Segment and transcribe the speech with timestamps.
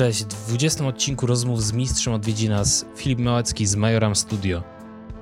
[0.00, 4.62] Cześć, w 20 odcinku rozmów z mistrzem odwiedzi nas Filip Małecki z Majoram Studio.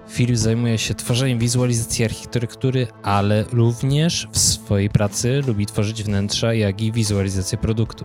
[0.08, 6.82] Filip zajmuje się tworzeniem wizualizacji architektury, ale również w swojej pracy lubi tworzyć wnętrza, jak
[6.82, 8.04] i wizualizację produktu.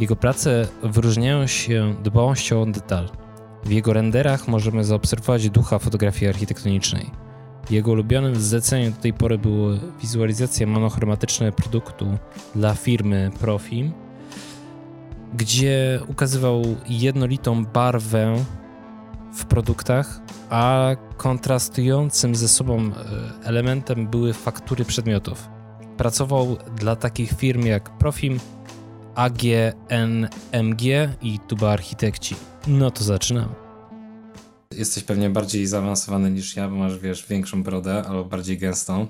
[0.00, 3.08] Jego prace wyróżniają się dbałością o detal.
[3.64, 7.10] W jego renderach możemy zaobserwować ducha fotografii architektonicznej.
[7.70, 12.18] Jego ulubionym zleceniem do tej pory były wizualizacje monochromatyczne produktu
[12.54, 13.92] dla firmy Profim–
[15.34, 18.44] gdzie ukazywał jednolitą barwę
[19.34, 20.20] w produktach,
[20.50, 22.92] a kontrastującym ze sobą e,
[23.44, 25.48] elementem były faktury przedmiotów.
[25.96, 28.40] Pracował dla takich firm jak Profim,
[29.14, 30.82] AGNMG
[31.22, 32.36] i Tuba Architekci.
[32.66, 33.54] No to zaczynamy.
[34.70, 39.06] Jesteś pewnie bardziej zaawansowany niż ja, bo masz, wiesz, większą brodę albo bardziej gęstą.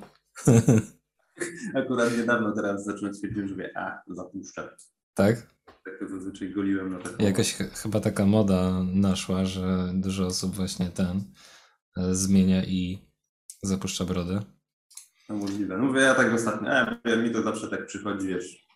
[1.81, 4.69] Akurat niedawno teraz zacząłem stwierdzić, że wie, a, zapuszczę.
[5.15, 5.54] Tak?
[5.85, 7.25] Tak to zazwyczaj goliłem na taką...
[7.25, 11.25] Jakoś ch chyba taka moda naszła, że dużo osób właśnie ten
[11.97, 12.99] e, zmienia i
[13.63, 14.43] zapuszcza brodę.
[15.29, 15.79] No możliwe.
[15.79, 16.71] No mówię, ja tak ostatnio,
[17.05, 18.67] e, mi to zawsze tak przychodzi, wiesz,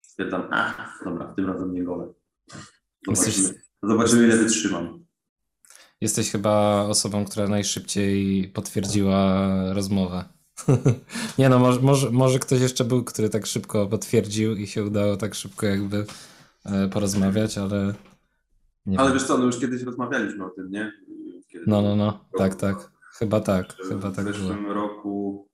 [0.00, 2.12] stwierdzam, a, dobra, tym razem nie golę.
[3.06, 3.62] Zobaczymy, Jesteś...
[3.82, 5.04] zobaczymy ile wytrzymam.
[6.00, 10.24] Jesteś chyba osobą, która najszybciej potwierdziła rozmowę.
[11.38, 15.16] nie no, może, może, może ktoś jeszcze był, który tak szybko potwierdził i się udało
[15.16, 16.06] tak szybko jakby
[16.64, 17.94] e, porozmawiać, ale...
[18.86, 19.12] ale wiem.
[19.14, 20.92] wiesz co, no już kiedyś rozmawialiśmy o tym, nie?
[21.48, 22.92] Kiedy no, no, no, tak, tak.
[23.18, 24.74] Chyba tak, chyba tak W zeszłym było.
[24.74, 25.48] roku,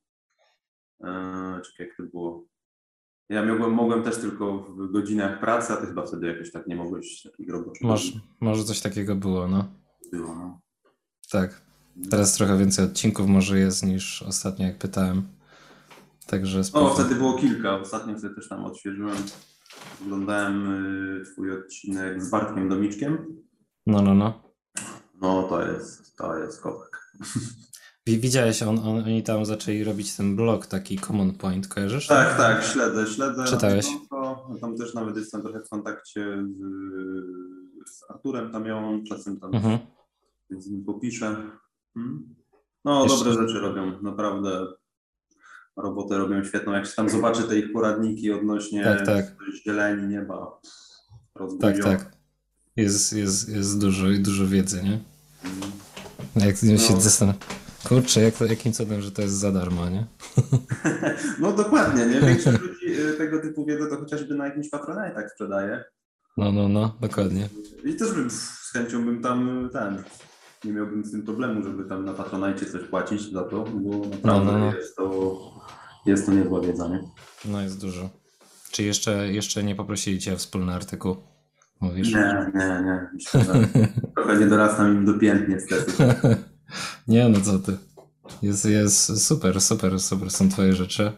[1.00, 2.44] e, czekaj, jak to było?
[3.28, 6.76] Ja mogłem, mogłem też tylko w godzinach pracy, a ty chyba wtedy jakoś tak nie
[6.76, 7.82] mogłeś takich roboczych.
[7.82, 9.69] Może, może coś takiego było, no.
[10.12, 10.60] Było, no.
[11.30, 11.67] Tak.
[12.10, 15.22] Teraz trochę więcej odcinków może jest niż ostatnio, jak pytałem.
[16.27, 17.80] Także O, wtedy było kilka.
[17.80, 19.16] Ostatnio sobie też tam odświeżyłem.
[20.02, 20.84] Oglądałem
[21.20, 23.42] y, twój odcinek z Bartkiem Domiczkiem.
[23.86, 24.42] No, no, no.
[25.20, 27.12] No, to jest, to jest kopek.
[28.06, 32.06] Widziałeś, on, on, oni tam zaczęli robić ten blog, taki Common Point, kojarzysz?
[32.06, 33.44] Tak, tak, śledzę, śledzę.
[33.44, 33.86] Czytałeś?
[34.10, 39.54] To, tam też nawet jestem trochę w kontakcie z, z Arturem tam ją, czasem tam
[39.54, 39.78] mhm.
[40.50, 41.36] z nim popiszę.
[41.98, 42.34] Hmm?
[42.84, 43.25] No, Jeszcze...
[43.25, 44.66] dobre rzeczy robią, naprawdę.
[45.76, 46.72] Robotę robią świetną.
[46.72, 49.36] Jak się tam zobaczy te ich poradniki odnośnie tak, tak.
[49.64, 50.60] zieleni nieba.
[51.60, 52.12] Tak, tak.
[52.76, 54.98] Jest, jest, jest dużo, dużo wiedzy, nie?
[55.42, 55.72] Hmm.
[56.36, 56.78] Jak no.
[56.78, 57.41] się zastanawiam.
[57.88, 60.06] Kurczę, jak, jakim cudem, że to jest za darmo, nie?
[61.41, 62.20] No dokładnie, nie?
[62.20, 65.84] Większość ludzi y, tego typu wiedzę to chociażby na jakimś tak sprzedaje.
[66.36, 67.48] No, no, no, dokładnie.
[67.84, 70.03] I też bym z chęcią bym tam ten
[70.64, 74.52] nie miałbym z tym problemu, żeby tam na Patronajcie coś płacić za to, bo naprawdę
[74.52, 74.76] no, no, no.
[74.76, 75.38] Jest, to,
[76.06, 77.00] jest to niezła wiedza, nie?
[77.44, 78.10] No jest dużo.
[78.70, 81.16] Czy jeszcze, jeszcze nie poprosili Cię o wspólny artykuł?
[81.80, 82.14] Mówisz?
[82.14, 83.08] Nie, nie, nie.
[83.14, 83.44] Myślę,
[84.16, 85.92] trochę nie dorastam im do pięt niestety.
[87.08, 87.76] nie, no co Ty.
[88.42, 91.12] Jest, jest super, super, super są Twoje rzeczy.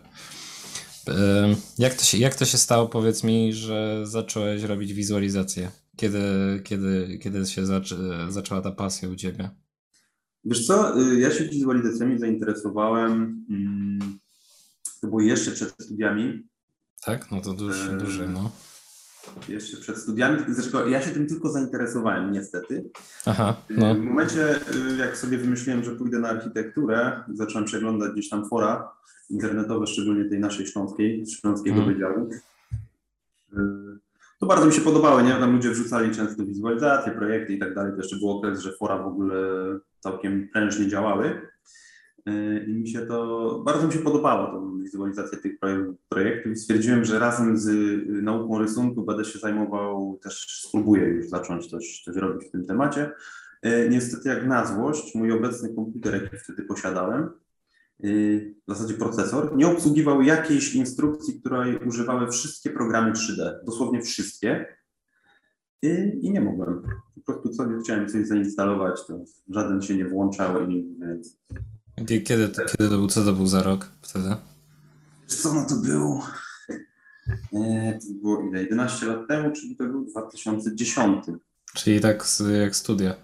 [1.79, 5.71] Jak to, się, jak to się stało, powiedz mi, że zacząłeś robić wizualizację?
[6.01, 7.97] Kiedy, kiedy, kiedy się zaczę,
[8.29, 9.51] zaczęła ta pasja u Ciebie?
[10.45, 14.19] Wiesz co, y, ja się wizualizacjami zainteresowałem, mm,
[15.01, 16.49] to było jeszcze przed studiami.
[17.05, 17.31] Tak?
[17.31, 18.51] No to duży, duży no.
[19.49, 22.91] Jeszcze przed studiami, zresztą ja się tym tylko zainteresowałem niestety.
[23.27, 23.95] Aha, no.
[23.95, 28.93] W momencie, y, jak sobie wymyśliłem, że pójdę na architekturę, zacząłem przeglądać gdzieś tam fora
[29.31, 31.95] internetowe, szczególnie tej naszej śląskiej, śląskiego hmm.
[31.95, 32.31] wydziału
[34.41, 35.31] to bardzo mi się podobało, nie?
[35.31, 37.93] Tam ludzie wrzucali często wizualizacje, projekty i tak dalej.
[37.93, 39.37] To jeszcze był okres, że fora w ogóle
[40.01, 41.41] całkiem prężnie działały.
[42.27, 45.53] Yy, I mi się to, bardzo mi się podobało, tą wizualizację tych
[46.09, 51.67] projektów stwierdziłem, że razem z y, nauką rysunku będę się zajmował, też spróbuję już zacząć
[51.67, 53.11] coś, coś robić w tym temacie.
[53.63, 57.40] Yy, niestety jak na złość, mój obecny komputer, jaki wtedy posiadałem, Y,
[58.03, 64.67] w zasadzie procesor, nie obsługiwał jakiejś instrukcji, której używały wszystkie programy 3D, dosłownie wszystkie.
[65.83, 65.89] I,
[66.23, 66.83] i nie mogłem.
[67.15, 70.71] Po prostu sobie chciałem coś zainstalować, to żaden się nie włączał.
[70.71, 70.97] I,
[71.97, 74.37] kiedy, kiedy, to, kiedy to był, co to był za rok wtedy?
[75.27, 76.21] Co no to był?
[77.53, 78.63] E, to było ile?
[78.63, 81.25] 11 lat temu, czyli to był 2010.
[81.75, 82.25] Czyli tak
[82.61, 83.15] jak studia.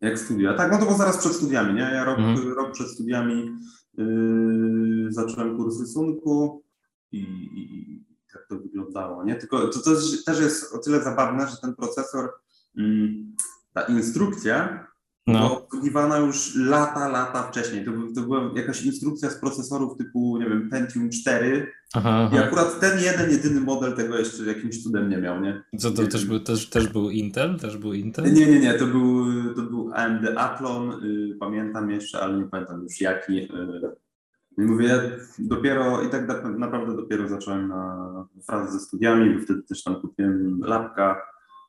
[0.00, 0.54] Jak studia.
[0.54, 1.80] Tak, no to było zaraz przed studiami, nie?
[1.80, 2.48] Ja rok, mhm.
[2.48, 3.56] rok przed studiami
[3.96, 6.62] Yy, zacząłem kurs rysunku
[7.12, 9.36] i, i, tak to wyglądało, nie?
[9.36, 9.90] Tylko to, to
[10.26, 12.32] też jest o tyle zabawne, że ten procesor,
[12.76, 13.36] mm,
[13.72, 14.86] ta instrukcja
[15.26, 15.58] no.
[15.58, 17.84] obsługiwana już lata, lata wcześniej.
[17.84, 22.36] To, to była jakaś instrukcja z procesorów typu, nie wiem, Pentium 4 aha, aha.
[22.36, 25.62] i akurat ten jeden, jedyny model tego jeszcze jakimś cudem nie miał, nie?
[25.78, 27.58] Co to też był, też, też był Intel?
[27.58, 28.34] Też był Intel?
[28.34, 29.24] Nie, nie, nie, to był,
[29.54, 33.38] to był AMD Athlon, y, pamiętam jeszcze, ale nie pamiętam już jaki.
[34.58, 34.98] Y, mówię, ja
[35.38, 38.10] dopiero i tak naprawdę dopiero zacząłem na
[38.46, 41.22] frazę ze studiami, bo wtedy też tam kupiłem lapka,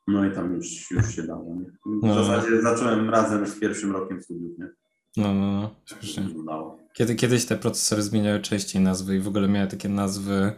[0.08, 1.56] no i tam już, już się dało.
[1.56, 1.66] Nie?
[2.02, 2.26] W no.
[2.26, 4.70] zasadzie zacząłem razem z pierwszym rokiem studiów, nie?
[5.18, 5.72] No, no,
[6.46, 6.78] no.
[6.94, 10.52] Kiedy, kiedyś te procesory zmieniały częściej nazwy i w ogóle miały takie nazwy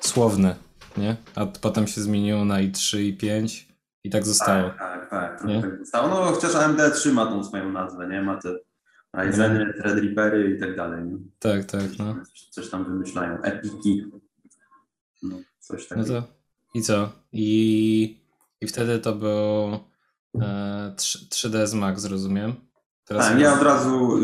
[0.00, 0.56] słowne,
[0.96, 1.16] nie?
[1.34, 3.68] A potem się zmieniło na i3, i 5
[4.04, 4.70] i tak zostało.
[4.70, 5.48] Tak, tak, tak.
[5.48, 5.62] Nie?
[5.62, 6.08] tak zostało.
[6.08, 8.22] No chociaż AMD trzyma tą swoją nazwę, nie?
[8.22, 8.56] Ma te
[9.14, 11.18] Ryzeny, Threadrippery i tak dalej, nie?
[11.38, 12.14] Tak, tak, no.
[12.14, 13.42] Coś, coś tam wymyślają.
[13.42, 14.04] Epiki.
[15.22, 16.14] No, coś takiego.
[16.14, 16.28] No to
[16.74, 17.12] i co?
[17.32, 18.19] I
[18.60, 19.78] i wtedy to był
[20.42, 20.94] e,
[21.30, 22.52] 3, ds Max, rozumiem?
[23.04, 24.20] Teraz tak, ja od razu y,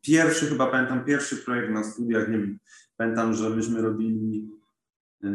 [0.00, 2.58] pierwszy chyba pamiętam, pierwszy projekt na studiach, nie wiem,
[2.96, 4.50] pamiętam, że myśmy robili
[5.24, 5.28] y,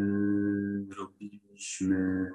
[0.98, 2.32] robiliśmy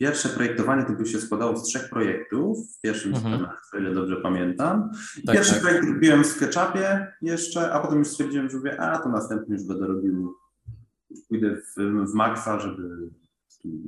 [0.00, 3.46] pierwsze projektowanie to by się składało z trzech projektów w pierwszym mhm.
[3.72, 4.90] o ile dobrze pamiętam.
[5.26, 5.62] Tak, Pierwszy tak.
[5.62, 9.64] projekt robiłem w SketchUpie jeszcze, a potem już stwierdziłem, że mówię, a to następny już
[9.64, 10.34] będę robił,
[11.28, 13.10] pójdę w, w Maxa, żeby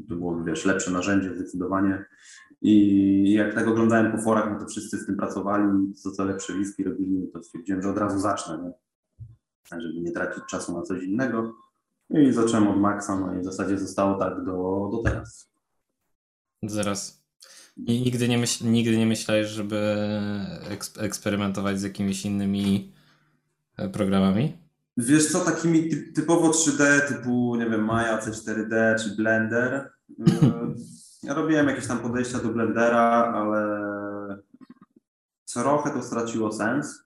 [0.09, 2.05] to było, wiesz, lepsze narzędzie zdecydowanie.
[2.63, 6.59] I jak tak oglądałem po forach, no to wszyscy z tym pracowali, co co lepsze
[6.59, 8.73] wiski robili, no to stwierdziłem, że od razu zacznę, nie?
[9.81, 11.55] żeby nie tracić czasu na coś innego.
[12.11, 15.51] I zacząłem od Maxa, no i w zasadzie zostało tak do, do teraz.
[16.63, 17.23] Zaraz.
[17.77, 19.97] I nigdy nie, myśl, nigdy nie myślałeś, żeby
[20.99, 22.93] eksperymentować z jakimiś innymi
[23.77, 24.62] e, programami?
[24.97, 29.91] Wiesz co, takimi typowo 3D, typu, nie wiem, Maya, C4D czy Blender.
[31.23, 33.79] Ja robiłem jakieś tam podejścia do Blendera, ale
[35.55, 37.05] trochę to straciło sens.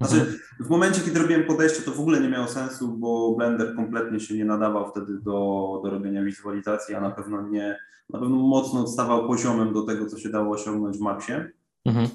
[0.00, 0.38] Znaczy, mhm.
[0.60, 4.34] w momencie, kiedy robiłem podejście, to w ogóle nie miało sensu, bo Blender kompletnie się
[4.34, 7.78] nie nadawał wtedy do, do robienia wizualizacji, a na pewno nie,
[8.10, 11.50] na pewno mocno odstawał poziomem do tego, co się dało osiągnąć w Maxie.
[11.84, 12.08] Mhm.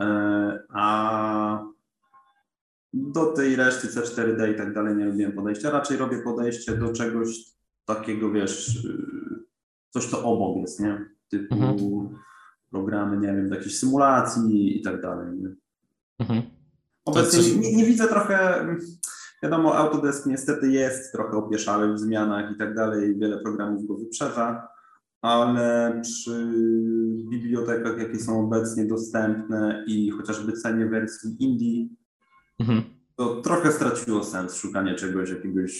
[0.00, 1.64] E, a
[2.92, 5.70] do tej reszty C4D i tak dalej nie robiłem podejścia.
[5.70, 7.52] Raczej robię podejście do czegoś
[7.84, 8.86] takiego, wiesz,
[9.90, 11.06] coś to obok jest, nie?
[11.28, 12.08] Typu mhm.
[12.70, 15.38] programy, nie wiem, do jakiejś symulacji i tak dalej.
[15.38, 15.48] Nie?
[16.18, 16.42] Mhm.
[17.04, 17.56] Obecnie coś...
[17.56, 18.66] nie, nie, widzę trochę,
[19.42, 24.68] wiadomo, Autodesk niestety jest trochę opieszały w zmianach i tak dalej, wiele programów go wyprzedza,
[25.22, 26.52] ale przy
[27.30, 31.88] bibliotekach, jakie są obecnie dostępne i chociażby cenie wersji Indie,
[32.62, 32.82] mhm.
[33.16, 35.72] to trochę straciło sens szukanie czegoś, jakiegoś,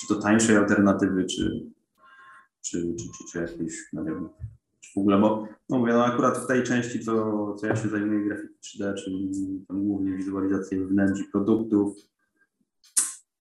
[0.00, 1.66] czy to tańszej alternatywy, czy,
[2.62, 4.28] czy, czy, czy, czy jakiejś, no nie wiem,
[4.80, 7.88] czy w ogóle, bo no mówię, no akurat w tej części, co, co ja się
[7.88, 9.30] zajmuję, grafiki 3D, czyli
[9.68, 11.96] tam głównie wizualizację wnętrz produktów,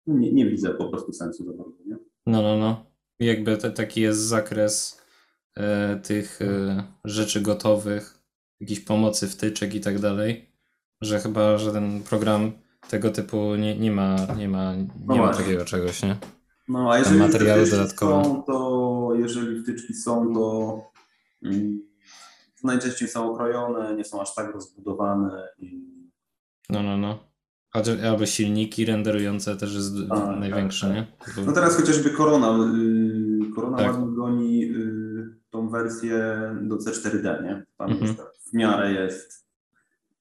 [0.07, 1.97] no nie, nie widzę po prostu sensu za bardzo, nie?
[2.25, 2.85] No, no, no.
[3.19, 5.01] Jakby to, taki jest zakres
[5.57, 8.17] e, tych e, rzeczy gotowych,
[8.59, 10.49] jakiejś pomocy, wtyczek i tak dalej,
[11.01, 12.51] że chyba żaden program
[12.89, 16.15] tego typu nie, nie ma, nie ma, nie no ma takiego czegoś, nie?
[16.67, 18.23] No, a jeżeli materiały dodatkowe.
[18.23, 20.81] Są, to jeżeli wtyczki są, to
[21.43, 21.81] mm,
[22.63, 25.47] najczęściej są okrojone, nie są aż tak rozbudowane.
[25.59, 25.85] I...
[26.69, 27.31] No, no, no.
[28.09, 31.07] Albo silniki renderujące też jest a, tak, największe, tak, nie?
[31.35, 31.41] Bo...
[31.45, 32.57] No teraz chociażby Korona.
[32.77, 33.87] Yy, Korona tak.
[33.91, 37.65] ładnie goni yy, tą wersję do C4D, nie?
[37.77, 38.15] Tam mhm.
[38.15, 39.40] tak w miarę jest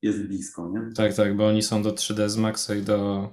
[0.03, 0.93] jest blisko, nie?
[0.95, 3.29] Tak, tak, bo oni są do 3D z Maxa i do...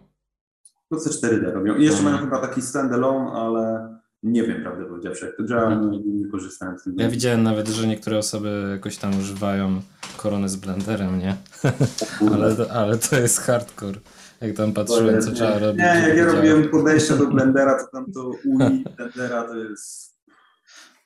[0.92, 1.76] Do C4D robią.
[1.76, 2.16] I jeszcze mhm.
[2.16, 5.92] mają chyba taki standalone, ale nie wiem, prawdę powiedziawszy, jak to działa, mhm.
[5.92, 7.02] nie, nie korzystałem z tego.
[7.02, 9.82] Ja widziałem nawet, że niektóre osoby jakoś tam używają
[10.18, 11.38] korony z blenderem, nie?
[12.34, 14.00] ale, to, ale to jest hardcore.
[14.42, 15.82] Jak tam patrzyłem, co trzeba robić.
[15.82, 20.18] Nie, jak ja robiłem podejścia do blendera, to tam to UI blendera to jest...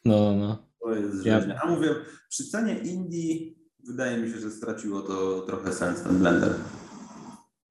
[0.05, 0.57] No, no, no.
[0.81, 1.41] To jest ja...
[1.63, 1.95] A mówię,
[2.29, 6.53] przy cenie Indii wydaje mi się, że straciło to trochę sens ten blender.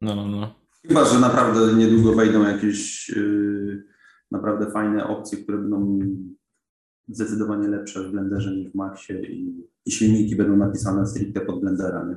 [0.01, 0.55] No, no, no.
[0.89, 3.85] Chyba, że naprawdę niedługo wejdą jakieś yy,
[4.31, 5.99] naprawdę fajne opcje, które będą
[7.09, 12.05] zdecydowanie lepsze w blenderze niż w Maxie i, i silniki będą napisane stricte pod blendera,
[12.05, 12.17] nie?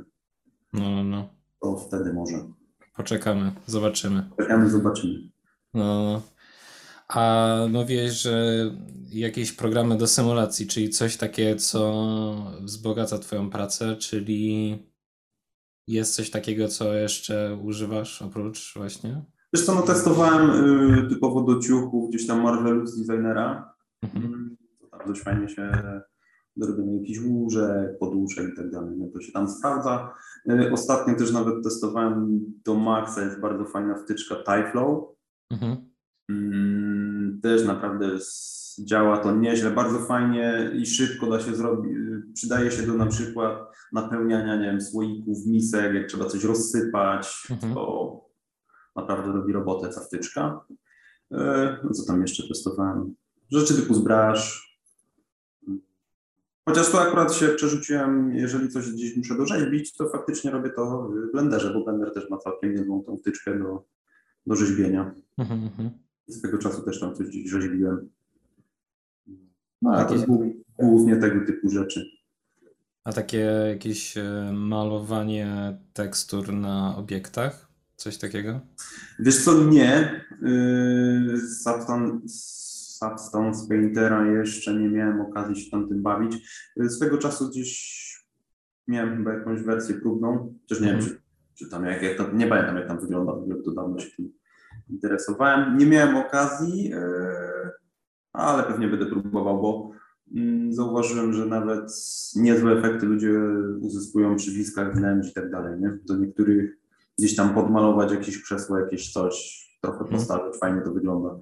[0.73, 1.29] No, no, no.
[1.61, 2.35] To wtedy może.
[2.95, 4.23] Poczekamy, zobaczymy.
[4.37, 5.29] Poczekamy, zobaczymy.
[5.73, 6.21] No, no.
[7.15, 7.21] No.
[7.21, 8.55] A mówiłeś, że
[9.09, 11.93] jakieś programy do symulacji, czyli coś takie, co
[12.61, 14.77] wzbogaca Twoją pracę, czyli
[15.87, 19.21] jest coś takiego, co jeszcze używasz oprócz właśnie?
[19.53, 20.49] Wiesz co, no testowałem
[21.05, 23.73] y, typowo do ciuchów gdzieś tam Marvelus Designera.
[24.03, 24.25] Mhm.
[24.25, 25.71] Mm, to tam dość fajnie się
[26.57, 28.95] do robienia jakichś łóżek, poduszek i tak dalej.
[28.97, 30.13] No to się tam sprawdza.
[30.49, 35.03] E, ostatnio też nawet testowałem do Maxa, jest bardzo fajna wtyczka TyFlow.
[35.51, 35.77] Mhm.
[36.29, 36.72] Mm,
[37.43, 38.17] też naprawdę
[38.79, 41.97] działa to nieźle, bardzo fajnie i szybko da się zrobić.
[42.33, 43.57] Przydaje się do na przykład
[43.93, 47.73] napełniania, nie wiem, słoików, misek, jak trzeba coś rozsypać, mhm.
[47.73, 48.25] to
[48.95, 50.65] naprawdę robi robotę ta wtyczka.
[51.31, 53.15] E, no co tam jeszcze testowałem?
[53.51, 54.73] Rzeczy typu zbraż.
[56.65, 61.31] Chociaż tu akurat się przerzuciłem, jeżeli coś gdzieś muszę dorzeźbić, to faktycznie robię to w
[61.31, 63.83] Blenderze, bo Blender też ma całkiem niezłą tą wtyczkę do,
[64.47, 65.15] do rzeźbienia.
[65.37, 65.61] Mhm,
[66.27, 68.09] Z tego czasu też tam coś gdzieś rzeźbiłem.
[69.81, 70.25] No, a to jest
[70.79, 72.05] głównie tego typu rzeczy.
[73.03, 73.37] A takie
[73.69, 77.73] jakieś e, malowanie tekstur na obiektach?
[77.95, 78.59] Coś takiego?
[79.19, 80.21] Wiesz co, nie.
[80.41, 81.39] Yy,
[82.27, 86.33] Substance Paintera jeszcze nie miałem okazji się tam tym bawić.
[86.75, 88.03] Yy, swego czasu gdzieś
[88.87, 91.15] miałem chyba jakąś wersję próbną, chociaż nie wiem, mhm.
[91.15, 91.21] czy,
[91.55, 93.33] czy tam jak, jak to, nie pamiętam jak tam wygląda,
[93.65, 94.33] to dawno się tym
[94.89, 95.77] interesowałem.
[95.77, 96.97] Nie miałem okazji, yy,
[98.33, 99.91] ale pewnie będę próbował, bo
[100.35, 101.91] mm, zauważyłem, że nawet
[102.35, 103.39] niezłe efekty ludzie
[103.81, 105.97] uzyskują przy bliskach wnętrz i tak dalej, nie?
[106.05, 106.77] Do niektórych
[107.17, 110.17] gdzieś tam podmalować jakieś krzesło, jakieś coś, trochę mhm.
[110.17, 111.39] postawić, fajnie to wygląda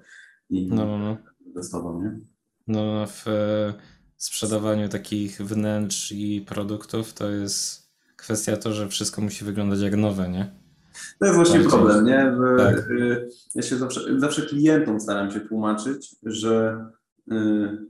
[0.50, 1.16] i no, no, no.
[1.54, 2.18] testował, nie?
[2.66, 3.74] No, no w e,
[4.16, 10.28] sprzedawaniu takich wnętrz i produktów to jest kwestia to, że wszystko musi wyglądać jak nowe,
[10.28, 10.61] nie?
[11.18, 11.70] To jest właśnie Bardziej.
[11.70, 12.36] problem, nie?
[12.36, 12.90] Że tak.
[12.90, 16.84] Y, ja się zawsze, zawsze klientom staram się tłumaczyć, że
[17.32, 17.34] y,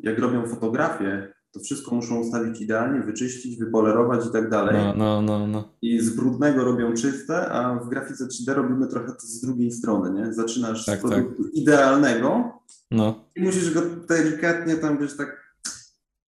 [0.02, 4.74] jak robią fotografię, to wszystko muszą ustawić idealnie, wyczyścić, wypolerować i tak dalej.
[4.74, 5.68] No, no, no, no.
[5.82, 10.20] I z brudnego robią czyste, a w grafice 3D robimy trochę to z drugiej strony,
[10.20, 10.32] nie?
[10.32, 11.54] Zaczynasz tak, z produktu tak.
[11.54, 12.52] idealnego
[12.90, 13.24] no.
[13.36, 15.42] i musisz go delikatnie tam wiesz tak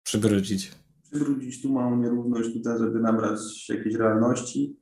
[0.03, 0.73] przybrudzić.
[1.11, 4.77] Przybrudzić tu małą nierówność tutaj, żeby nabrać jakiejś realności.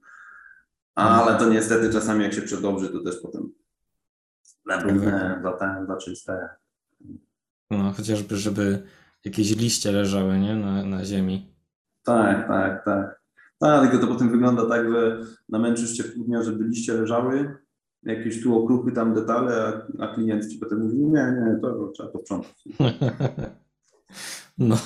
[0.95, 3.53] Ale to niestety czasami jak się przedobrzy, to też potem
[4.67, 6.49] na brudne, za ten, za czyste.
[7.71, 8.83] No, chociażby, żeby
[9.25, 10.57] jakieś liście leżały, nie?
[10.57, 11.55] Na, na ziemi.
[12.03, 13.25] Tak, tak, tak.
[13.59, 17.57] Tak, tylko to potem wygląda tak, że namęczysz się pół dnia, żeby liście leżały,
[18.03, 22.09] jakieś tu okruchy tam detale, a, a klient ci potem mówi, nie, nie, to trzeba
[22.09, 22.65] posprzątać.
[24.59, 24.77] no,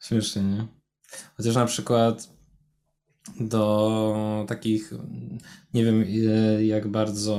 [0.00, 0.66] śmiesznie, nie?
[1.36, 2.28] Chociaż na przykład
[3.40, 4.92] do takich,
[5.74, 6.04] nie wiem
[6.60, 7.36] jak bardzo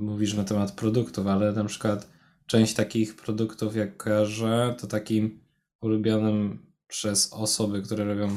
[0.00, 2.08] mówisz na temat produktów, ale na przykład
[2.46, 5.40] część takich produktów, jak kojarzę, to takim
[5.80, 8.36] ulubionym przez osoby, które robią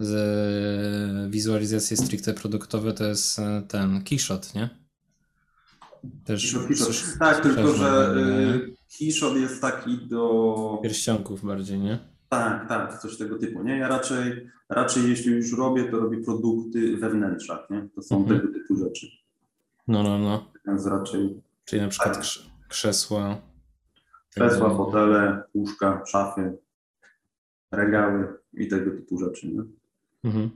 [0.00, 4.68] z wizualizacje stricte produktowe, to jest e, ten Keyshot, nie?
[6.24, 6.56] Też.
[7.18, 8.14] Tak, tylko że
[8.98, 10.78] Keyshot jest taki do...
[10.82, 11.98] Pierścionków bardziej, nie?
[12.28, 13.78] Tak, tak, coś tego typu, nie?
[13.78, 17.88] Ja raczej, raczej jeśli już robię, to robię produkty we wnętrzach, nie?
[17.94, 18.40] To są mhm.
[18.40, 19.06] tego typu rzeczy.
[19.88, 20.50] No, no, no.
[20.66, 21.40] Więc raczej...
[21.64, 22.24] Czyli na przykład tak
[22.68, 23.40] krzesła.
[24.30, 26.58] Krzesła, fotele, łóżka, szafy,
[27.70, 29.48] regały i tego typu rzeczy.
[29.48, 29.62] Nie?
[30.24, 30.50] Mhm.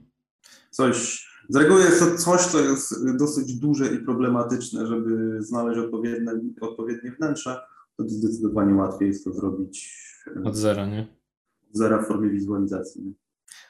[0.69, 6.31] Coś, z reguły jest to coś, co jest dosyć duże i problematyczne, żeby znaleźć odpowiednie,
[6.61, 7.61] odpowiednie wnętrze,
[7.97, 10.03] to zdecydowanie łatwiej jest to zrobić
[10.37, 11.07] e, od zera, nie?
[11.73, 13.03] Zera w formie wizualizacji.
[13.03, 13.13] Nie?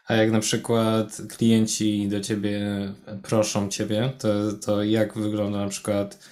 [0.08, 2.62] A jak na przykład klienci do ciebie
[3.24, 6.30] proszą ciebie, to, to jak wygląda na przykład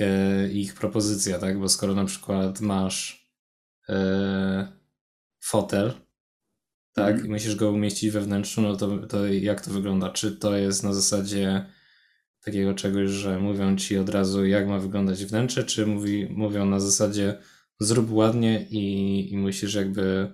[0.00, 1.58] e, ich propozycja, tak?
[1.58, 3.30] Bo skoro na przykład masz
[3.88, 4.72] e,
[5.40, 5.92] fotel,
[6.92, 7.26] tak, mm.
[7.26, 10.10] i musisz go umieścić we wnętrzu, no to, to jak to wygląda?
[10.10, 11.66] Czy to jest na zasadzie
[12.44, 16.80] takiego czegoś, że mówią ci od razu, jak ma wyglądać wnętrze, czy mówi, mówią na
[16.80, 17.38] zasadzie
[17.80, 20.32] zrób ładnie i, i musisz jakby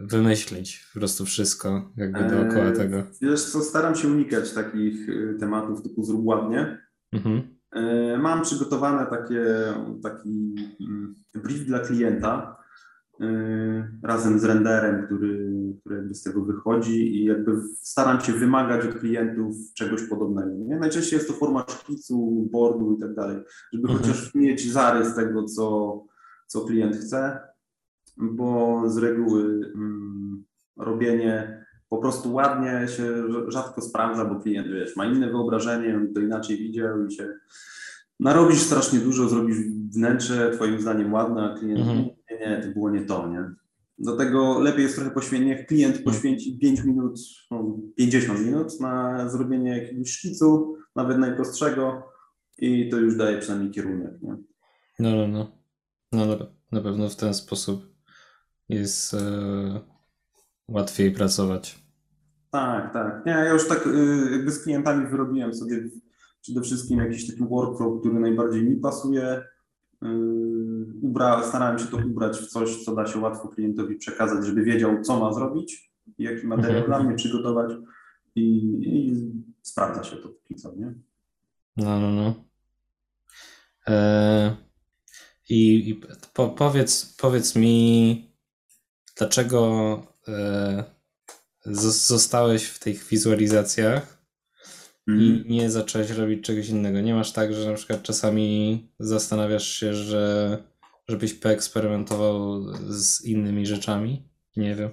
[0.00, 3.02] wymyślić po prostu wszystko jakby dookoła eee, tego.
[3.22, 6.78] Wiesz co, staram się unikać takich y, tematów typu zrób ładnie.
[7.12, 7.60] Mhm.
[7.72, 9.44] E, mam przygotowane takie,
[10.02, 12.56] taki mm, brief dla klienta
[13.20, 13.26] e,
[14.02, 18.94] razem z renderem, który, który jakby z tego wychodzi i jakby staram się wymagać od
[18.94, 20.64] klientów czegoś podobnego.
[20.64, 20.78] Nie?
[20.78, 23.36] Najczęściej jest to forma szkicu, boardu i tak dalej,
[23.72, 23.98] żeby mhm.
[23.98, 25.96] chociaż mieć zarys tego, co,
[26.46, 27.49] co klient chce,
[28.20, 30.44] bo z reguły mm,
[30.76, 36.20] robienie po prostu ładnie się rzadko sprawdza, bo klient wiesz, ma inne wyobrażenie, on to
[36.20, 37.28] inaczej widział i się
[38.20, 39.58] narobisz strasznie dużo, zrobisz
[39.94, 41.98] wnętrze twoim zdaniem ładne, a klient mhm.
[41.98, 43.50] nie, nie, to było nie to, nie?
[43.98, 46.14] Do tego lepiej jest trochę poświęcić, niech klient mhm.
[46.14, 52.02] poświęci 5 minut, no 50 minut na zrobienie jakiegoś szkicu, nawet najprostszego
[52.58, 54.36] i to już daje przynajmniej kierunek, nie?
[54.98, 55.60] No, no, no.
[56.12, 56.26] No,
[56.72, 57.90] na pewno w ten sposób
[58.70, 59.80] jest e,
[60.68, 61.82] łatwiej pracować.
[62.50, 63.26] Tak, tak.
[63.26, 65.76] Nie, ja już tak y, jakby z klientami wyrobiłem sobie
[66.40, 69.42] przede wszystkim jakiś taki workflow, który najbardziej mi pasuje.
[70.04, 70.06] Y,
[71.02, 75.02] ubra, starałem się to ubrać w coś, co da się łatwo klientowi przekazać, żeby wiedział,
[75.02, 76.86] co ma zrobić, jaki materiał mhm.
[76.86, 77.72] dla mnie przygotować
[78.34, 78.42] i,
[78.82, 79.16] i
[79.62, 80.94] sprawdza się to póki co, nie?
[81.76, 82.34] No, no, no.
[83.88, 84.56] E,
[85.48, 86.00] I, i
[86.34, 88.29] po, powiedz, powiedz mi,
[89.20, 90.84] dlaczego e,
[92.06, 94.18] zostałeś w tych wizualizacjach
[95.08, 95.20] mm.
[95.20, 95.48] i mhm.
[95.48, 97.00] nie zacząłeś robić czegoś innego.
[97.00, 100.58] Nie masz tak, że na przykład czasami zastanawiasz się, że
[101.08, 104.28] żebyś poeksperymentował z innymi rzeczami?
[104.56, 104.90] Nie wiem.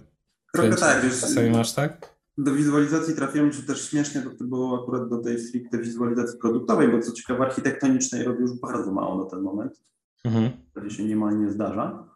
[0.53, 1.03] Trochę tak.
[1.03, 2.17] Wiesz, czasami masz tak?
[2.37, 6.99] Do wizualizacji trafiłem, czy też śmiesznie to było akurat do tej stricte wizualizacji produktowej, bo
[6.99, 9.81] co ciekawe architektonicznej robię już bardzo mało na ten moment.
[10.25, 10.51] Mhm.
[10.73, 12.09] To się niemal nie zdarza.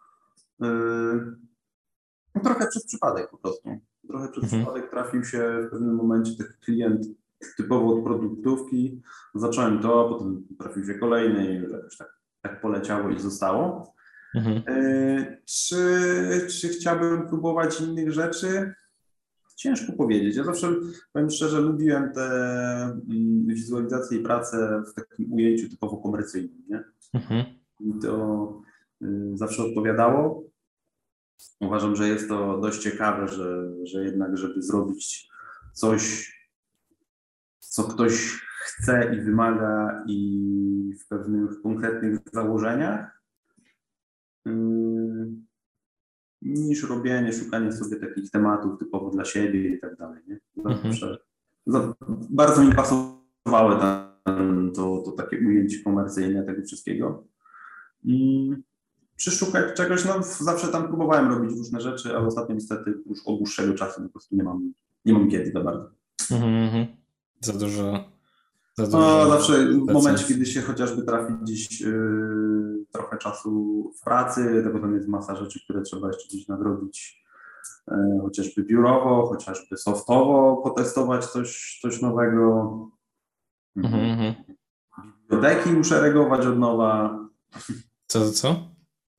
[0.60, 1.42] Yy, no
[2.40, 3.68] trochę przez przypadek po prostu.
[4.08, 4.62] Trochę przez mhm.
[4.62, 7.06] przypadek trafił się w pewnym momencie taki klient
[7.56, 9.02] typowo od produktówki.
[9.34, 13.94] Zacząłem to, potem trafił się kolejny i już jakoś tak, tak poleciało i zostało.
[14.34, 14.62] Mhm.
[14.66, 15.76] E, czy,
[16.50, 18.74] czy chciałbym próbować innych rzeczy?
[19.56, 20.36] Ciężko powiedzieć.
[20.36, 20.74] Ja zawsze,
[21.12, 22.24] powiem szczerze, lubiłem te
[23.10, 26.62] mm, wizualizacje i pracę w takim ujęciu typowo komercyjnym.
[26.68, 26.84] Nie?
[27.14, 27.44] Mhm.
[27.80, 28.62] I to
[29.02, 30.51] y, zawsze odpowiadało.
[31.60, 35.28] Uważam, że jest to dość ciekawe, że, że jednak, żeby zrobić
[35.72, 36.32] coś,
[37.58, 43.22] co ktoś chce i wymaga i w pewnych konkretnych założeniach,
[44.44, 44.52] yy,
[46.42, 50.22] niż robienie, szukanie sobie takich tematów typowo dla siebie i tak dalej.
[50.26, 50.38] Nie?
[50.64, 50.94] Mhm.
[52.30, 57.24] bardzo mi pasowały ten, to, to takie ujęcie komercyjne tego wszystkiego.
[59.22, 63.38] I przyszukać czegoś, no zawsze tam próbowałem robić różne rzeczy, ale ostatnio niestety już od
[63.38, 64.72] dłuższego czasu po prostu nie mam,
[65.04, 65.90] nie mam kiedy za bardzo.
[66.30, 66.86] Mm-hmm.
[67.40, 68.04] Za dużo.
[68.74, 74.04] Za dużo no, zawsze w momencie, kiedy się chociażby trafi gdzieś yy, trochę czasu w
[74.04, 77.24] pracy, to potem jest masa rzeczy, które trzeba jeszcze gdzieś nadrobić,
[77.88, 82.90] yy, chociażby biurowo, chociażby softowo potestować coś, coś nowego.
[83.76, 84.34] Mm-hmm.
[85.22, 87.18] Biblioteki uszeregować od nowa.
[88.06, 88.71] Co, co?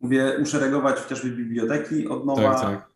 [0.03, 2.53] Mówię, uszeregować chociażby biblioteki od nowa.
[2.53, 2.93] Tak, tak.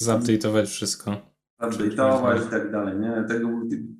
[0.00, 1.16] Zupdate'ować wszystko.
[1.62, 3.24] Zupdate'ować i tak dalej, nie?
[3.28, 3.48] Tego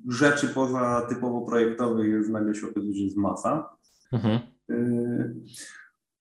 [0.09, 3.77] rzeczy poza typowo projektowych jest nagle się okazuje, że jest masa.
[4.11, 4.39] Mhm.
[4.71, 5.33] Y,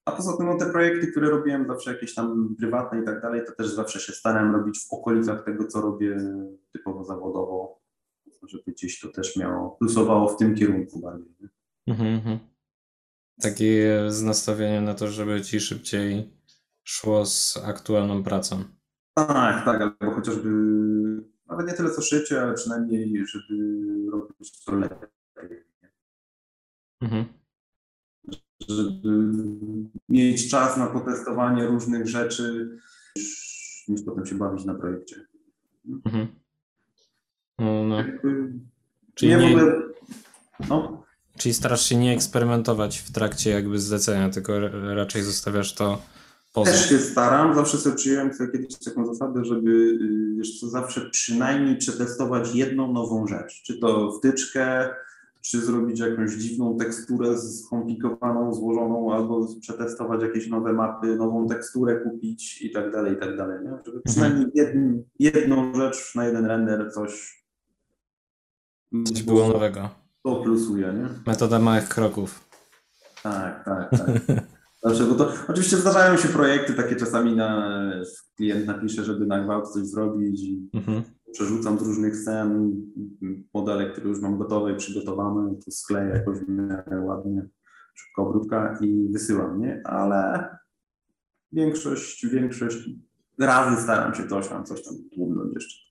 [0.05, 3.43] a poza tym no, te projekty, które robiłem zawsze jakieś tam prywatne i tak dalej,
[3.47, 6.17] to też zawsze się starałem robić w okolicach tego, co robię
[6.73, 7.81] typowo zawodowo,
[8.49, 11.35] żeby gdzieś to też miało, plusowało w tym kierunku bardziej.
[11.41, 11.49] Nie?
[11.95, 12.39] Mhm,
[13.43, 16.31] Takie z nastawieniem na to, żeby ci szybciej
[16.85, 18.65] szło z aktualną pracą.
[19.15, 20.51] Tak, tak, albo chociażby
[21.47, 23.55] nawet nie tyle co szybciej, ale przynajmniej, żeby
[24.11, 25.09] robić to lepiej.
[27.01, 27.25] Mhm.
[28.69, 29.33] Żeby
[30.09, 32.79] mieć czas na potestowanie różnych rzeczy,
[33.89, 35.27] niż, potem się bawić na projekcie.
[36.07, 36.27] Mhm.
[37.59, 38.05] No, no.
[39.15, 39.80] Czyli nie, nie...
[41.41, 44.53] Czyli starasz się nie eksperymentować w trakcie jakby zlecenia, tylko
[44.95, 46.03] raczej zostawiasz to
[46.53, 46.71] poza.
[46.71, 51.11] Też się staram, zawsze sobie przyjąłem sobie kiedyś taką zasadę, żeby y, wiesz co, zawsze
[51.11, 53.63] przynajmniej przetestować jedną nową rzecz.
[53.63, 54.89] Czy to wtyczkę,
[55.41, 62.63] czy zrobić jakąś dziwną teksturę skomplikowaną, złożoną, albo przetestować jakieś nowe mapy, nową teksturę kupić
[62.63, 63.59] i tak dalej, i tak dalej.
[63.65, 63.71] Nie?
[63.71, 64.03] Żeby mhm.
[64.05, 67.41] przynajmniej jedn, jedną rzecz na jeden render coś...
[69.07, 71.09] Coś było nowego to plusuje, nie?
[71.27, 72.51] Metoda małych kroków.
[73.23, 74.11] Tak, tak, tak.
[74.83, 77.73] Zawsze, bo to, oczywiście zdarzają się projekty takie czasami na
[78.37, 81.03] klient napisze, żeby na gwałt coś zrobić i mhm.
[81.33, 82.73] przerzucam z różnych scen
[83.55, 86.39] modele, które już mam gotowe i przygotowane, to skleję jakoś
[87.03, 87.49] ładnie,
[87.95, 89.83] szybko obróbka i wysyłam, nie?
[89.85, 90.49] Ale
[91.53, 92.91] większość, większość
[93.39, 95.91] razy staram się coś tam, coś tam tłumnąć jeszcze.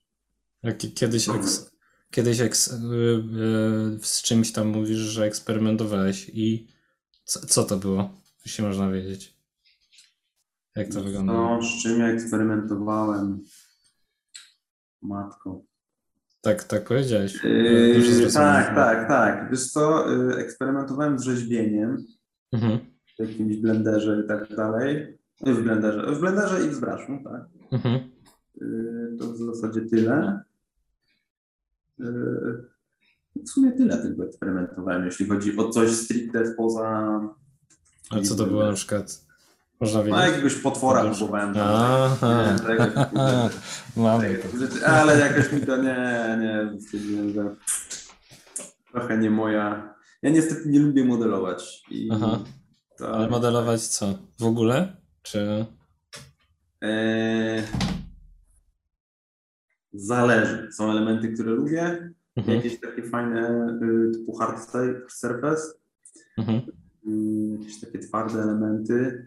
[0.94, 1.69] Kiedyś, eks,
[2.10, 2.48] kiedyś y, y,
[4.02, 6.68] z czymś tam mówisz, że eksperymentowałeś i
[7.24, 8.10] co, co to było,
[8.46, 9.40] jeśli można wiedzieć?
[10.76, 11.32] Jak to wygląda?
[11.32, 13.40] No, z czym ja eksperymentowałem?
[15.02, 15.62] Matko.
[16.40, 17.44] Tak, tak powiedziałeś.
[17.44, 19.50] Yy, tak, tak, tak.
[19.50, 21.96] Wiesz co, yy, eksperymentowałem z rzeźbieniem
[22.52, 22.78] mhm.
[23.16, 25.18] w jakimś blenderze i tak dalej.
[25.40, 27.42] W blenderze, w blenderze i w zbraszu, tak.
[27.72, 28.10] Mhm.
[28.54, 30.42] Yy, to w zasadzie tyle.
[32.00, 32.70] Yy,
[33.46, 37.20] w sumie tyle tylko eksperymentowałem, jeśli chodzi o coś stricte spoza.
[38.10, 39.26] A co to było na przykład?
[39.80, 40.18] Można wiedzieć?
[40.18, 41.54] No jakiegoś potwora próbowałem.
[41.56, 42.16] Aha.
[43.96, 44.86] Mamy to.
[44.86, 46.70] Ale jakoś mi to nie, nie,
[47.34, 47.56] że
[48.92, 49.94] trochę nie moja.
[50.22, 51.82] Ja niestety nie lubię modelować.
[52.12, 52.38] Aha.
[52.98, 54.18] to, Ale modelować co?
[54.38, 54.96] W ogóle?
[55.22, 55.66] Czy...
[56.82, 57.62] e,
[59.92, 60.68] zależy.
[60.72, 62.12] Są elementy, które lubię.
[62.36, 62.56] Mhm.
[62.56, 64.70] Jakieś takie fajne y, typu hard
[65.08, 65.62] surface.
[66.38, 66.60] Mhm.
[67.06, 69.26] Mm, jakieś takie twarde elementy.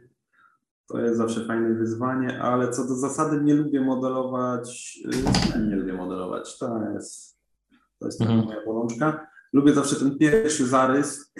[0.88, 4.98] To jest zawsze fajne wyzwanie, ale co do zasady nie lubię modelować,
[5.56, 7.40] yy, nie lubię modelować, to jest,
[8.00, 8.48] to jest taka Mhm.
[8.50, 9.28] moja bolączka.
[9.54, 11.34] Lubię zawsze ten pierwszy zarys,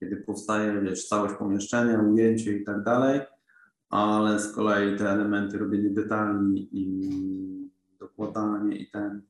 [0.00, 3.20] kiedy powstaje, wiesz, całość pomieszczenia, ujęcie i tak dalej,
[3.90, 7.10] ale z kolei te elementy, robienie detali i
[8.16, 9.22] dokładanie i ten,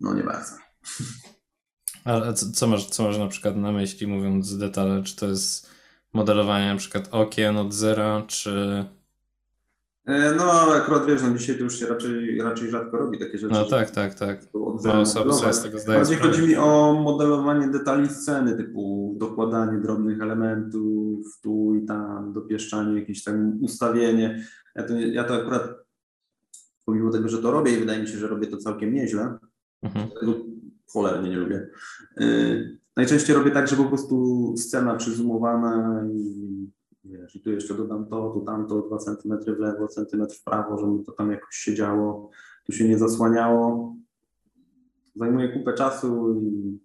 [0.00, 0.52] no nie bardzo.
[2.04, 5.02] Ale co, co, masz, co masz na przykład na myśli, mówiąc detale?
[5.02, 5.70] Czy to jest
[6.12, 8.84] modelowanie na przykład okien od zera, czy...
[10.06, 13.54] E, No, akurat wiesz, no dzisiaj to już się raczej, raczej rzadko robi takie rzeczy.
[13.54, 14.40] No tak, tak, tak.
[14.84, 16.34] Mało osób sobie z tego zdaje Bardziej sprawę.
[16.34, 23.24] chodzi mi o modelowanie detali sceny, typu dokładanie drobnych elementów tu i tam, dopieszczanie, jakieś
[23.24, 24.44] tam ustawienie.
[24.76, 25.62] Ja to, ja to akurat,
[26.88, 29.38] pomimo tego, że to robię i wydaje mi się, że robię to całkiem nieźle,
[29.82, 30.08] Mhm.
[30.20, 30.34] tego
[30.86, 31.68] cholernie nie lubię.
[32.16, 36.70] Yy, najczęściej robię tak, że po prostu scena przyzoomowana i
[37.04, 40.78] wiesz, i tu jeszcze dodam to, tu tamto, 2 cm w lewo, centymetr w prawo,
[40.78, 42.30] żeby to tam jakoś się działo,
[42.66, 43.96] tu się nie zasłaniało.
[45.16, 46.78] Zajmuje kupę czasu i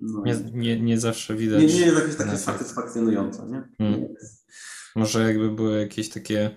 [0.00, 1.60] no, Nie, nie, nie zawsze widać.
[1.60, 2.44] nie, nie jest jakieś takie efekt.
[2.44, 3.68] satysfakcjonujące, nie?
[3.78, 4.08] Hmm.
[4.96, 6.50] Może jakby były jakieś takie,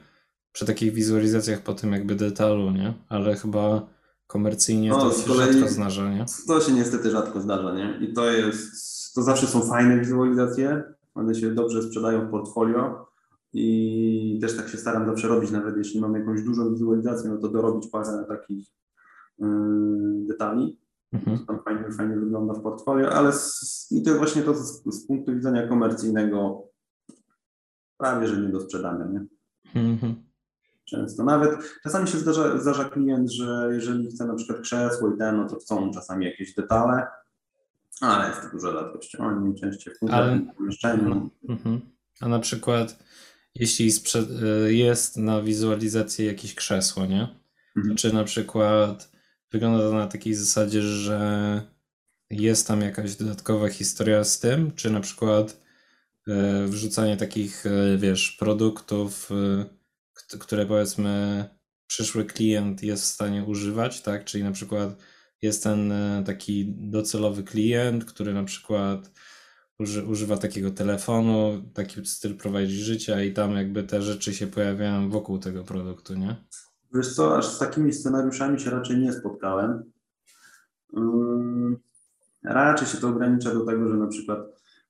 [0.51, 2.93] przy takich wizualizacjach po tym jakby detalu, nie?
[3.09, 3.87] Ale chyba
[4.27, 6.25] komercyjnie No, to się kolei- rzadko zdarza, nie?
[6.47, 7.97] To się niestety rzadko zdarza, nie?
[8.01, 10.83] I to jest, to zawsze są fajne wizualizacje,
[11.15, 13.07] one się dobrze sprzedają w portfolio
[13.53, 17.47] i też tak się staram zawsze robić, nawet jeśli mam jakąś dużą wizualizację, no to
[17.49, 18.67] dorobić parę takich
[19.39, 19.47] yy,
[20.27, 20.81] detali,
[21.13, 21.39] Mhm.
[21.39, 24.83] to tam fajnie, fajnie wygląda w portfolio, ale z, i to jest właśnie to z,
[24.95, 26.63] z punktu widzenia komercyjnego
[27.97, 29.25] prawie, że nie do sprzedania, nie?
[29.81, 30.15] Mhm.
[30.91, 31.23] Często.
[31.23, 35.49] Nawet czasami się zdarza, zdarza klient, że jeżeli chce na przykład krzesło i ten, no
[35.49, 37.07] to chcą czasami jakieś detale,
[38.01, 39.15] ale jest to duża rzadkość.
[39.15, 41.29] Oni najczęściej w konkretnym pomieszczeniu.
[41.49, 41.81] Mhm.
[42.21, 43.03] A na przykład,
[43.55, 43.91] jeśli
[44.67, 47.35] y, jest na wizualizacji jakieś krzesło, nie?
[47.77, 47.95] Mhm.
[47.95, 49.11] Czy na przykład
[49.51, 51.61] wygląda to na takiej zasadzie, że
[52.29, 55.61] jest tam jakaś dodatkowa historia z tym, czy na przykład
[56.27, 56.31] y,
[56.67, 59.80] wrzucanie takich, y, wiesz, produktów, kt-
[60.39, 61.45] które powiedzmy
[61.87, 64.25] przyszły klient jest w stanie używać, tak?
[64.25, 64.97] Czyli na przykład
[65.41, 69.11] jest ten y, taki docelowy klient, który na przykład
[69.79, 75.09] uży, używa takiego telefonu, taki styl prowadzi życia i tam jakby te rzeczy się pojawiają
[75.09, 76.35] wokół tego produktu, nie?
[76.93, 79.83] Wiesz co, aż z takimi scenariuszami się raczej nie spotkałem.
[80.97, 81.77] Ym,
[82.43, 84.39] Raczej się to ogranicza do tego, że na przykład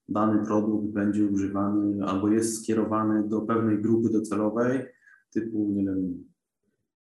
[0.10, 4.86] dany produkt będzie używany albo jest skierowany do pewnej grupy docelowej,
[5.34, 6.24] typu, nie wiem,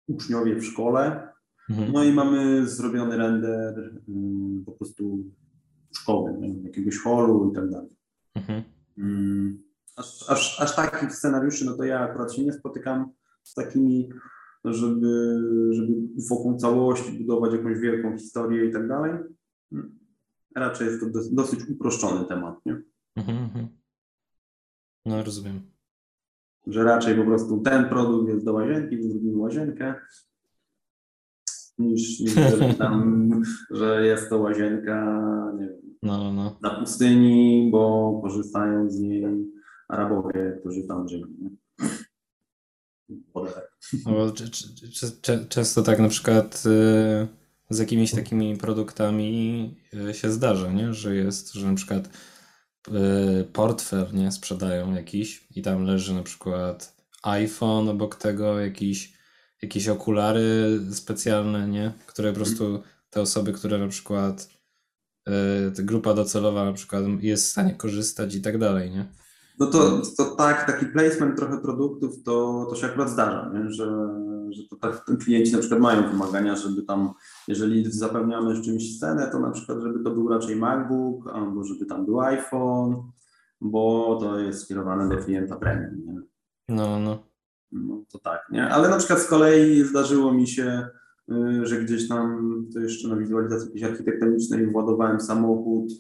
[0.08, 1.34] uczniowie w szkole,
[1.70, 1.92] Mhm.
[1.92, 5.18] No i mamy zrobiony render ym, po prostu
[5.96, 6.62] szkoły, nie?
[6.64, 7.90] jakiegoś holu i tak dalej.
[8.36, 8.64] Mhm.
[8.98, 9.64] Ym,
[9.96, 13.12] Aż, aż, aż takich scenariuszy, no to ja akurat się nie spotykam
[13.44, 14.10] z takimi,
[14.66, 15.40] żeby,
[15.74, 15.94] żeby
[16.30, 19.12] wokół całości budować jakąś wielką historię i tak dalej.
[19.74, 20.00] Ym,
[20.56, 22.82] Raczej jest to dos- dosyć uproszczony temat, nie?
[23.16, 23.68] Mhm.
[25.06, 25.62] No rozumiem.
[26.68, 29.96] Że raczej po prostu ten produkt jest do łazienki, zrobimy łazienkę,
[31.78, 33.30] niż, niż że, tam,
[33.72, 35.18] że jest to łazienka
[35.60, 36.58] nie wiem, No, no.
[36.62, 39.26] na pustyni, bo korzystają z niej
[39.88, 41.28] Arabowie, którzy tam żyją.
[44.06, 44.34] No,
[45.50, 47.28] często tak na przykład y,
[47.70, 49.76] z jakimiś takimi produktami
[50.10, 50.94] y, się zdarza, nie?
[50.94, 52.10] Że jest, że na przykład
[53.54, 54.32] portfel, nie?
[54.32, 59.14] Sprzedają jakiś i tam leży na przykład iPhone, obok tego jakiś,
[59.62, 61.94] jakieś okulary specjalne, nie?
[62.06, 64.50] Które po prostu te osoby, które na przykład
[65.80, 69.06] y, grupa docelowa na przykład jest w stanie korzystać i tak dalej, nie?
[69.60, 73.70] No to, to tak, taki placement trochę produktów to, to się akurat zdarza, nie?
[73.70, 74.10] Że,
[74.54, 77.14] że to tak klienci na przykład mają wymagania, żeby tam,
[77.48, 81.86] jeżeli zapewniamy z czymś scenę, to na przykład, żeby to był raczej MacBook, albo żeby
[81.86, 82.96] tam był iPhone,
[83.62, 86.22] bo to jest skierowane do klienta premium, nie?
[86.70, 87.24] No, no.
[87.72, 88.70] No to tak, nie?
[88.70, 90.88] Ale na przykład z kolei zdarzyło mi się,
[91.32, 95.92] y, że gdzieś tam, to jeszcze na wizualizacji jakiejś architektonicznej władowałem samochód,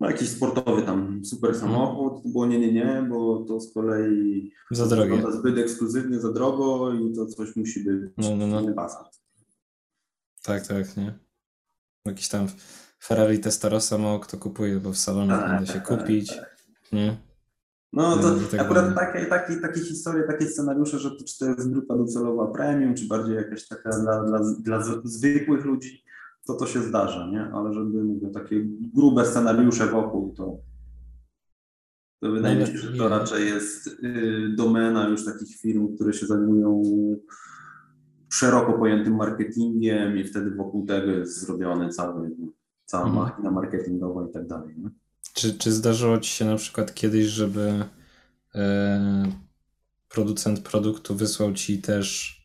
[0.00, 4.52] No jakiś sportowy tam super samochód, to było nie, nie, nie, bo to z kolei
[4.70, 5.10] Za drogie.
[5.10, 8.74] wygląda zbyt ekskluzywnie, za drogo i to coś musi być No, no, no.
[10.42, 11.18] Tak, tak, nie?
[12.04, 12.46] Jakiś tam
[13.04, 16.38] Ferrari Testarossa mało kto kupuje, bo w salonie Tak, będę się tak, kupić.
[16.92, 17.16] Nie?
[17.92, 21.70] No to tak akurat takie, takie, takie historie, takie scenariusze, że to, czy to jest
[21.70, 26.04] grupa docelowa premium, czy bardziej jakaś taka dla, dla, dla zwykłych ludzi,
[26.52, 27.42] to to się zdarza, nie?
[27.54, 28.60] Ale żeby mówię, takie
[28.94, 30.58] grube scenariusze wokół, to,
[32.20, 36.26] to wydaje mi się, że to raczej jest y, domena już takich firm, które się
[36.26, 36.82] zajmują
[38.32, 42.30] szeroko pojętym marketingiem i wtedy wokół tego jest zrobiony cały,
[42.84, 43.24] cała Mhm.
[43.24, 44.74] machina marketingowa i tak dalej.
[44.78, 44.90] Nie?
[45.34, 47.84] Czy, czy zdarzyło Ci się na przykład kiedyś, żeby
[48.54, 49.32] e,
[50.08, 52.40] producent produktu wysłał Ci też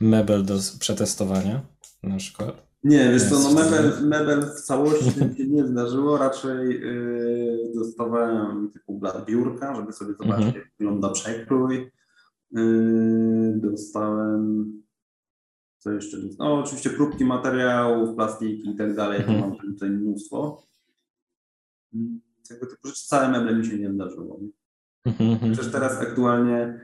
[0.00, 1.60] mebel do przetestowania
[2.02, 2.69] na przykład?
[2.84, 8.70] Nie, wiesz co, no mebel, mebel w całości mi się nie zdarzyło, raczej yy, dostawałem
[8.72, 10.54] typu blat biurka, żeby sobie zobaczyć Mhm.
[10.64, 11.90] jak wygląda przekrój.
[12.50, 14.72] Yy, dostałem,
[15.78, 16.52] co jeszcze dostałem?
[16.54, 19.50] No oczywiście próbki materiałów, plastiki i tak dalej, to Mhm.
[19.50, 20.66] mam tutaj mnóstwo.
[21.94, 24.38] Mm, Tego typu rzeczy, całe meble mi się nie zdarzyło.
[24.42, 24.48] nie?
[25.12, 25.72] Mhm, mhm.
[25.72, 26.80] Teraz aktualnie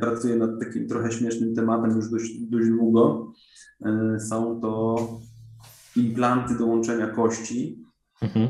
[0.00, 3.32] pracuję nad takim trochę śmiesznym tematem już dość, dość długo.
[3.86, 4.96] E, Są to
[5.96, 7.84] implanty do łączenia kości,
[8.22, 8.48] Mhm.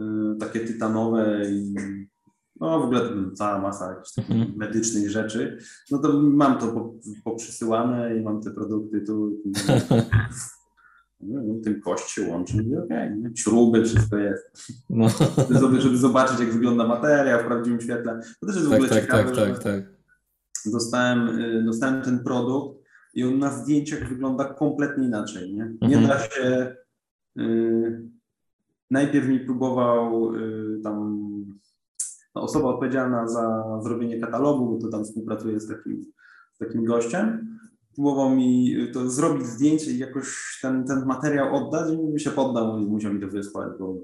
[0.00, 0.04] e,
[0.40, 1.74] takie tytanowe i
[2.60, 3.00] no w ogóle
[3.34, 4.52] cała masa jakichś Mhm.
[4.56, 5.58] medycznych rzeczy.
[5.90, 9.30] No to mam to po- poprzysyłane i mam te produkty tu.
[11.24, 12.54] No, tym kość się łączy
[12.84, 13.30] okej, nie?
[13.36, 14.72] śruby, wszystko jest.
[14.90, 15.06] No,
[15.60, 18.20] Żeby, żeby zobaczyć, jak wygląda materia w prawdziwym świetle.
[18.40, 19.84] To też jest w tak, ogóle tak, ciekawe, tak, tak, tak.
[20.70, 22.82] Dostałem, y, dostałem ten produkt
[23.14, 25.54] i on na zdjęciach wygląda kompletnie inaczej.
[25.54, 26.06] Nie, nie Mhm.
[26.06, 26.76] da się.
[27.38, 28.08] Y,
[28.90, 31.22] najpierw mi próbował y, tam
[32.34, 36.04] no, osoba odpowiedzialna za zrobienie katalogu, bo to tam współpracuje z takim,
[36.52, 37.58] z takim gościem.
[37.94, 42.78] Próbował mi to zrobić zdjęcie i jakoś ten, ten materiał oddać i mi się poddał
[42.78, 43.96] i musiał mi to wysłać, bo,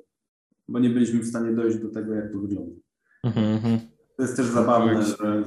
[0.69, 2.77] bo nie byliśmy w stanie dojść do tego, jak to wygląda.
[3.25, 3.79] Mhm, mhm.
[4.17, 5.45] To jest też zabawne, że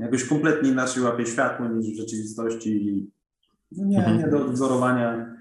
[0.00, 2.70] jakoś kompletnie inaczej łapie światło niż w rzeczywistości.
[2.88, 3.10] i
[3.72, 4.18] No nie, Mhm.
[4.18, 5.36] nie do odwzorowania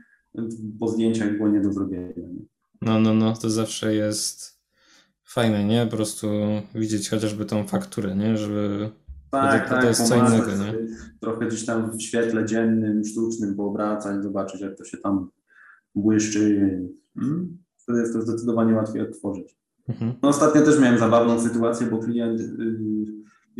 [0.79, 2.07] po zdjęciach było nie do zrobienia.
[2.17, 2.45] nie?
[2.81, 4.59] No, no, no, to zawsze jest
[5.23, 5.87] fajne, nie?
[5.91, 6.27] Po prostu
[6.75, 8.37] widzieć chociażby tą fakturę, nie?
[8.37, 8.89] Żeby...
[9.31, 10.57] Tak, to- to tak, jest co innego, nie?
[10.57, 10.87] sobie,
[11.19, 15.29] Trochę gdzieś tam w świetle dziennym, sztucznym poobracać, zobaczyć jak to się tam
[15.95, 16.59] błyszczy.
[17.21, 19.57] Mm, Wtedy jest to zdecydowanie łatwiej odtworzyć.
[19.87, 20.13] Mhm.
[20.23, 22.45] No ostatnio też miałem zabawną sytuację, bo klient y,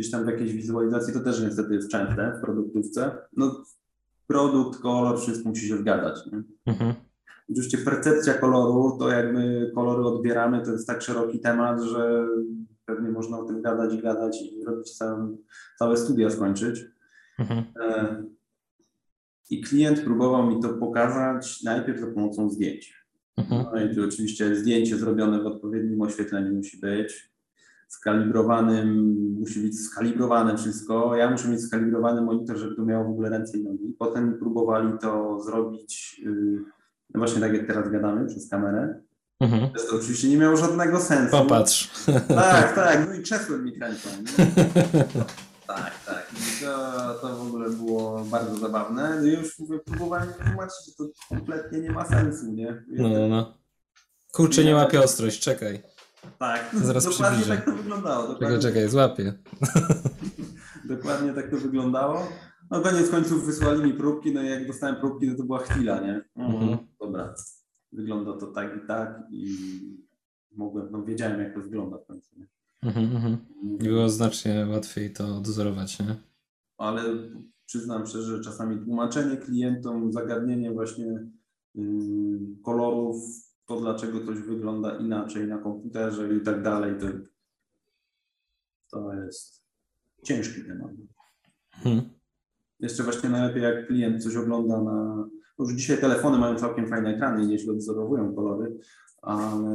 [0.00, 3.64] gdzieś tam w jakiejś wizualizacji, to też niestety jest częste w produktówce, no
[4.26, 6.20] produkt, kolor, wszystko musi się zgadzać.
[6.66, 6.94] Mhm.
[7.50, 12.26] Oczywiście percepcja koloru, to jak my kolory odbieramy, to jest tak szeroki temat, że
[12.86, 15.36] pewnie można o tym gadać i gadać i robić całe,
[15.78, 16.84] całe studia skończyć.
[17.38, 17.64] Mhm.
[17.82, 18.22] E,
[19.50, 23.04] I klient próbował mi to pokazać najpierw za pomocą zdjęć.
[23.36, 23.64] Mhm.
[23.72, 27.29] No i tu oczywiście zdjęcie zrobione w odpowiednim oświetleniu musi być.
[27.90, 31.16] Skalibrowanym, musi być skalibrowane wszystko.
[31.16, 33.96] Ja muszę mieć skalibrowany monitor, żeby to miało w ogóle ręce i nogi.
[33.98, 36.64] Potem próbowali to zrobić, yy,
[37.14, 39.00] no właśnie tak jak teraz gadamy, przez kamerę.
[39.40, 39.70] Mhm.
[39.90, 41.30] To oczywiście nie miało żadnego sensu.
[41.30, 41.90] Popatrz.
[42.28, 44.08] Tak, tak, no i krzesłem mi kręcą.
[45.66, 46.30] Tak, tak.
[46.60, 49.16] To, to w ogóle było bardzo zabawne.
[49.20, 52.84] No i już mówię, próbowałem tłumaczyć, że to kompletnie nie ma sensu, nie?
[52.88, 53.58] No, no, no.
[54.32, 55.82] Kurczę, nie łapie ostrość, czekaj.
[56.38, 57.56] Tak, Zaraz dokładnie przybliżę.
[57.56, 58.22] tak to wyglądało.
[58.22, 59.34] Czekaj, Dokładnie, czekaj, złapię.
[60.96, 62.26] dokładnie tak to wyglądało.
[62.70, 66.00] No koniec końców wysłali mi próbki, no i jak dostałem próbki, no to była chwila,
[66.00, 66.20] nie?
[66.36, 66.62] Mhm.
[66.62, 66.78] Mhm.
[67.00, 67.34] Dobra,
[67.92, 69.56] wygląda to tak i tak i
[70.56, 72.38] mogłem, no wiedziałem jak to wygląda w końcu.
[72.38, 72.46] Nie?
[72.82, 73.38] Mhm, mhm.
[73.78, 76.16] Było znacznie łatwiej to odwzorować, nie?
[76.78, 77.02] ale
[77.66, 81.26] przyznam szczerze, że czasami tłumaczenie klientom, zagadnienie właśnie
[81.74, 81.84] yy,
[82.64, 83.16] kolorów,
[83.70, 87.06] to dlaczego coś wygląda inaczej na komputerze i tak dalej, to,
[88.90, 89.62] to jest
[90.24, 90.90] ciężki temat.
[91.76, 92.10] Mhm.
[92.80, 95.16] Jeszcze właśnie najlepiej jak klient coś ogląda na...
[95.58, 98.78] no Już dzisiaj telefony mają całkiem fajne ekrany i nieźle odwzorowują kolory,
[99.22, 99.70] ale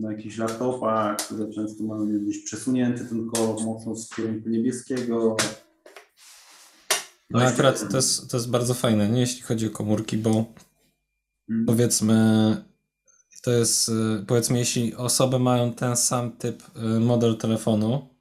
[0.00, 5.36] na jakichś laptopach, które często mają gdzieś przesunięty ten kolor mocno z kierunku niebieskiego,
[7.30, 9.20] No akurat to jest, to jest bardzo fajne, nie?
[9.20, 10.44] Jeśli chodzi o komórki, bo
[11.50, 11.66] Mm.
[11.66, 12.16] powiedzmy,
[13.46, 18.16] to jest, y, powiedzmy, jeśli osoby mają ten sam typ y, model telefonu,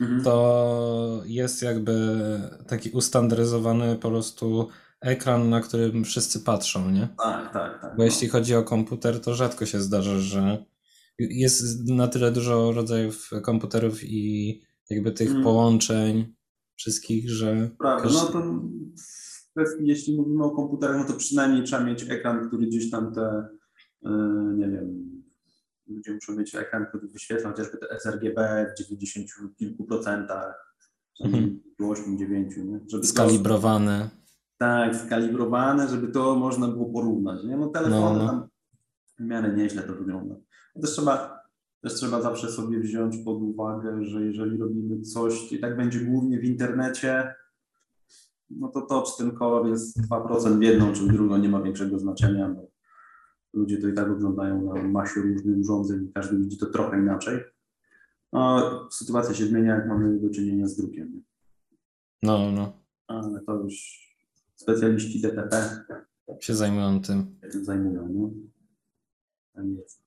[0.00, 0.22] Mhm.
[0.22, 2.18] to jest jakby
[2.66, 4.68] taki ustandaryzowany po prostu
[5.00, 7.08] ekran, na którym wszyscy patrzą, nie?
[7.22, 7.90] Tak, tak, tak.
[7.90, 8.04] Bo no.
[8.04, 10.64] jeśli chodzi o komputer, to rzadko się zdarza, że
[11.18, 15.42] jest na tyle dużo rodzajów komputerów i jakby tych mm.
[15.42, 16.34] połączeń
[16.76, 17.70] wszystkich, że...
[17.78, 18.18] Prawda, każdy...
[18.18, 18.62] no to
[19.50, 23.48] kwestii, jeśli mówimy o komputerach, no to przynajmniej trzeba mieć ekran, który gdzieś tam te,
[24.56, 25.10] nie wiem,
[25.86, 30.74] ludzie muszą mieć ekran, który wyświetla chociażby te sRGB w 90 kilku procentach,
[31.24, 31.60] mhm.
[31.78, 32.80] 8, 9, nie?
[32.88, 34.10] Żeby Skalibrowane.
[34.12, 34.20] To,
[34.58, 37.44] tak, skalibrowane, żeby to można było porównać.
[37.44, 37.56] Nie?
[37.56, 38.28] No telefony no, no.
[38.28, 38.48] tam
[39.18, 40.34] w miarę nieźle to wygląda.
[40.82, 41.40] Też trzeba,
[41.80, 46.40] też trzeba zawsze sobie wziąć pod uwagę, że jeżeli robimy coś i tak będzie głównie
[46.40, 47.34] w internecie,
[48.50, 51.62] no to to, czy ten kolor jest 2% w jedną czy w drugą, nie ma
[51.62, 52.69] większego znaczenia, bo
[53.52, 57.40] ludzie to i tak oglądają na masie różnych urządzeń, każdy widzi to trochę inaczej.
[58.32, 61.22] No, sytuacja się zmienia, jak mamy do czynienia z drukiem.
[62.22, 62.72] No, no.
[63.06, 64.00] Ale to już
[64.56, 65.84] specjaliści DTP
[66.40, 67.40] się zajmują tym.
[67.62, 68.30] Zajmują, no.
[69.54, 70.02] Tak jest.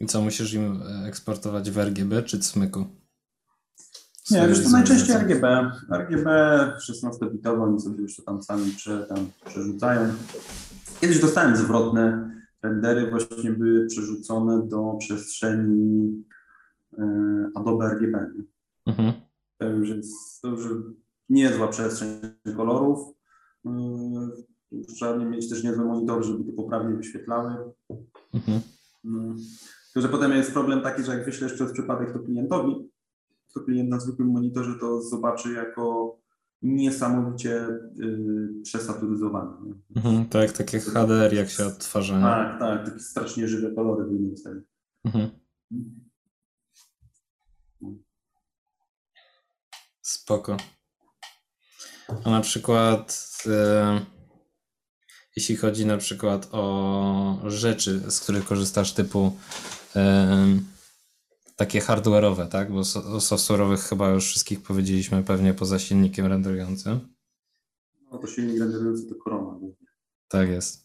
[0.00, 2.86] I co, musisz im eksportować w RGB czy CMYK-u?
[4.30, 5.70] Nie, wiesz, to najczęściej RGB.
[5.90, 6.26] RGB
[6.88, 10.14] 16-bitowo, oni sobie już to tam sami prze, tam przerzucają.
[11.00, 12.30] Kiedyś dostałem zwrotne
[12.64, 16.24] rendery, właśnie były przerzucone do przestrzeni
[16.98, 17.04] e,
[17.54, 18.26] Adobe RGB.
[18.86, 19.12] Mhm.
[19.58, 20.68] To już jest to już
[21.28, 22.08] niezła przestrzeń
[22.56, 22.98] kolorów.
[23.66, 23.70] E,
[24.96, 27.72] trzeba mieć też niezłe monitory, żeby to poprawnie wyświetlały.
[28.34, 28.60] Mhm.
[29.04, 29.34] No.
[29.92, 32.90] Tylko, że potem jest problem taki, że jak wyślesz przez przypadek to klientowi,
[33.54, 36.16] to klient na zwykłym monitorze to zobaczy jako
[36.64, 37.68] niesamowicie
[38.00, 39.74] y, przesaturyzowany.
[39.96, 42.20] Mhm, tak, takie HDR jak się odtwarza.
[42.20, 44.60] Tak, tak, takie strasznie żywe kolory wyjdą tego.
[45.04, 45.30] Mhm.
[50.02, 50.56] Spoko.
[52.24, 54.00] A na przykład e,
[55.36, 59.36] jeśli chodzi na przykład o rzeczy, z których korzystasz typu
[59.96, 60.36] e,
[61.56, 62.72] takie hardware'owe, tak?
[62.72, 67.00] Bo o software'owych chyba już wszystkich powiedzieliśmy pewnie poza silnikiem renderującym.
[68.12, 69.58] No to silnik renderujący to korona.
[70.28, 70.84] Tak jest.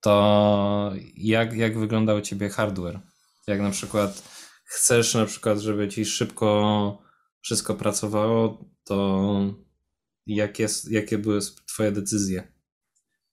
[0.00, 3.00] To jak, jak wyglądał u Ciebie hardware?
[3.46, 4.22] Jak na przykład
[4.64, 6.98] chcesz na przykład, żeby Ci szybko
[7.40, 9.28] wszystko pracowało, to
[10.26, 12.52] jak jest, jakie były Twoje decyzje?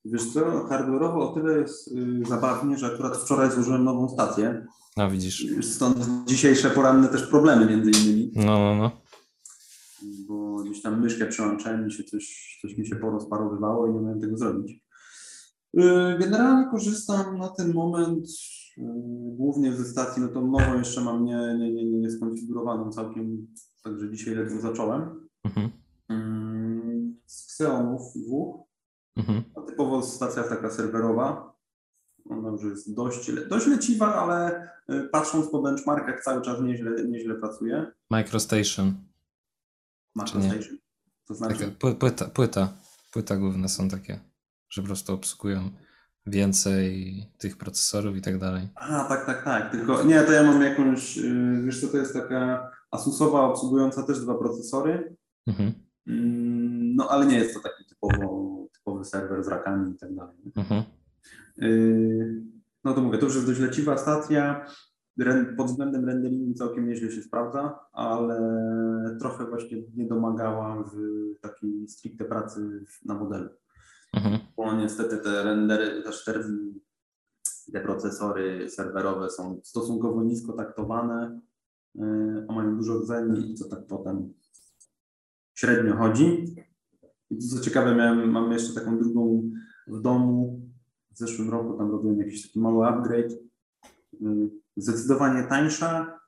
[0.06, 5.08] Wiesz co, hardware'owo o tyle jest y, zabawnie, że akurat wczoraj złożyłem nową stację a
[5.08, 5.48] widzisz.
[5.62, 8.32] Stąd dzisiejsze poranne też problemy między innymi.
[8.36, 8.92] No, no, no.
[10.28, 14.22] Bo gdzieś tam myszkę przełączałem i się coś, coś mi się porozparowywało i nie miałem
[14.22, 14.84] tego zrobić.
[15.78, 15.82] Y,
[16.20, 18.28] generalnie korzystam na ten moment
[18.78, 18.82] y,
[19.38, 23.48] głównie ze stacji, no to nową jeszcze mam nie, nie, nie, nie skonfigurowaną całkiem,
[23.84, 25.28] także dzisiaj ledwo zacząłem.
[25.44, 25.70] Mhm.
[26.10, 28.68] Mm, z Xeonów dwóch.
[29.18, 29.44] Mhm.
[29.56, 31.51] A typowo stacja taka serwerowa.
[32.30, 37.36] Ona już jest dość, dość leciwa, ale y, patrząc po benchmarkach cały czas nieźle, nieźle
[37.36, 37.92] pracuje.
[38.10, 38.94] Microstation.
[40.16, 40.78] Microstation.
[41.28, 41.76] To znaczy?
[42.00, 42.74] płyta, płyta,
[43.12, 44.20] płyta główne są takie,
[44.70, 45.70] że po prostu obsługują
[46.26, 48.68] więcej tych procesorów i tak dalej.
[48.76, 49.72] A, tak, tak, tak.
[49.72, 54.20] Tylko nie, to ja mam jakąś, y, wiesz co, to jest taka Asusowa obsługująca też
[54.20, 55.16] dwa procesory.
[55.48, 55.74] Mhm.
[56.08, 60.36] Mm, no, ale nie jest to taki typowo, typowy serwer z rakami i tak dalej.
[60.56, 60.84] Mhm.
[61.58, 62.42] Yy,
[62.84, 64.66] no to mówię, to już jest dość leciwa stacja.
[65.58, 68.38] Pod względem renderingu całkiem nieźle się sprawdza, ale
[69.20, 70.96] trochę właśnie nie domagała w
[71.42, 73.50] takiej stricte pracy na modelu.
[74.14, 74.40] Mhm.
[74.58, 76.34] Bo niestety te rendery, też te,
[77.74, 81.42] te procesory serwerowe są stosunkowo nisko taktowane,
[81.96, 84.34] yy, a mają dużo rdzeni i co tak potem
[85.54, 86.56] średnio chodzi.
[87.30, 89.52] I co ciekawe, miałem, mam jeszcze taką drugą
[89.88, 90.62] w domu,
[91.12, 93.32] w zeszłym roku tam robiłem jakiś taki mały upgrade.
[93.32, 96.19] Y, zdecydowanie tańsza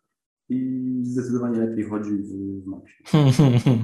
[0.50, 3.04] i zdecydowanie lepiej chodzi w, w Maxie.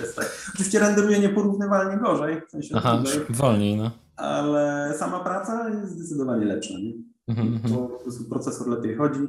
[0.00, 0.26] jest tak.
[0.54, 2.42] Oczywiście renderuje nieporównywalnie gorzej.
[2.48, 3.90] W sensie Aha, tutaj, wolniej, no.
[4.16, 6.74] Ale sama praca jest zdecydowanie lepsza.
[6.74, 6.92] Nie?
[7.28, 7.74] Mhm, mhm.
[7.74, 9.20] po prostu procesor lepiej chodzi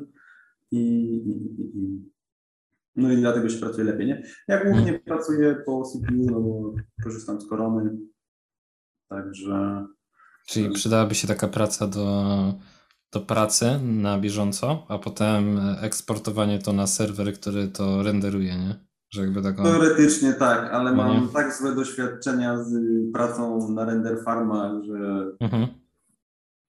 [0.71, 2.11] i, i, i,
[2.95, 4.07] no i dlatego się pracuje lepiej.
[4.07, 4.23] Nie?
[4.47, 5.01] Ja głównie hmm.
[5.01, 6.73] pracuję po CPU, no bo
[7.03, 7.97] korzystam z korony,
[9.09, 9.85] także
[10.47, 12.53] Czyli przydałaby się taka praca do,
[13.11, 18.75] do pracy na bieżąco, a potem eksportowanie to na serwer, który to renderuje, nie?
[19.09, 19.63] Że jakby taką...
[19.63, 22.73] Teoretycznie tak, ale no mam tak złe doświadczenia z
[23.13, 25.67] pracą na render farmach, że mhm.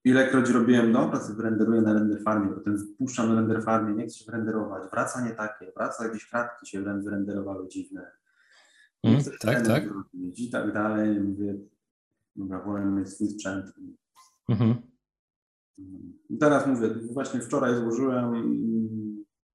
[0.03, 4.17] ilekroć robiłem, dobra, sobie renderuję na render farmie, potem wpuszczam na render farmie, nie chcę
[4.17, 8.11] się renderować, wraca nie takie, wraca jakieś kratki się wyrenderowały dziwne.
[9.03, 9.83] Mm, tak, tak.
[10.35, 11.21] I tak dalej.
[11.21, 11.55] Mówię,
[12.35, 13.65] Wolę mieć sprzęt.
[14.49, 14.75] Mhm.
[16.39, 18.33] Teraz mówię, właśnie wczoraj złożyłem,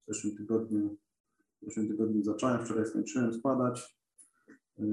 [0.03, 0.97] w zeszłym tygodniu,
[1.61, 3.99] w zeszłym tygodniu zacząłem, wczoraj skończyłem składać.
[4.77, 4.85] Yy,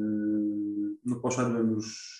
[1.05, 2.17] no poszedłem już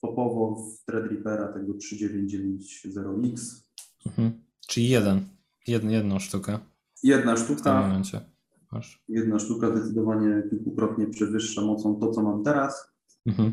[0.00, 3.62] topowo w Threadrippera tego 3990X.
[4.06, 4.32] Mhm.
[4.68, 5.20] Czyli jeden,
[5.66, 6.58] Jed, jedną sztukę.
[7.02, 8.20] Jedna W tym sztuka, momencie.
[8.72, 9.04] Masz.
[9.08, 12.92] jedna sztuka zdecydowanie kilkukrotnie przewyższa mocą to, co mam teraz.
[13.26, 13.52] Mhm.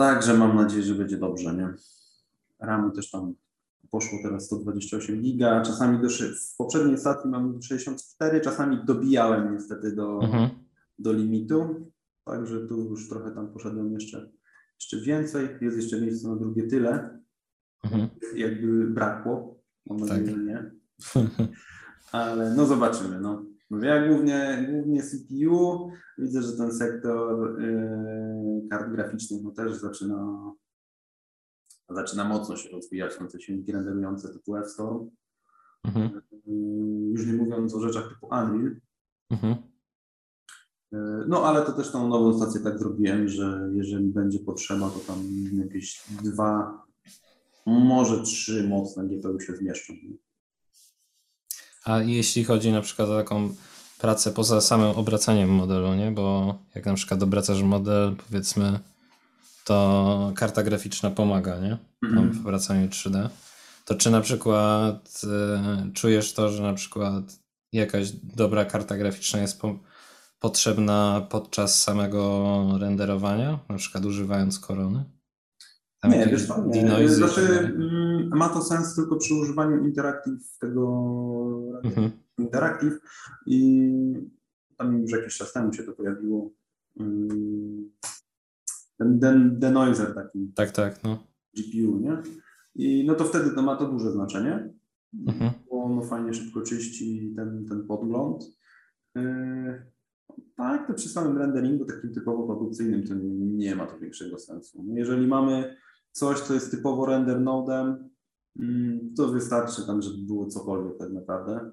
[0.00, 1.74] Także mam nadzieję, że będzie dobrze, nie?
[2.60, 3.34] RAMu też tam
[3.90, 10.20] poszło teraz 128 giga, czasami do, w poprzedniej stacji mam 64, czasami dobijałem niestety do,
[10.22, 10.48] Mhm.
[10.98, 11.90] do limitu,
[12.24, 14.30] także tu już trochę tam poszedłem jeszcze,
[14.80, 17.20] jeszcze więcej, jest jeszcze miejsce na drugie tyle,
[17.84, 18.08] Mhm.
[18.34, 20.34] jakby brakło, mam nadzieję, Tak.
[20.36, 20.70] że nie,
[22.12, 23.44] ale no zobaczymy, no.
[23.70, 30.52] Mówię, ja głównie, głównie CPU, widzę, że ten sektor yy, kart graficznych no też zaczyna
[31.88, 35.10] zaczyna mocno się rozwijać, no te silniki renderujące typu F-Storm,
[35.84, 36.20] Mhm.
[36.46, 38.76] Yy, już nie mówiąc o rzeczach typu Unreal,
[39.30, 39.56] Mhm.
[40.92, 44.98] Yy, No, ale to też tą nową stację tak zrobiłem, że jeżeli będzie potrzeba, to
[44.98, 45.16] tam
[45.52, 46.82] jakieś dwa,
[47.66, 49.94] może trzy mocne GPU się zmieszczą.
[51.84, 53.54] A jeśli chodzi na przykład o taką
[53.98, 56.10] pracę poza samym obracaniem modelu, nie?
[56.10, 58.78] Bo jak na przykład obracasz model, powiedzmy,
[59.64, 61.76] to karta graficzna pomaga, nie?
[62.00, 62.32] Tam Mhm.
[62.32, 63.28] w obracaniu 3D.
[63.84, 67.24] To czy na przykład e, czujesz to, że na przykład
[67.72, 69.78] jakaś dobra karta graficzna jest po,
[70.40, 75.04] potrzebna podczas samego renderowania, na przykład używając korony?
[76.00, 77.08] Tam Nie, wiesz co, nie.
[77.08, 77.74] Znaczy,
[78.36, 80.86] ma to sens tylko przy używaniu Interactive tego
[81.84, 82.10] Mhm.
[82.38, 82.98] Interactive
[83.46, 83.90] i
[84.76, 86.50] tam już jakiś czas temu się to pojawiło.
[87.00, 87.90] mm,
[88.98, 91.18] Ten den, denoiser taki Tak, tak, no.
[91.56, 92.22] GPU, nie?
[92.74, 94.72] I no to wtedy to ma to duże znaczenie,
[95.28, 95.50] Mhm.
[95.70, 98.44] bo ono fajnie szybko czyści ten, ten podgląd.
[99.14, 99.82] Yy,
[100.56, 104.84] tak, to przy samym renderingu takim typowo produkcyjnym to nie ma to większego sensu.
[104.94, 105.76] Jeżeli mamy
[106.12, 108.09] coś, co jest typowo render nodem,
[109.16, 111.70] to wystarczy tam, żeby było cokolwiek tak naprawdę.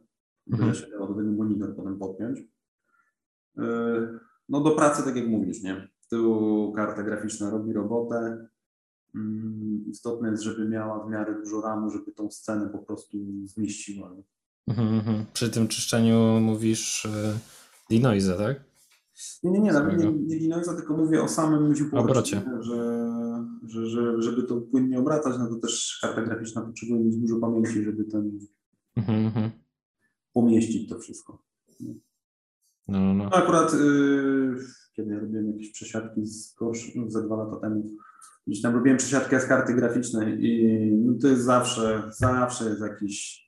[0.47, 0.75] Byle Mhm.
[0.75, 2.39] się dało do tego monitor potem podpiąć.
[3.57, 4.19] Yy,
[4.49, 5.87] No do pracy, tak jak mówisz, nie?
[6.09, 8.47] Tu karta graficzna robi robotę.
[9.15, 14.11] Mm, Istotne jest, żeby miała w miarę dużo ramu, żeby tą scenę po prostu zmieściła.
[14.67, 15.25] Mhm, mhm.
[15.33, 17.09] Przy tym czyszczeniu mówisz y,
[17.89, 18.63] denoise, tak?
[19.43, 22.41] Nie, nie, nie, nie, nie Dinoisa, tylko mówię o samym Obrocie.
[22.59, 22.96] że,
[23.63, 27.83] że, że żeby to płynnie obracać, no to też karta graficzna potrzebuje mieć dużo pamięci,
[27.83, 28.39] żeby ten
[28.95, 29.51] Mhm, mhm.
[30.33, 31.43] pomieścić to wszystko.
[31.79, 31.93] No,
[32.87, 33.29] no, No no.
[33.29, 34.57] akurat yy,
[34.93, 37.87] kiedy ja robiłem jakieś przesiadki z gorsz, no, ze dwa lata temu,
[38.47, 43.47] gdzieś tam robiłem przesiadkę z karty graficznej i no, to jest zawsze, zawsze jest jakiś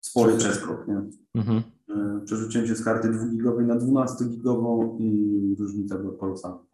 [0.00, 1.02] spory przeskok, nie?
[1.34, 1.62] Mhm.
[1.88, 6.64] Yy, Przerzuciłem się z karty 2-gigowej na 12-gigową i różnica była kolosalna.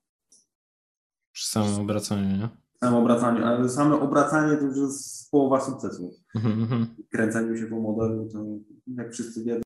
[1.33, 2.49] Przy samym obracaniu, nie?
[2.85, 6.15] Samo obracanie, ale same obracanie to już jest połowa sukcesu.
[6.35, 6.87] Mhm, mhm.
[7.11, 8.45] Kręceniu się po modelu, to
[8.87, 9.61] jak wszyscy wiedzą,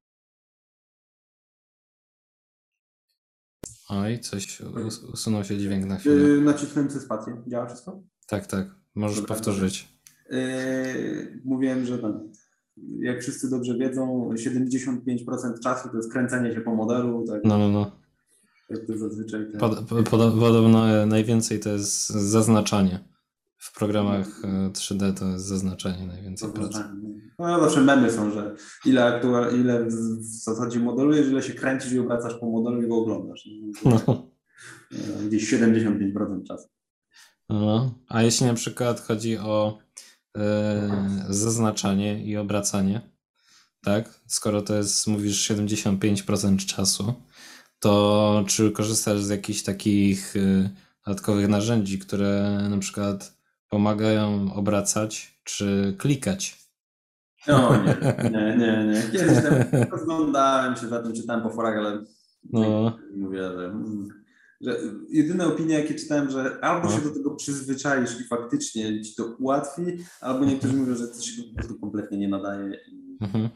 [3.88, 6.14] Oj, coś us- usunął się dźwięk na chwilę.
[6.14, 7.42] yy, nacisnąłem sobie spację.
[7.46, 8.02] Działa wszystko?
[8.26, 8.66] Tak, tak.
[8.94, 9.34] Możesz Dobra.
[9.34, 9.88] powtórzyć.
[10.30, 12.32] Yy, mówiłem, że ten,
[12.98, 17.68] jak wszyscy dobrze wiedzą, 75% czasu to jest kręcenie się po modelu, tak No, no,
[17.68, 17.93] no.
[18.78, 19.46] Jak to zazwyczaj.
[19.50, 22.98] Ten, Pod, po- pod, podobno e, najwięcej to jest zaznaczanie.
[23.58, 26.72] W programach e, 3D to jest zaznaczanie najwięcej pracy.
[26.72, 27.20] zaznaczanie.
[27.38, 28.54] no zawsze memy są, że
[28.84, 29.92] ile, aktual, ile w,
[30.24, 33.48] zasadzie modelujesz, ile się kręcisz i obracasz po modelu i go oglądasz.
[33.84, 34.28] No.
[34.90, 36.68] Yy, Gdzieś 75% czasu.
[37.48, 37.94] No.
[38.08, 39.78] A jeśli na przykład chodzi o
[40.36, 43.00] e, zaznaczanie i obracanie,
[43.82, 44.20] tak?
[44.26, 47.14] Skoro to jest, mówisz, 75% czasu,
[47.84, 50.70] to czy korzystasz z jakichś takich e,
[51.06, 56.64] dodatkowych narzędzi, które na przykład pomagają obracać czy klikać?
[57.48, 57.84] No
[58.22, 59.02] nie, nie, nie, nie.
[59.12, 59.54] Kiedyś tam
[59.90, 62.04] rozglądałem się za tym, czytałem po forach, ale
[62.52, 62.98] No.
[63.16, 64.08] mówię, że, mm,
[64.60, 64.78] że
[65.10, 66.96] jedyne opinie, jakie czytałem, że albo No.
[66.96, 69.82] się do tego przyzwyczaisz i faktycznie ci to ułatwi,
[70.20, 72.80] albo niektórzy mówią, że to się po prostu kompletnie nie nadaje.
[73.20, 73.48] Mhm.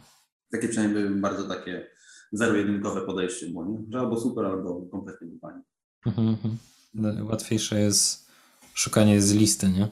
[0.50, 1.86] takie przynajmniej były bardzo takie
[2.32, 3.78] zero-jedynkowe podejście było, nie?
[3.88, 5.62] że albo super, albo kompletnie nie pani.
[6.06, 6.56] Mhm, mhm.
[6.94, 8.30] No, Łatwiejsze jest
[8.74, 9.88] szukanie z listy, nie?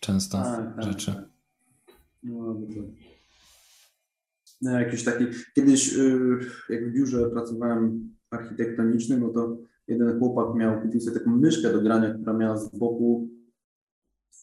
[0.00, 0.42] Często
[0.78, 1.14] rzeczy.
[2.22, 2.80] No, to...
[4.62, 5.24] no, jakiś taki,
[5.54, 6.38] kiedyś y,
[6.68, 9.56] jak w biurze pracowałem architektonicznym, no to
[9.88, 13.28] jeden chłopak miał, kupił sobie taką myszkę do grania, która miała z boku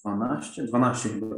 [0.06, 1.36] 12, 12 chyba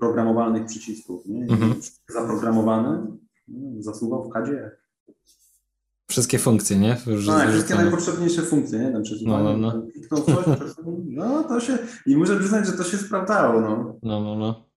[0.00, 1.42] programowalnych przycisków, nie?
[1.42, 1.74] Mhm.
[2.08, 3.06] Zaprogramowany,
[3.48, 4.70] no, zasuwał w kadzie.
[6.06, 6.96] Wszystkie funkcje, nie?
[7.06, 8.92] Już tak, wszystkie najpotrzebniejsze funkcje, nie?
[8.92, 9.86] Tam no, no, no.
[10.10, 10.46] Coś,
[11.04, 13.98] no to się, i muszę przyznać, że to się sprawdzało, no.
[14.02, 14.68] No, no, no.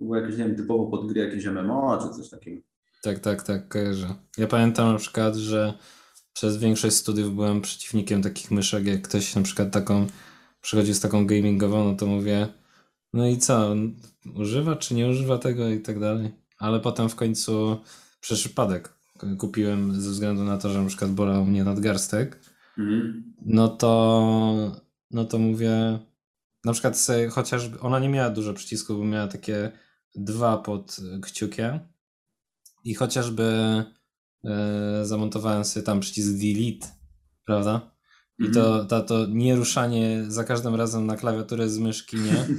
[0.00, 2.62] Było jakieś, nie wiem, typowo pod gry jakieś MMO, czy coś takiego.
[3.02, 4.14] Tak, tak, tak, kojarzę.
[4.38, 5.74] Ja pamiętam na przykład, że
[6.32, 10.06] przez większość studiów byłem przeciwnikiem takich myszek, jak ktoś na przykład taką
[10.60, 12.48] przychodzi z taką gamingową, no to mówię,
[13.12, 13.74] no i co,
[14.34, 16.34] używa czy nie używa tego i tak dalej.
[16.58, 17.76] Ale potem w końcu
[18.20, 18.96] przez przypadek
[19.38, 22.40] kupiłem ze względu na to, że na przykład bolał mnie nadgarstek,
[22.78, 23.34] mhm.
[23.46, 25.98] no to no to mówię,
[26.64, 29.72] na przykład sobie, chociaż ona nie miała dużo przycisków, bo miała takie
[30.14, 31.80] dwa pod kciukiem
[32.84, 33.44] i chociażby
[34.44, 36.86] e, zamontowałem sobie tam przycisk delete,
[37.44, 37.96] prawda?
[38.38, 38.88] I to, mhm.
[38.88, 42.46] to, to nieruszanie za każdym razem na klawiaturę z myszki, nie?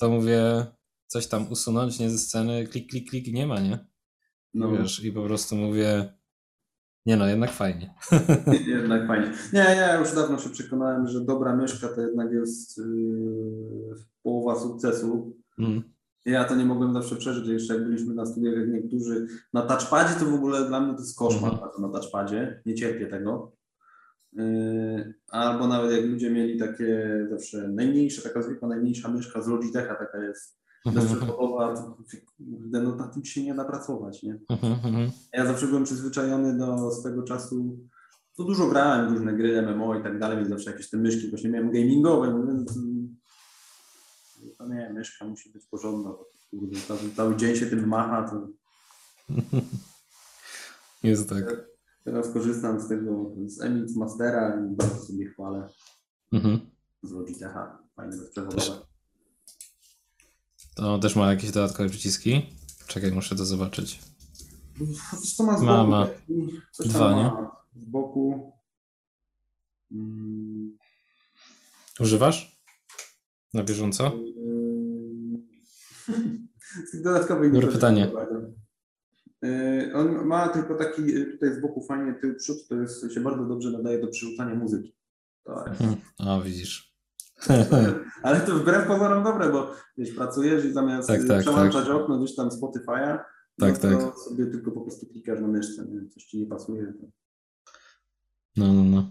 [0.00, 0.66] To mówię,
[1.06, 3.78] coś tam usunąć, nie ze sceny, klik, klik, klik, nie ma, nie?
[4.54, 4.72] No.
[4.72, 6.18] Wiesz, i po prostu mówię,
[7.06, 7.94] nie no, jednak fajnie.
[8.66, 9.32] jednak fajnie.
[9.52, 12.84] Nie, ja już dawno się przekonałem, że dobra myszka to jednak jest yy,
[14.22, 15.36] połowa sukcesu.
[15.58, 15.82] Mm.
[16.24, 20.14] Ja to nie mogłem zawsze przeżyć, jeszcze jak byliśmy na studiach, jak niektórzy na touchpadzie,
[20.14, 21.62] to w ogóle dla mnie to jest koszmar mm.
[21.78, 22.62] na touchpadzie.
[22.66, 23.52] Nie cierpię tego.
[24.32, 29.94] Yy, albo nawet jak ludzie mieli takie zawsze najmniejsze, taka zwykła najmniejsza myszka z Logitecha,
[29.94, 31.96] taka jest bezprzewodowa, to
[32.82, 34.38] no, na tym się nie da pracować, nie?
[34.50, 35.10] Mhm, mhm.
[35.32, 37.78] Ja zawsze byłem przyzwyczajony do swego czasu,
[38.36, 41.50] to dużo grałem, różne gry, MMO i tak dalej, więc zawsze jakieś te myszki, właśnie
[41.50, 42.78] miałem gamingowe, więc
[44.58, 46.14] to nie, myszka musi być porządna,
[46.50, 48.48] kurde, cały, cały dzień się tym macha, to...
[51.02, 51.68] Jest tak.
[52.04, 55.68] Teraz korzystam z tego, z MX Mastera i bardzo sobie chwalę.
[56.32, 56.60] Mhm.
[57.02, 58.87] Z Logitecha, fajne bezprzewodowe.
[60.78, 62.46] To też ma jakieś dodatkowe przyciski?
[62.86, 64.00] Czekaj, muszę to zobaczyć.
[65.36, 65.72] Co ma z boku?
[65.72, 66.06] Ma, ma.
[66.72, 67.32] Coś Dwa, nie?
[67.82, 68.52] Z boku.
[69.88, 70.76] Hmm.
[72.00, 72.60] Używasz?
[73.54, 74.12] Na bieżąco?
[77.04, 78.12] Dodatkowe Dobre pytanie.
[79.44, 83.20] E, on ma tylko taki e, tutaj z boku fajnie tył przód, to jest, się
[83.20, 84.94] bardzo dobrze nadaje do przerzucania muzyki.
[85.44, 85.78] To jest.
[85.78, 85.96] Hmm.
[86.18, 86.87] O, widzisz.
[88.22, 91.96] Ale to wbrew pozorom dobre, bo wiesz, pracujesz i zamiast tak, tak, przełączać tak.
[91.96, 93.18] okno gdzieś tam Spotify'a,
[93.58, 94.18] tak, no to tak.
[94.18, 96.08] sobie tylko po prostu klikasz na myszce, nie?
[96.08, 96.92] coś ci nie pasuje.
[98.56, 99.10] No, no, no.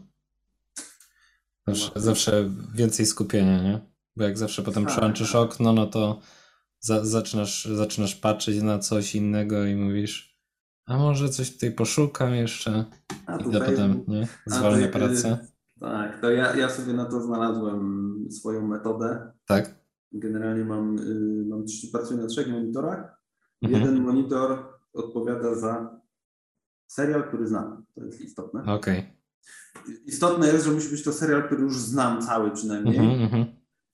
[1.67, 3.79] Zawsze, zawsze więcej skupienia, nie?
[4.15, 5.41] Bo jak zawsze potem tak, przełączysz tak.
[5.41, 6.19] okno, no to
[6.79, 10.37] za, zaczynasz, zaczynasz patrzeć na coś innego i mówisz,
[10.85, 12.85] a może coś tutaj poszukam jeszcze.
[13.25, 14.27] A I to potem nie?
[14.45, 15.47] zwalnia pracę.
[15.79, 19.31] Tak, to ja, ja sobie na to znalazłem swoją metodę.
[19.45, 19.75] Tak.
[20.11, 23.21] Generalnie mam, y, mam pracuję na trzech monitorach.
[23.61, 23.81] Mhm.
[23.81, 26.01] Jeden monitor odpowiada za
[26.87, 27.85] serial, który znam.
[27.95, 28.61] To jest istotne.
[28.61, 28.99] Okej.
[28.99, 29.17] Okay.
[30.05, 32.97] Istotne jest, że musi być to serial, który już znam cały przynajmniej.
[32.97, 33.45] Mhm, mhm.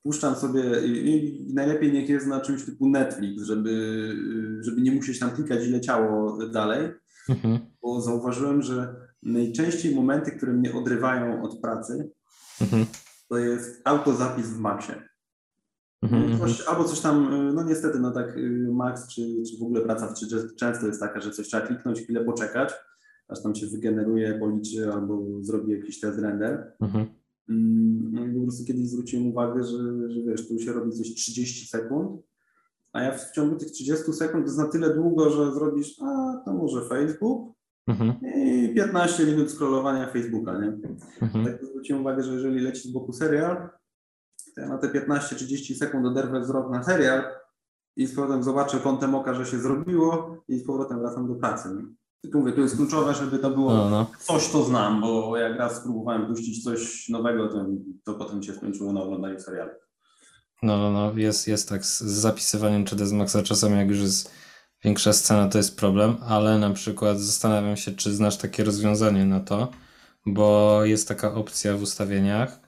[0.04, 4.16] Puszczam sobie i, i, najlepiej niech jest na czymś typu Netflix, żeby,
[4.62, 6.92] żeby nie musieć tam klikać i leciało dalej.
[7.30, 7.60] Mhm.
[7.82, 8.96] Bo zauważyłem, że
[9.26, 12.12] najczęściej momenty, które mnie odrywają od pracy,
[12.62, 12.86] mhm.
[13.30, 15.14] to jest autozapis w Maxie.
[16.04, 16.40] Mhm, mhm.
[16.40, 20.08] Coś, albo coś tam, no niestety, no tak y, Max, czy, czy w ogóle praca
[20.08, 22.74] w 3 często jest taka, że coś trzeba kliknąć, chwilę poczekać,
[23.28, 26.74] aż tam się wygeneruje, policzy albo zrobi jakiś test render.
[26.82, 27.06] Mhm.
[27.50, 29.78] Mm, no i po prostu kiedyś zwróciłem uwagę, że,
[30.10, 32.22] że wiesz, tu się robi coś 30 sekund,
[32.94, 36.42] a ja w ciągu tych 30 sekund to jest na tyle długo, że zrobisz, a
[36.46, 37.56] to może Facebook,
[37.88, 38.14] Mhm.
[38.36, 40.78] I 15 minut scrollowania Facebooka, nie?
[41.22, 41.46] Mhm.
[41.46, 43.70] Tak zwróciłem uwagę, że jeżeli leci z boku serial,
[44.56, 47.24] to ja na te 15-30 sekund oderwę wzrok na serial
[47.96, 51.70] i z powrotem zobaczę kątem oka, że się zrobiło i z powrotem wracam do pracy.
[51.76, 51.84] Nie?
[52.22, 54.08] Tylko mówię, to jest kluczowe, żeby to było no, no.
[54.20, 57.66] coś, to znam, bo jak raz spróbowałem puścić coś nowego, to,
[58.04, 59.72] to potem się skończyło na oglądaniu serialu.
[60.64, 64.32] No, no, no, jest, jest tak z zapisywaniem czy z Maxa czasami, jak już jest
[64.84, 69.40] większa scena to jest problem, ale na przykład zastanawiam się, czy znasz takie rozwiązanie na
[69.40, 69.72] to,
[70.26, 72.60] bo jest taka opcja w ustawieniach,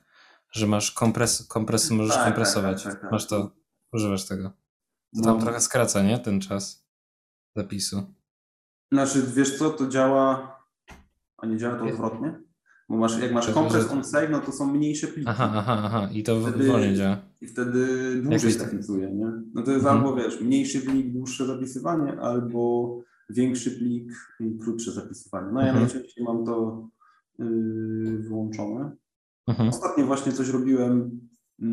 [0.52, 2.84] że masz kompres, kompresy, możesz tak, tak kompresować.
[2.84, 3.52] Tak, tak, tak, masz to,
[3.94, 4.52] używasz tego.
[5.16, 5.44] To tam no.
[5.44, 6.20] trochę skraca, nie?
[6.20, 6.88] Ten czas
[7.56, 8.14] zapisu.
[8.92, 10.56] Znaczy, wiesz co, to działa,
[11.38, 12.45] a nie działa to odwrotnie?
[12.90, 15.30] Bo masz, jak masz kompres on save, no to są mniejsze pliki.
[15.30, 16.10] Aha, aha, aha.
[16.14, 17.18] I to wtedy, wolniej działa.
[17.42, 17.88] I wtedy
[18.22, 19.32] dłużej zapisuje, nie?
[19.54, 19.98] No to jest mhm.
[19.98, 22.90] albo, wiesz, mniejszy plik, dłuższe zapisywanie, albo
[23.30, 25.48] większy plik i krótsze zapisywanie.
[25.54, 25.86] No ja mhm.
[25.86, 26.88] najczęściej mam to
[27.40, 28.96] yy, wyłączone.
[29.48, 29.70] Mhm.
[29.70, 31.20] Ostatnio właśnie coś robiłem,
[31.60, 31.68] yy,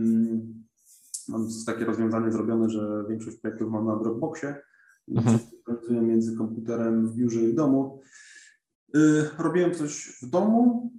[1.28, 4.54] mam takie rozwiązanie zrobione, że większość projektów mam na Dropboxie,
[5.08, 5.38] Mhm.
[5.64, 8.00] pracuję między komputerem w biurze i w domu.
[8.96, 10.92] Y, Robiłem coś w domu,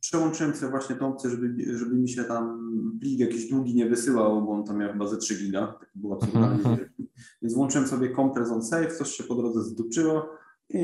[0.00, 2.70] przełączyłem sobie właśnie tą opcję, żeby, żeby mi się tam
[3.00, 6.12] plik jakiś długi nie wysyłał, bo on tam miał chyba ze 3 giga, taki był
[6.14, 6.76] absurdalnie Mhm.
[6.76, 7.08] wielki.
[7.42, 10.28] Więc włączyłem sobie Compress on Save, coś się po drodze zdupczyło
[10.68, 10.80] i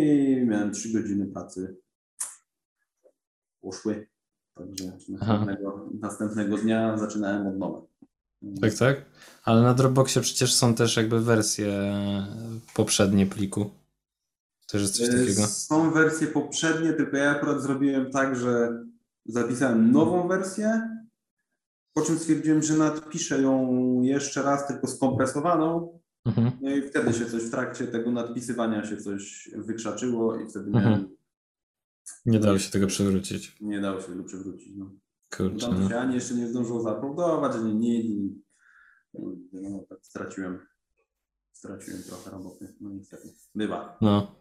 [0.46, 1.76] miałem 3 godziny pracy.
[3.60, 4.06] Poszły.
[4.54, 7.82] Także następnego, następnego dnia zaczynałem od nowa.
[8.60, 8.96] Tak, tak.
[9.44, 11.94] Ale na Dropboxie przecież są też jakby wersje
[12.74, 13.70] poprzednie pliku.
[14.68, 15.42] Też jest coś takiego.
[15.42, 18.84] Y, Są wersje poprzednie, tylko ja akurat zrobiłem tak, że
[19.28, 20.96] zapisałem nową wersję,
[21.94, 23.72] po czym stwierdziłem, że nadpiszę ją
[24.02, 25.98] jeszcze raz, tylko skompresowaną.
[26.26, 26.50] Mhm.
[26.60, 30.84] No i wtedy się coś w trakcie tego nadpisywania się coś wykrzaczyło i wtedy Mhm.
[30.84, 31.16] miałem,
[32.26, 33.56] Nie dało się tego przywrócić.
[33.60, 34.76] nie dało się tego przywrócić.
[34.76, 34.90] No.
[35.36, 35.66] Kurczę.
[35.66, 35.88] Tam No.
[35.88, 38.00] się ani jeszcze nie zdążyło zauploadować, ani nie.
[38.00, 38.42] I,
[39.52, 40.58] no, tak straciłem,
[41.52, 42.74] straciłem trochę roboty.
[42.80, 43.28] No niestety.
[43.54, 43.98] Bywa.
[44.00, 44.35] no.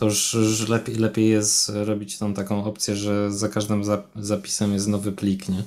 [0.00, 4.72] To już, już lepiej, lepiej jest robić tą taką opcję, że za każdym zap- zapisem
[4.72, 5.62] jest nowy plik, nie?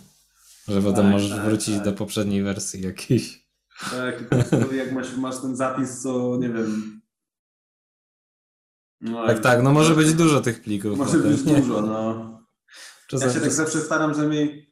[0.68, 1.86] Że potem Tak, możesz tak, wrócić tak.
[1.86, 3.48] do poprzedniej wersji jakiejś.
[3.92, 4.16] Tak,
[4.76, 7.02] jak masz, masz ten zapis, co nie wiem.
[9.02, 10.98] No, Tak, tak, no może być dużo tych plików.
[10.98, 11.56] Może potem, być nie?
[11.62, 12.34] dużo, no.
[13.12, 14.66] Ja się tak zawsze staram, że mi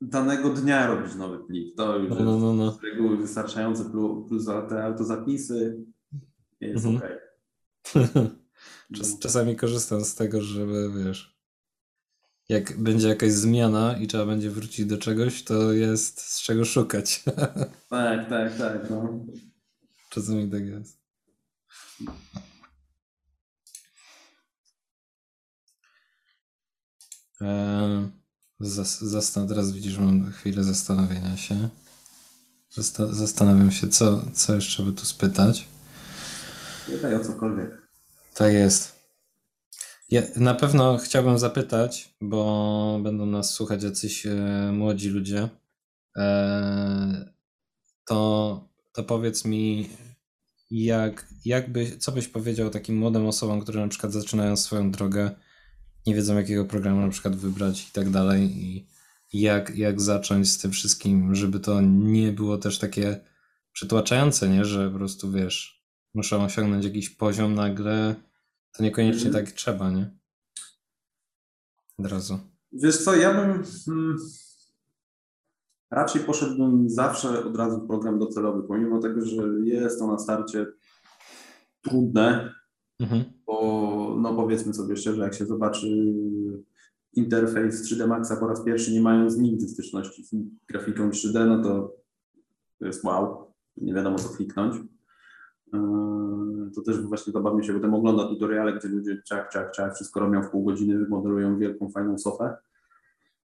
[0.00, 1.76] danego dnia robić nowy plik.
[1.76, 2.64] To już no, no, no, no.
[2.64, 5.84] jest z reguły wystarczające, plus, plus te autozapisy.
[6.60, 6.96] Jest Mhm.
[6.96, 7.16] okej.
[8.96, 11.36] Czas, czasami korzystam z tego, żeby wiesz,
[12.48, 17.24] jak będzie jakaś zmiana i trzeba będzie wrócić do czegoś, to jest z czego szukać.
[17.88, 18.90] Tak, tak, tak.
[18.90, 19.24] No.
[20.10, 20.98] czasami tak jest.
[27.40, 28.08] Eee,
[28.60, 31.68] zas, zastan- teraz widzisz, mam chwilę zastanowienia się.
[32.70, 35.68] Zasta- zastanawiam się, co, co jeszcze by tu spytać.
[36.86, 37.85] Pytaj o cokolwiek.
[38.36, 38.96] Tak jest.
[40.10, 45.48] Ja na pewno chciałbym zapytać, bo będą nas słuchać jacyś e, młodzi ludzie.
[46.16, 47.32] E,
[48.06, 49.88] to, to powiedz mi,
[50.70, 55.30] jak, jak by, co byś powiedział takim młodym osobom, które na przykład zaczynają swoją drogę,
[56.06, 58.86] nie wiedzą jakiego programu na przykład wybrać i tak dalej, i
[59.32, 63.20] jak, jak zacząć z tym wszystkim, żeby to nie było też takie
[63.72, 64.64] przytłaczające, nie?
[64.64, 65.75] Że po prostu wiesz,
[66.16, 68.14] muszą osiągnąć jakiś poziom nagle,
[68.76, 69.44] to niekoniecznie Mhm.
[69.44, 70.10] tak trzeba, nie?
[71.98, 72.38] Od razu.
[72.72, 74.16] Wiesz co, ja bym hmm,
[75.90, 80.66] raczej poszedłbym zawsze od razu w program docelowy, pomimo tego, że jest to na starcie
[81.82, 82.52] trudne,
[83.00, 83.24] Mhm.
[83.46, 86.14] bo no powiedzmy sobie szczerze, jak się zobaczy
[87.12, 90.30] interfejs 3D Maxa po raz pierwszy, nie mając nigdy styczności z
[90.68, 91.94] grafiką 3D, no to
[92.78, 94.76] to jest wow, nie wiadomo co kliknąć.
[95.72, 100.20] Yy, To też właśnie zabawnie się potem ogląda tutoriale, gdzie ludzie ciach, ciach, ciach, wszystko
[100.20, 102.56] robią w pół godziny, modelują wielką, fajną sofę.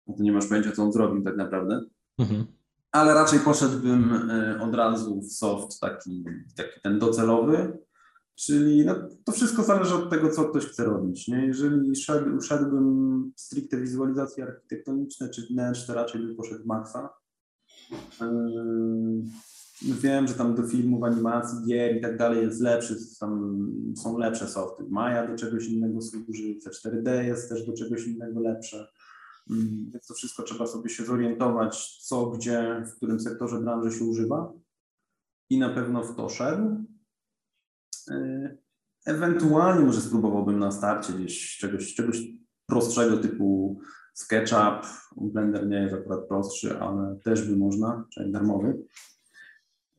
[0.07, 1.81] No to nie masz pojęcia, co on zrobił tak naprawdę.
[2.17, 2.45] Mhm.
[2.91, 7.77] Ale raczej poszedłbym y, od razu w soft taki, taki ten docelowy,
[8.35, 8.95] czyli no,
[9.25, 11.27] to wszystko zależy od tego, co ktoś chce robić.
[11.27, 11.45] Nie?
[11.45, 17.09] Jeżeli szedł, szedłbym stricte wizualizacje architektoniczne czy wnętrz, to raczej bym poszedł w Maxa.
[19.81, 23.65] Wiem, że tam do filmów, animacji, gier i tak dalej jest lepszy, tam
[23.97, 24.83] są lepsze softy.
[24.89, 28.87] Maya do czegoś innego służy, C4D jest też do czegoś innego lepsze.
[29.49, 34.05] Mm, Więc to wszystko trzeba sobie się zorientować, co, gdzie, w którym sektorze branży się
[34.05, 34.53] używa.
[35.49, 36.85] I na pewno w to szedł.
[38.09, 38.57] Yy,
[39.05, 42.21] Ewentualnie może spróbowałbym na starcie gdzieś czegoś, czegoś
[42.65, 43.79] prostszego typu
[44.13, 44.85] SketchUp.
[45.17, 48.77] Blender nie jest akurat prostszy, ale też by można, czyli darmowy.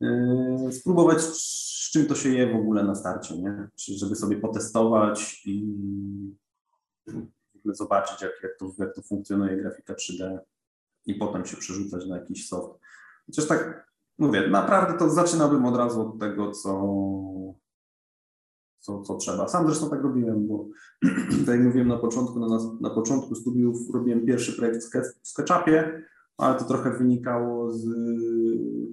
[0.01, 3.67] Yy, Spróbować z czym to się je w ogóle na starcie, nie?
[3.75, 5.75] Czy żeby sobie potestować i
[7.65, 10.39] zobaczyć, jak, jak, to, jak to funkcjonuje grafika 3D
[11.05, 12.79] i potem się przerzucać na jakiś soft.
[13.25, 16.93] Chociaż tak mówię, naprawdę to zaczynałbym od razu od tego, co,
[18.79, 19.47] co, co trzeba.
[19.47, 20.67] Sam zresztą tak robiłem, bo
[21.45, 26.03] tak jak mówiłem na początku, na, na początku studiów robiłem pierwszy projekt w SketchUpie,
[26.37, 27.85] ale to trochę wynikało z,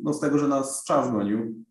[0.03, 1.65] no, z tego, że nas czas gonił.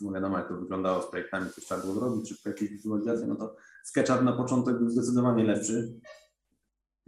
[0.00, 3.36] No wiadomo, jak to wyglądało z projektami, coś trzeba było zrobić, szybko jakieś wizualizacje, no
[3.36, 6.00] to SketchUp na początek był zdecydowanie lepszy.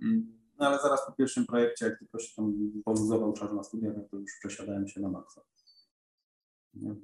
[0.03, 2.53] Mm, No ale zaraz po pierwszym projekcie, jak tylko się tam
[2.85, 5.41] poluzował czas na studiach, no to już przesiadałem się na maksa.
[6.74, 6.95] Nie?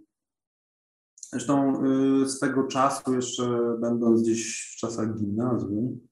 [1.32, 1.84] Zresztą
[2.22, 6.08] y, swego czasu jeszcze będąc gdzieś w czasach gimnazjum,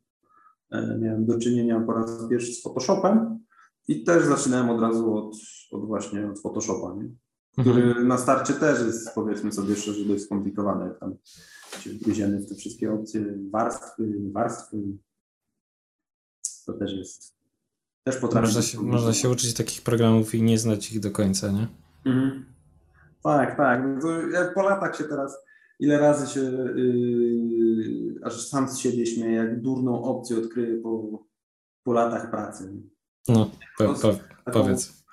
[0.71, 3.38] e, miałem do czynienia po raz pierwszy z Photoshopem
[3.89, 5.37] I też zaczynałem od razu od,
[5.71, 7.11] od właśnie od Photoshopa, nie?
[7.59, 8.09] który mhm.
[8.09, 11.15] na starcie też jest, powiedzmy sobie szczerze, dość skomplikowany, jak tam
[11.81, 14.77] się wgryziemy w te wszystkie opcje, warstwy, warstwy.
[16.67, 17.35] To też jest,
[18.05, 18.47] też potrafi...
[18.47, 21.67] Można się, można się uczyć takich programów i nie znać ich do końca, nie?
[22.05, 22.45] Mhm.
[23.23, 23.83] Tak, tak.
[24.03, 25.39] No ja po latach się teraz,
[25.79, 31.25] ile razy się yy, aż sam z siebie śmieję, jak durną opcję odkryję po,
[31.83, 32.83] po latach pracy.
[33.29, 34.19] No, po, po,
[34.53, 35.05] powiedz.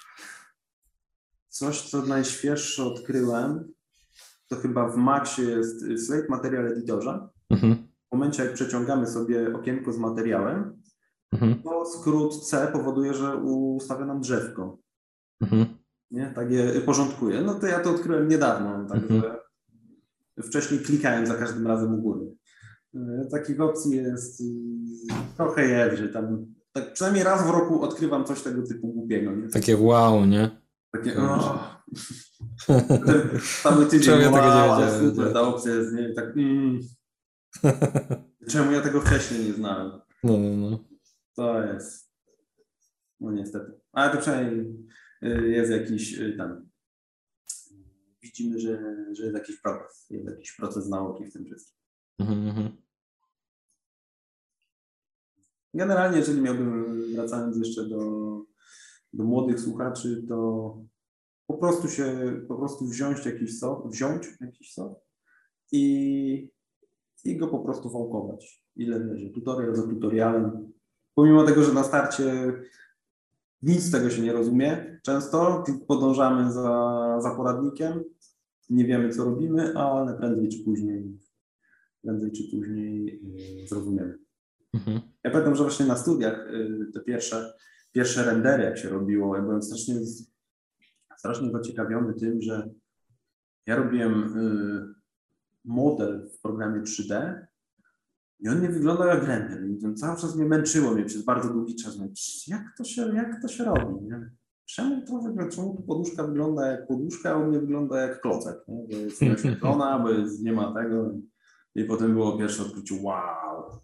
[1.49, 3.73] Coś, co najświeższe odkryłem,
[4.47, 7.27] to chyba w Maxie jest Slate Material Editorze.
[7.49, 7.75] Mhm.
[8.09, 10.81] W momencie, jak przeciągamy sobie okienko z materiałem,
[11.31, 11.63] mhm.
[11.63, 14.77] to skrót C powoduje, że ustawia nam drzewko.
[15.41, 15.65] Mhm.
[16.11, 16.33] Nie?
[16.35, 17.41] Tak je porządkuje.
[17.41, 19.35] No to ja to odkryłem niedawno, także mhm.
[20.43, 22.35] wcześniej klikałem za każdym razem u góry.
[22.95, 24.43] E, takich opcji jest y,
[25.37, 29.31] trochę jest, że tam tak przynajmniej raz w roku odkrywam coś tego typu głupiego.
[29.31, 29.49] Nie?
[29.49, 30.61] Takie wow, nie?
[30.91, 31.59] Takie, o.
[33.63, 35.09] Cały tydzień, Czemu ja tego?
[35.09, 36.13] Super, ta opcja jest, nie?
[36.13, 36.79] Tak, mm.
[38.51, 40.01] Czemu ja tego wcześniej nie znałem?
[40.23, 40.79] No, no, no.
[41.35, 42.11] To jest.
[43.19, 43.71] No niestety.
[43.91, 44.75] Ale to przynajmniej
[45.23, 46.69] y, jest jakiś y, tam.
[48.21, 51.77] Widzimy, że, że jest jakiś progres, jest jakiś proces nauki w tym wszystkim.
[52.19, 52.84] Mhm, mhm.
[55.75, 58.41] Generalnie, jeżeli miałbym, wracając jeszcze do,
[59.13, 60.77] do młodych słuchaczy, to
[61.47, 64.99] po prostu się, po prostu wziąć jakiś sok, wziąć jakiś sok
[65.71, 66.49] i,
[67.25, 68.63] i go po prostu wałkować.
[68.75, 70.71] Ile leży, tutorial za tutorialem.
[71.15, 72.53] Pomimo tego, że na starcie
[73.61, 78.03] nic z tego się nie rozumie, często podążamy za, za poradnikiem,
[78.69, 81.19] nie wiemy co robimy, ale prędzej czy później,
[82.01, 83.21] prędzej czy później
[83.59, 84.24] yy, zrozumiemy.
[84.75, 85.01] Mhm.
[85.23, 87.53] Ja pamiętam, że właśnie na studiach yy, te pierwsze,
[87.91, 89.95] pierwsze rendery, jak się robiło, ja byłem strasznie
[91.17, 92.69] strasznie zaciekawiony tym, że
[93.65, 94.93] ja robiłem y,
[95.65, 97.41] model w programie 3D
[98.39, 99.63] i on nie wyglądał jak render.
[99.95, 101.97] Cały czas mnie męczyło mnie przez bardzo długi czas.
[102.47, 104.03] Jak to się, jak to się robi?
[104.03, 104.29] Nie?
[104.65, 108.57] Czemu, to, czemu poduszka wygląda jak poduszka, a u mnie wygląda jak klocek?
[108.67, 108.87] Nie?
[108.89, 111.11] Bo jest nieoświetlona, bo jest, nie ma tego.
[111.75, 113.79] I potem było pierwsze odkrycie, wow,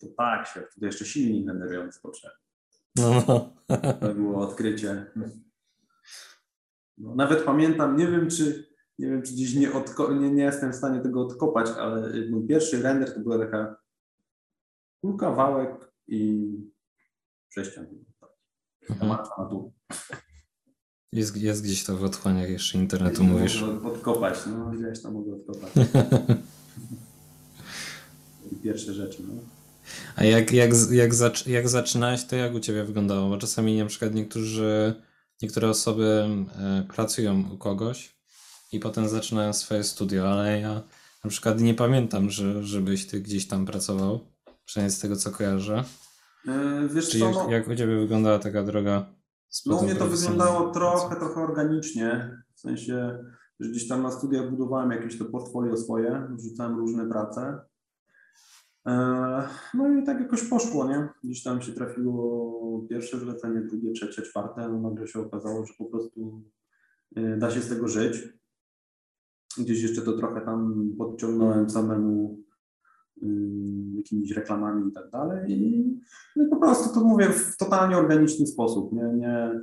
[0.00, 2.38] to tak się, wtedy jeszcze silnik renderujący potrzebny.
[2.96, 3.22] No.
[4.00, 5.06] To było odkrycie.
[6.98, 10.72] No, nawet pamiętam, nie wiem czy, nie wiem, czy gdzieś nie, odko- nie, nie jestem
[10.72, 13.76] w stanie tego odkopać, ale mój pierwszy render to była taka
[15.00, 16.48] kulka, wałek i
[17.48, 17.86] sześcian.
[18.90, 19.16] Mhm.
[19.38, 19.72] Na dół.
[21.12, 23.62] Jest, jest gdzieś to w otchłaniach jeszcze internetu, gdzieś mówisz.
[23.62, 25.72] Odkopać, no gdzieś tam mogę odkopać.
[28.62, 29.59] Pierwsze rzeczy, no.
[30.16, 33.28] A jak, jak, jak, zac jak zaczynałeś, to jak u Ciebie wyglądało?
[33.28, 34.94] Bo czasami na przykład niektórzy
[35.42, 36.28] niektóre osoby
[36.58, 38.16] e, pracują u kogoś
[38.72, 40.82] i potem zaczynają swoje studio, ale ja
[41.24, 44.20] na przykład nie pamiętam, że, żebyś ty gdzieś tam pracował,
[44.64, 45.84] przynajmniej z tego co kojarzę.
[46.44, 49.06] Yy, wiesz co, jak, no, jak u ciebie wyglądała taka droga?
[49.66, 53.18] No u mnie to wyglądało trochę, trochę organicznie, w sensie,
[53.60, 57.60] że gdzieś tam na studiach budowałem jakieś to portfolio swoje, wrzucałem różne prace
[59.74, 61.08] no i tak jakoś poszło, nie?
[61.24, 65.84] Gdzieś tam się trafiło pierwsze zlecenie, drugie, trzecie, czwarte, no nagle się okazało, że po
[65.84, 66.42] prostu
[67.16, 68.28] e, da się z tego żyć.
[69.58, 72.38] Gdzieś jeszcze to trochę tam podciągnąłem samemu
[73.22, 73.26] y,
[73.96, 75.52] jakimiś reklamami i tak dalej.
[75.52, 76.00] I
[76.36, 78.92] no po prostu to mówię w totalnie organiczny sposób.
[78.92, 79.60] Nie, nie,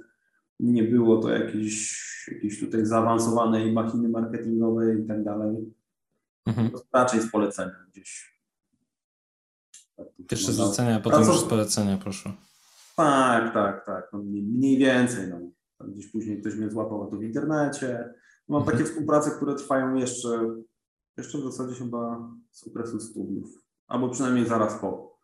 [0.60, 1.98] nie było to jakiejś,
[2.32, 5.74] jakiejś tutaj zaawansowanej machiny marketingowej i tak dalej.
[6.46, 6.70] Mhm.
[6.94, 8.37] Raczej z polecenia gdzieś
[10.28, 12.34] Pierwsze zlecenia, a potem już z polecenia proszę.
[12.96, 14.10] Tak, tak, tak.
[14.14, 15.28] No mniej, mniej więcej.
[15.28, 15.40] No.
[15.88, 18.14] Gdzieś później ktoś mnie złapał to w internecie.
[18.48, 18.78] Mam mhm.
[18.78, 20.56] takie współprace, które trwają jeszcze,
[21.18, 23.64] jeszcze w zasadzie chyba z okresu studiów.
[23.88, 25.20] Albo przynajmniej zaraz po.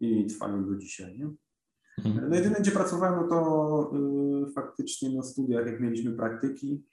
[0.00, 1.18] I trwają do dzisiaj.
[1.18, 1.30] Nie?
[2.04, 2.30] Mhm.
[2.30, 3.90] No jedyne, gdzie pracowałem, no to
[4.48, 6.84] y, faktycznie na studiach, jak mieliśmy praktyki,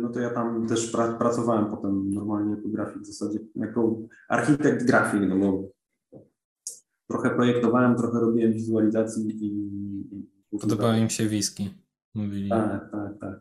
[0.00, 3.96] no to ja tam też pra pracowałem potem normalnie jako grafik w zasadzie, jako
[4.28, 5.68] architekt grafik, no bo
[7.08, 9.46] trochę projektowałem, trochę robiłem wizualizacji i...
[10.52, 11.74] i Podobały im się wiski,
[12.14, 12.50] mówili.
[12.50, 13.40] Tak, tak, tak.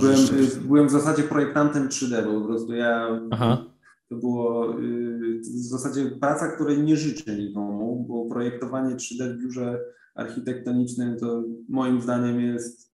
[0.00, 0.60] Byłem, jeszcze...
[0.60, 3.20] byłem w zasadzie projektantem 3D, bo po prostu ja...
[3.30, 3.64] Aha.
[4.08, 9.80] To było yy, w zasadzie praca, której nie życzę nikomu, bo projektowanie 3D w biurze
[10.14, 12.91] architektonicznym to moim zdaniem jest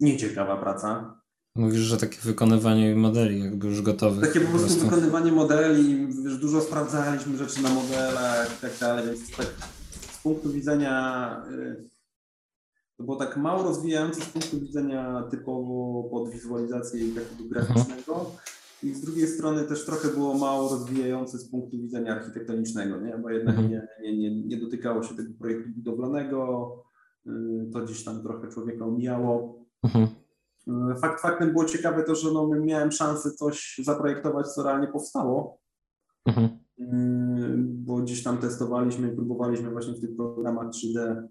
[0.00, 1.20] nieciekawa praca.
[1.56, 4.28] Mówisz, że takie wykonywanie modeli jakby już gotowych.
[4.28, 4.84] Takie po prostu, prostu.
[4.84, 9.46] wykonywanie modeli, wiesz, dużo sprawdzaliśmy rzeczy na modelach i tak dalej, więc tak
[10.24, 11.88] punktu widzenia, y,
[12.96, 18.30] to było tak mało rozwijające z punktu widzenia typowo pod wizualizację i grafiku graficznego.
[18.82, 23.18] I z drugiej strony też trochę było mało rozwijające z punktu widzenia architektonicznego, nie?
[23.18, 23.70] bo jednak Mhm.
[23.70, 26.72] nie, nie, nie, nie dotykało się tego projektu budowlanego,
[27.26, 27.30] y,
[27.72, 29.63] to gdzieś tam trochę człowieka omijało.
[29.84, 30.06] Mhm.
[30.68, 35.58] Y, Fakt faktem było ciekawe to, że no, miałem szansę coś zaprojektować, co realnie powstało,
[36.26, 36.48] Mhm.
[36.78, 36.86] Yy,
[37.58, 41.26] bo gdzieś tam testowaliśmy i próbowaliśmy właśnie w tych programach 3D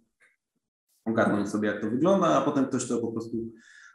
[1.05, 3.37] ogarnąć sobie, jak to wygląda, a potem ktoś to po prostu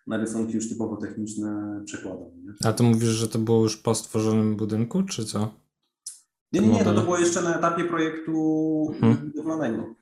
[0.06, 2.32] na rysunki już typowo techniczne przekładał.
[2.44, 5.50] Nie, A ty mówisz, że to było już po stworzonym budynku, czy co?
[6.52, 8.32] nie, nie, nie no to było jeszcze na etapie projektu
[8.94, 9.16] Mhm.
[9.30, 9.94] budowlanego.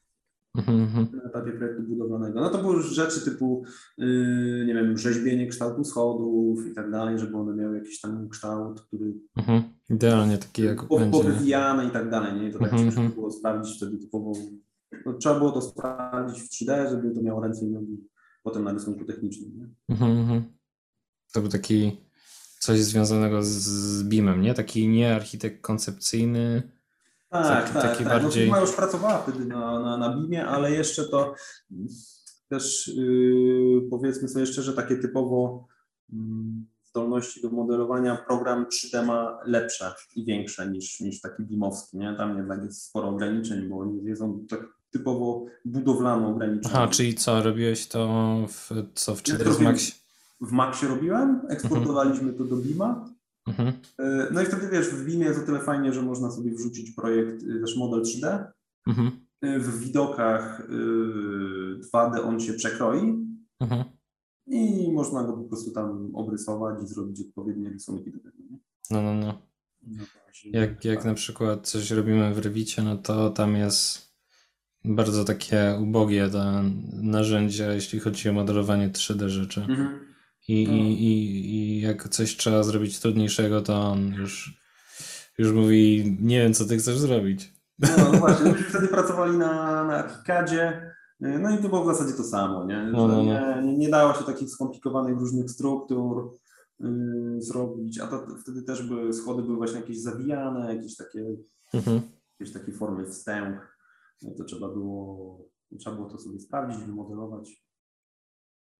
[0.57, 0.81] Mhm.
[0.81, 1.07] mhm.
[1.17, 2.41] Na etapie projektu budowlanego.
[2.41, 3.65] No to były już rzeczy typu,
[3.99, 8.81] yy, nie wiem, rzeźbienie kształtu schodów i tak dalej, żeby one miały jakiś tam kształt,
[8.81, 9.63] który Mhm.
[9.91, 11.19] Idealnie taki jak po- będzie.
[11.19, 12.49] powywijane i tak dalej, nie?
[12.49, 13.15] I to tak Mhm, ciężko mhm.
[13.21, 14.33] było sprawdzić wtedy typowo.
[15.07, 18.05] No, trzeba było to sprawdzić w 3D, żeby to miało ręce i nogi
[18.43, 19.95] potem na rysunku technicznym, nie?
[19.95, 20.43] Mhm.
[21.33, 21.97] To był taki
[22.61, 24.55] coś związanego z, z BIM-em, nie?
[24.55, 26.63] Taki nie architekt koncepcyjny.
[27.31, 28.13] Tak, Taki- tak, taki tak.
[28.13, 31.35] bardziej- No, firma już pracowała wtedy na, na, na BIM-ie, ale jeszcze to
[32.49, 35.67] też yy, powiedzmy sobie szczerze, takie typowo
[36.13, 42.15] mm, zdolności do modelowania program 3D ma lepsze i większe niż, niż taki BIM-owski, nie?
[42.17, 44.61] Tam jednak jest sporo ograniczeń, bo oni są tak
[44.91, 46.75] typowo budowlane ograniczenia.
[46.75, 48.09] Aha, czyli co, robiłeś to
[48.49, 49.93] w, co w 3ds robiłem- Maxie?
[50.41, 53.09] w Maxie robiłem, eksportowaliśmy to do Bima.
[53.47, 53.73] Mhm.
[53.99, 56.91] E, No i wtedy wiesz, w Bimie jest o tyle fajnie, że można sobie wrzucić
[56.91, 58.45] projekt, y, też model 3D.
[58.87, 59.11] Mhm.
[59.45, 63.27] Y, W widokach y, 2D on się przekroi
[63.61, 63.85] Mhm.
[64.47, 68.37] i można go po prostu tam obrysować i zrobić odpowiednie rysunki do tego.
[68.51, 68.59] nie?
[68.91, 69.43] No, no, no.
[69.87, 74.07] No się- Jak, jak na przykład coś robimy w Revicie, no to tam jest
[74.85, 76.63] bardzo takie ubogie to
[77.03, 79.61] narzędzie, jeśli chodzi o modelowanie 3D rzeczy.
[79.61, 80.07] Mhm.
[80.49, 80.75] I, No.
[80.75, 84.61] i, i, I jak coś trzeba zrobić trudniejszego, to on już,
[85.39, 87.53] już mówi, nie wiem, co ty chcesz zrobić.
[87.79, 90.93] No, no właśnie, myśmy wtedy pracowali na, na Archicadzie,
[91.25, 92.89] y, no i to było w zasadzie to samo, nie?
[92.93, 93.63] No, no, no.
[93.63, 96.33] Nie, nie, dało się takich skomplikowanych różnych struktur
[96.81, 96.87] y,
[97.39, 101.25] zrobić, a to wtedy też były, schody były właśnie jakieś zawijane, jakieś takie,
[101.75, 102.01] Mhm.
[102.41, 103.57] jakieś takie formy wstęp,
[104.23, 105.39] no to trzeba było,
[105.81, 107.66] trzeba było to sobie sprawdzić, wymodelować.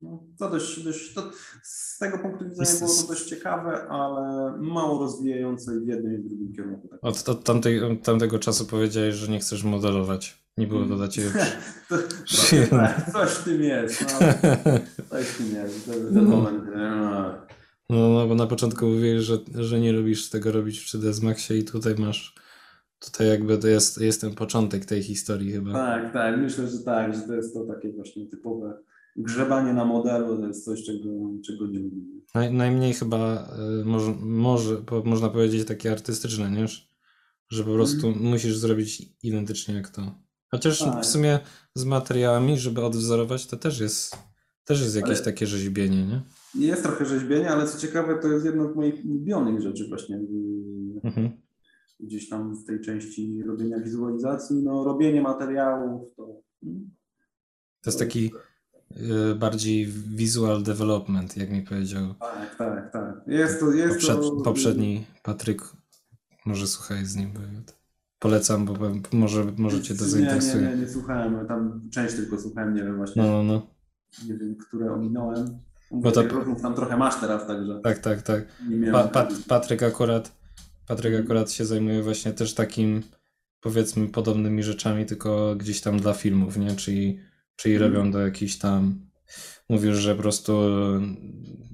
[0.03, 1.31] No, to dość, dość to
[1.63, 6.29] z tego punktu widzenia było to dość ciekawe, ale mało rozwijające w jednym i w
[6.29, 6.89] drugim kierunku.
[6.89, 6.99] Tak.
[7.03, 10.47] Od, od tamtej, od tamtego czasu powiedziałeś, że nie chcesz modelować.
[10.57, 11.31] Nie było to dla ciebie.
[11.89, 12.69] To, Przyjemne.
[12.69, 14.01] tak, coś w tym jest.
[14.01, 14.19] No,
[15.11, 15.87] coś w tym jest.
[15.87, 16.65] Ten, ten moment.
[17.91, 21.59] No, no, bo na początku mówiłeś, że, że nie lubisz tego robić w 3ds Maxie
[21.59, 22.35] i tutaj masz,
[23.01, 25.73] tutaj jakby to jest, jest ten początek tej historii chyba.
[25.73, 26.39] Tak, tak.
[26.41, 28.79] Myślę, że tak, że to jest to takie właśnie typowe
[29.19, 30.37] grzebanie na modelu.
[30.39, 31.09] To jest coś, czego,
[31.47, 32.21] czego nie lubimy.
[32.35, 33.49] Naj, najmniej chyba
[33.81, 36.67] y, może, może po, można powiedzieć takie artystyczne, nie?
[37.49, 40.03] Że po prostu musisz zrobić identycznie jak to.
[40.51, 41.03] Chociaż Tak.
[41.03, 41.39] w sumie
[41.75, 44.17] z materiałami, żeby odwzorować, to też jest,
[44.65, 46.23] też jest jakieś Ale- takie rzeźbienie, nie?
[46.55, 51.01] Jest trochę rzeźbienia, ale co ciekawe, to jest jedna z moich ulubionych rzeczy właśnie y,
[51.05, 51.31] Mhm.
[52.01, 54.57] gdzieś tam w tej części robienia wizualizacji.
[54.63, 56.43] No, robienie materiałów to...
[56.63, 56.91] mm,
[57.83, 58.31] To jest taki
[59.37, 63.15] bardziej visual development, jak mi powiedział Tak, tak, tak.
[63.27, 63.73] Jest to...
[63.73, 65.63] Jest poprzed, to poprzedni Patryk.
[66.47, 67.41] Może słuchaj z nim, bo
[68.19, 68.75] polecam, bo
[69.13, 70.63] może, może cię to Nie, zainteresuje.
[70.63, 71.47] nie, nie, nie słuchałem.
[71.47, 73.23] Tam część tylko słuchałem, nie wiem właśnie.
[73.23, 73.67] No, no, no.
[74.29, 75.59] nie wiem, które ominąłem.
[75.91, 76.61] Bo to- Bo to...
[76.63, 78.45] tam trochę masz teraz, także Tak, tak, tak.
[78.93, 80.37] Pa, Pat, Patryk akurat
[80.87, 83.03] Patryk akurat się zajmuje właśnie też takim
[83.61, 86.77] powiedzmy podobnymi rzeczami, tylko gdzieś tam dla filmów, nie?
[86.77, 87.21] Czyli,
[87.57, 87.93] czyli Mhm.
[87.95, 89.07] robią do jakichś tam
[89.69, 90.53] mówił, że po prostu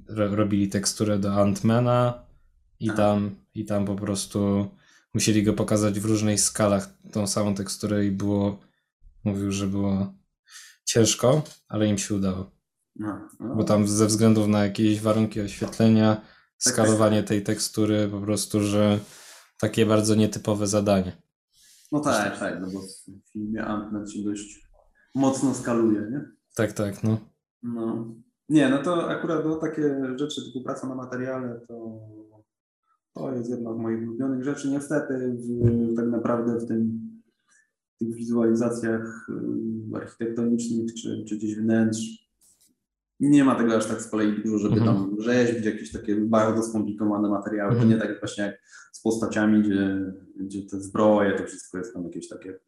[0.07, 2.25] ro, robili teksturę do Antmana
[2.79, 2.97] i Aha.
[2.97, 4.67] tam, i tam po prostu
[5.13, 8.59] musieli go pokazać w różnych skalach tą samą teksturę i było
[9.23, 10.13] mówił, że było
[10.85, 12.51] ciężko, ale im się udało.
[12.95, 13.55] No, no.
[13.55, 18.99] Bo tam ze względów na jakieś warunki oświetlenia, Tak, skalowanie tej tekstury, po prostu, że
[19.59, 21.17] takie bardzo nietypowe zadanie.
[21.91, 24.63] no tak, tak, no bo w filmie Ant-Man się dość
[25.15, 26.25] mocno skaluje, nie?
[26.55, 27.17] Tak, tak, no.
[27.63, 28.15] No.
[28.49, 31.99] Nie, no to akurat no, takie rzeczy typu praca na materiale to,
[33.13, 34.69] to jest jedna z moich ulubionych rzeczy.
[34.69, 37.09] Niestety w, tak naprawdę w tym
[37.95, 39.29] w tych wizualizacjach
[39.93, 42.23] y, architektonicznych czy, czy gdzieś wnętrz
[43.19, 44.97] nie ma tego aż tak z kolei dużo, żeby Mhm.
[44.97, 47.71] tam rzeźbić jakieś takie bardzo skomplikowane materiały.
[47.71, 47.89] Mhm.
[47.89, 48.61] To nie tak właśnie jak
[48.91, 52.59] z postaciami, gdzie, gdzie te zbroje, to wszystko jest tam jakieś takie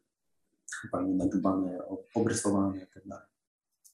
[0.88, 1.78] fajnie nagrywane,
[2.14, 3.26] obrysowane i tak dalej.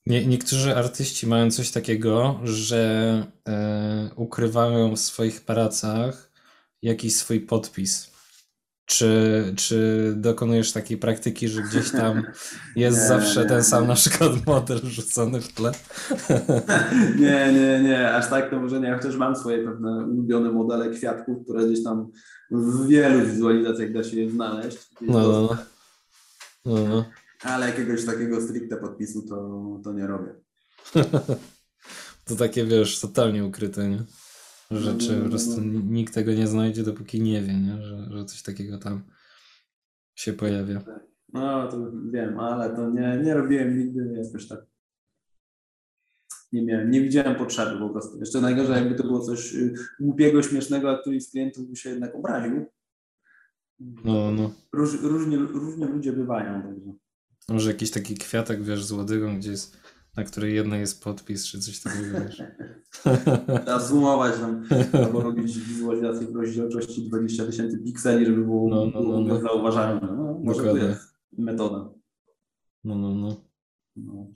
[0.05, 6.31] Nie, niektórzy artyści mają coś takiego, że e, ukrywają w swoich pracach
[6.81, 8.13] jakiś swój podpis.
[8.85, 12.17] Czy, czy dokonujesz takiej praktyki, że gdzieś tam
[12.75, 13.87] jest nie, zawsze nie, ten sam nie.
[13.87, 15.71] na przykład model rzucony w tle?
[17.19, 18.93] Nie, nie, nie, aż tak to może nie.
[18.93, 22.11] Chociaż mam swoje pewne ulubione modele kwiatków, które gdzieś tam
[22.51, 24.77] w wielu wizualizacjach da się je znaleźć.
[25.01, 25.57] No, no,
[26.65, 26.73] no.
[26.75, 27.05] no, no.
[27.41, 30.35] Ale jakiegoś takiego stricte podpisu to, to nie robię.
[32.25, 34.03] to takie, wiesz, totalnie ukryte, nie?
[34.71, 35.81] Rzeczy, no, no, po prostu no.
[35.85, 37.81] nikt tego nie znajdzie, dopóki nie wie, nie?
[37.81, 39.03] Że, że coś takiego tam
[40.15, 40.81] się pojawia.
[41.33, 44.65] No, to wiem, ale to nie, nie robiłem nigdy jakoś tak.
[46.51, 48.19] Nie miałem, nie widziałem potrzeby po prostu.
[48.19, 51.89] Jeszcze najgorzej, jakby to było coś y, głupiego, śmiesznego, a któryś z klientów by się
[51.89, 52.65] jednak obraził.
[53.79, 54.51] No, no.
[54.73, 56.75] Róż, różnie, różnie ludzie bywają.
[57.49, 59.77] Może jakiś taki kwiatek, wiesz, z łodygą, gdzie jest,
[60.17, 62.41] na której jedna jest podpis, czy coś takiego, wiesz.
[63.63, 64.63] Trzeba zoomować tam,
[64.93, 69.41] albo robić wizualizację w rozdzielczości 20 tysięcy pikseli, żeby było, no, no, no, no.
[69.41, 70.07] zauważalne.
[70.07, 70.81] No, może Dokładnie.
[70.81, 71.89] to jest metoda.
[72.83, 73.35] No, no, no.
[73.95, 74.27] no.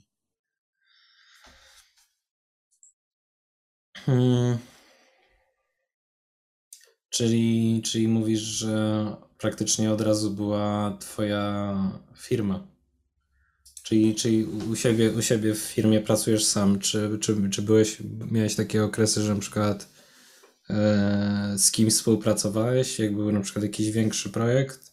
[3.94, 4.58] Hmm.
[7.10, 11.74] Czyli, czyli mówisz, że praktycznie od razu była twoja
[12.16, 12.66] firma.
[13.82, 16.78] Czyli, czyli u, siebie, u siebie w firmie pracujesz sam.
[16.78, 19.88] Czy, czy, czy byłeś, miałeś takie okresy, że na przykład
[20.70, 24.92] e, z kimś współpracowałeś, jak był na przykład jakiś większy projekt,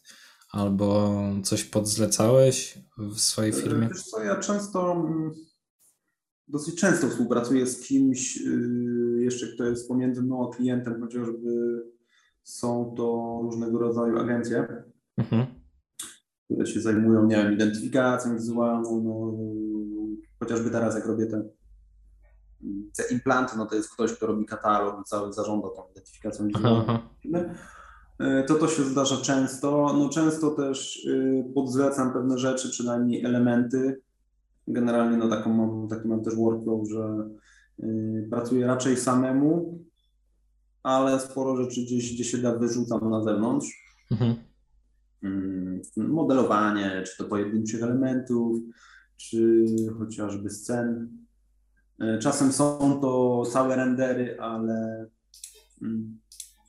[0.52, 3.88] albo coś podzlecałeś w swojej e, firmie?
[3.88, 5.32] Wiesz co, ja często, mm,
[6.48, 11.82] dosyć często współpracuję z kimś, y, jeszcze kto jest pomiędzy mną a klientem, chociażby
[12.46, 14.84] są to różnego rodzaju agencje.
[15.18, 15.66] Mhm
[16.46, 19.38] które się zajmują, nie wiem, identyfikacją wizualną, no,
[20.40, 21.44] chociażby teraz jak robię te,
[22.98, 27.00] te implanty, no to jest ktoś, kto robi katalog i cały zarządza tą identyfikacją wizualną.
[28.20, 29.94] E, to to się zdarza często.
[29.98, 34.02] No często też y, podzlecam pewne rzeczy, przynajmniej elementy.
[34.68, 37.30] Generalnie no taką mam, taki mam też workflow, że
[37.84, 39.80] y, pracuję raczej samemu,
[40.86, 43.68] ale sporo rzeczy gdzieś, gdzie się da wyrzucam na zewnątrz.
[44.12, 44.36] Mhm.
[45.24, 48.60] Mm, modelowanie, czy to pojedynczych elementów,
[49.18, 49.66] czy
[50.00, 51.18] chociażby scen.
[52.00, 55.10] E, czasem są to całe rendery, ale
[55.82, 56.20] mm,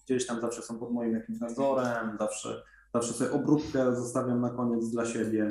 [0.04, 2.62] gdzieś tam zawsze są pod moim jakimś nadzorem, zawsze,
[2.94, 5.48] zawsze sobie obróbkę zostawiam na koniec dla siebie.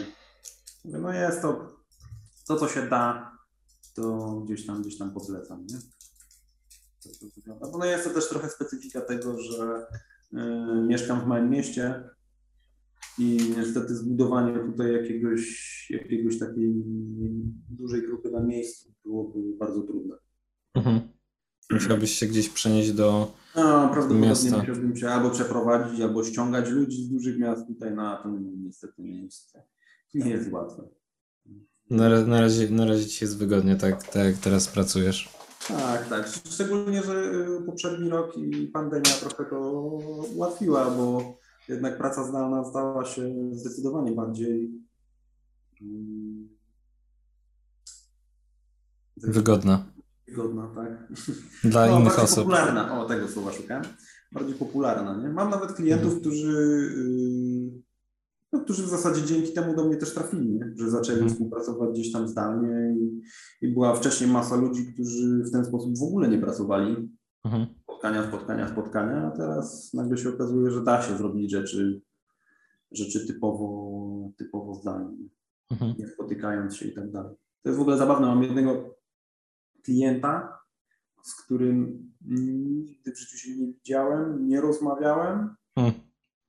[0.86, 1.78] No jest to,
[2.48, 3.32] to co się da,
[3.96, 5.95] to gdzieś tam, gdzieś tam podlecam, nie?
[7.72, 9.88] Bo no jest to też trochę specyfika tego, że
[10.34, 10.38] y,
[10.88, 12.04] mieszkam w małym mieście,
[13.18, 16.74] i niestety zbudowanie tutaj jakiegoś, jakiegoś takiej
[17.70, 20.16] dużej grupy na miejscu byłoby bardzo trudne.
[20.74, 21.00] Mhm.
[21.72, 24.58] Musiałbyś się gdzieś przenieść do no, prawdopodobnie miasta.
[24.58, 29.24] musiałbym się albo przeprowadzić, albo ściągać ludzi z dużych miast tutaj na to niestety nie
[29.24, 29.58] jest,
[30.14, 30.84] nie jest łatwe.
[31.90, 35.35] Na, na, razie, na razie ci jest wygodnie, tak, tak jak teraz pracujesz.
[35.68, 36.28] Tak, tak.
[36.50, 39.60] Szczególnie, że y, poprzedni rok i pandemia trochę to
[40.36, 41.38] ułatwiła, bo
[41.70, 44.72] jednak praca zdalna stała się zdecydowanie bardziej
[45.82, 46.50] mm,
[49.18, 49.86] wygodna.
[50.28, 51.14] Wygodna, tak.
[51.64, 52.38] Dla no, innych osób.
[52.38, 53.84] Popularna, o tego słowa szukałem.
[54.32, 55.18] Bardziej popularna.
[55.18, 55.30] Nie?
[55.30, 56.22] Mam nawet klientów, mhm.
[56.22, 57.45] którzy, yy,
[58.56, 60.74] no, którzy w zasadzie dzięki temu do mnie też trafili, nie?
[60.76, 61.32] że zaczęli mhm.
[61.32, 63.22] współpracować gdzieś tam zdalnie i,
[63.62, 67.10] i była wcześniej masa ludzi, którzy w ten sposób w ogóle nie pracowali.
[67.46, 67.66] Mhm
[68.06, 72.02] spotkania, spotkania, spotkania, a teraz nagle się okazuje, że da się zrobić rzeczy,
[72.92, 75.30] rzeczy typowo, typowo zdalnie,
[75.72, 75.96] mhm.
[76.00, 77.36] nie spotykając się i tak dalej.
[77.64, 78.28] To jest w ogóle zabawne.
[78.28, 78.96] Mam jednego
[79.84, 80.60] klienta,
[81.24, 86.05] z którym nigdy w życiu się nie widziałem, nie rozmawiałem, mhm.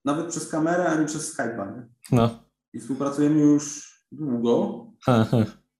[0.06, 1.76] Nawet przez kamerę, ani przez Skype'a.
[1.76, 1.86] Nie?
[2.12, 2.38] No.
[2.72, 4.86] I współpracujemy już długo.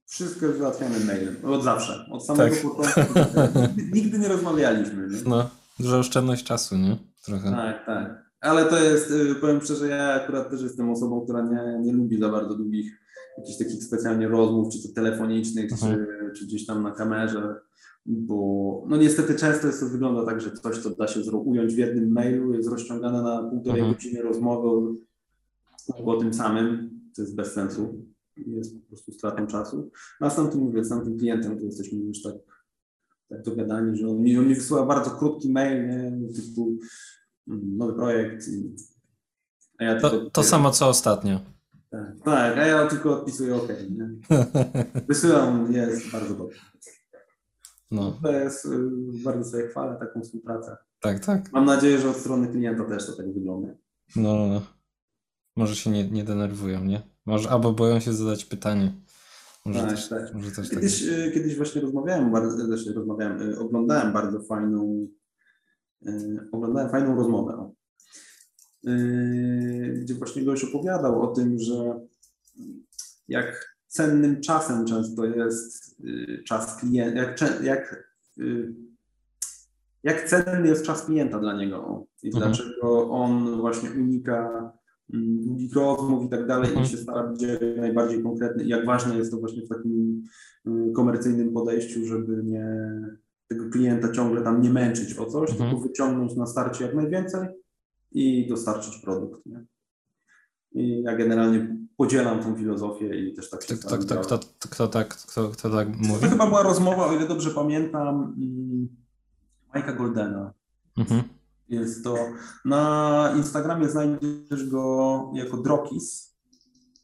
[0.07, 1.37] Wszystko jest załatwiane mailem.
[1.45, 2.07] Od zawsze.
[2.11, 2.63] Od samego tak.
[2.63, 3.61] początku.
[3.95, 5.09] Nigdy nie rozmawialiśmy.
[5.09, 5.19] Nie?
[5.27, 5.51] No.
[5.79, 6.97] Duża oszczędność czasu, nie?
[7.25, 7.51] Trochę.
[7.51, 8.27] Tak, tak.
[8.41, 12.21] Ale to jest, y, powiem szczerze, ja akurat też jestem osobą, która nie, nie lubi
[12.21, 13.01] za bardzo długich,
[13.39, 16.07] jakichś takich specjalnie rozmów, czy to telefonicznych, czy, mhm.
[16.37, 17.61] czy gdzieś tam na kamerze,
[18.07, 21.79] bo no niestety często jest to wygląda tak, że coś, co da się ująć w
[21.79, 23.95] jednym mailu, jest rozciągane na półtorej mhm.
[23.95, 24.97] godziny rozmowy
[26.05, 28.05] o, tym samym, to jest bez sensu,
[28.37, 29.91] jest po prostu stratą czasu.
[30.21, 32.35] A z tamtym, mówię, z tamtym klientem to jesteśmy już tak
[33.29, 36.79] tak dogadani, że on mi, on mi wysyła bardzo krótki mail, nie, typu
[37.49, 38.49] mm, nowy projekt.
[38.49, 38.77] I,
[39.81, 41.41] ja to, to samo co ostatnio.
[41.91, 43.69] Tak, tak, a ja tylko odpisuję OK.
[43.91, 44.11] Nie?
[45.09, 46.61] Wysyłam, jest bardzo dobrze.
[47.91, 48.69] No, To jest, y,
[49.25, 50.77] bardzo sobie chwalę taką współpracę.
[51.01, 51.53] tak, tak.
[51.53, 53.69] Mam nadzieję, że od strony klienta też to tak wygląda.
[54.17, 54.63] No, no, no.
[55.57, 57.03] Może się nie, nie denerwują, nie?
[57.27, 58.93] Może, albo boją się zadać pytanie.
[59.65, 60.35] Może Tak, też, tak.
[60.35, 65.07] Może też tak Kiedyś, y, kiedyś właśnie rozmawiałem, bardzo, znaczy rozmawiałem, y, oglądałem bardzo fajną,
[66.07, 67.73] y, oglądałem fajną rozmowę, o.
[68.89, 72.01] Y, gdzie właśnie gość opowiadał o tym, że
[73.29, 78.75] jak cennym czasem często jest y, czas klienta, jak, jak, y,
[80.03, 82.45] jak cenny jest czas klienta dla niego i Mhm.
[82.45, 84.73] dlaczego on właśnie unika
[85.15, 86.87] mm, długich rozmów i tak dalej Mhm.
[86.87, 90.23] i się stara być jak najbardziej konkretny i jak ważne jest to właśnie w takim
[90.67, 92.67] y, komercyjnym podejściu, żeby nie
[93.49, 95.71] tego klienta ciągle tam nie męczyć o coś, Mhm.
[95.71, 97.49] tylko wyciągnąć na starcie jak najwięcej
[98.13, 99.47] i dostarczyć produkt.
[99.47, 99.65] Nie?
[100.73, 104.69] I ja generalnie podzielam tą filozofię i też tak się Kto, kto, kto, staram kto,
[104.69, 106.21] kto, tak, kto, kto tak mówi?
[106.21, 108.37] To chyba była rozmowa, o ile dobrze pamiętam,
[109.75, 110.53] Majka Goldena.
[110.97, 111.23] Mhm.
[111.69, 112.17] Jest to.
[112.65, 116.37] Na Instagramie znajdziesz go jako Drokis.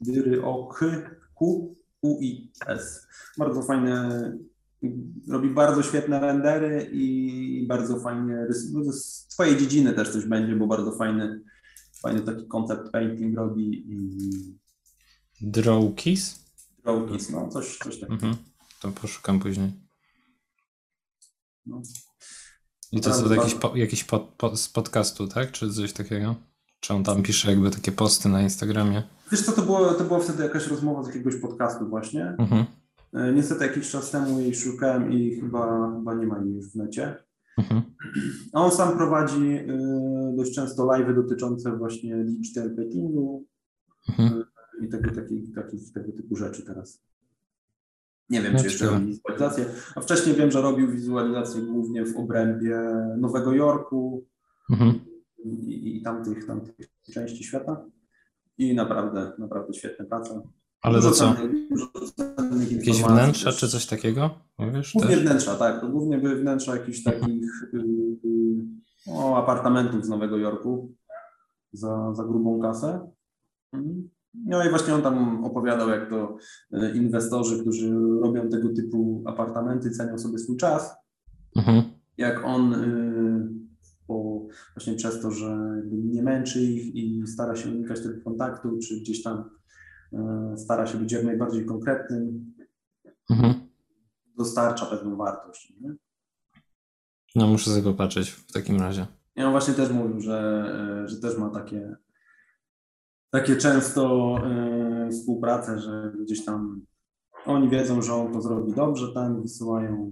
[0.01, 0.86] Dyry o k
[1.38, 3.07] q u i s.
[3.38, 4.32] Bardzo fajne.
[5.28, 8.84] Robi bardzo świetne rendery i bardzo fajnie rysuje.
[8.84, 11.40] No z twojej dziedziny też coś będzie, bo bardzo fajny,
[12.03, 14.61] fajny taki concept painting robi i
[15.43, 16.43] Drawkeys?
[16.84, 18.12] Drokis, no coś, coś takiego.
[18.12, 18.36] Mhm.
[18.80, 19.72] To poszukam później.
[21.66, 21.82] No.
[22.93, 25.53] I to są jakiś, po, jakiś pod, pod, z podcastu, tak?
[25.53, 26.34] Czy coś takiego?
[26.80, 29.03] Czy on tam pisze jakby takie posty na Instagramie?
[29.32, 32.34] Wiesz co, to było, to była wtedy jakaś rozmowa z jakiegoś podcastu właśnie.
[32.38, 32.64] Mhm.
[33.14, 36.76] E, Niestety jakiś czas temu jej szukałem i chyba, chyba nie ma jej już w
[36.76, 37.16] necie.
[37.59, 37.82] Mhm.
[38.53, 39.66] A on sam prowadzi y,
[40.36, 43.47] dość często live'y dotyczące właśnie digital paintingu
[44.09, 44.45] Mhm.
[44.82, 47.02] I tego, takich, takich, tego typu rzeczy teraz.
[48.30, 49.64] Nie wiem, No, czy jeszcze robi wizualizację.
[49.96, 52.78] A wcześniej wiem, że robił wizualizację głównie w obrębie
[53.18, 54.26] Nowego Jorku
[54.70, 55.00] Mhm.
[55.44, 56.74] i, i tamtych, tamtych
[57.14, 57.84] części świata.
[58.58, 60.42] I naprawdę, naprawdę świetne prace.
[60.82, 61.34] Ale to co?
[61.34, 61.90] cennych- dużo
[62.70, 63.60] Jakieś wnętrza też.
[63.60, 64.30] czy coś takiego?
[64.58, 65.24] Mówisz Głównie też?
[65.24, 65.90] wnętrza, tak.
[65.90, 70.94] Głównie były wnętrza jakichś takich y, y, o, apartamentów z Nowego Jorku
[71.72, 73.10] za, za grubą kasę.
[74.34, 76.36] No i właśnie on tam opowiadał, jak to
[76.74, 80.94] y, inwestorzy, którzy robią tego typu apartamenty, cenią sobie swój czas.
[81.56, 81.82] Mhm.
[82.16, 83.48] Jak on y,
[84.06, 89.00] po, właśnie przez to, że nie męczy ich i stara się unikać tego kontaktu, czy
[89.00, 89.44] gdzieś tam
[90.12, 90.18] y,
[90.58, 92.52] stara się być jak najbardziej konkretnym,
[93.30, 93.54] Mhm.
[94.38, 95.72] dostarcza pewną wartość.
[95.80, 95.94] Nie?
[97.34, 99.06] No muszę sobie popatrzeć w takim razie.
[99.36, 100.64] I on właśnie też mówił, że,
[101.04, 101.96] e, że też ma takie,
[103.32, 106.86] takie często e, współpracę, że gdzieś tam
[107.46, 110.10] oni wiedzą, że on to zrobi dobrze, tam wysyłają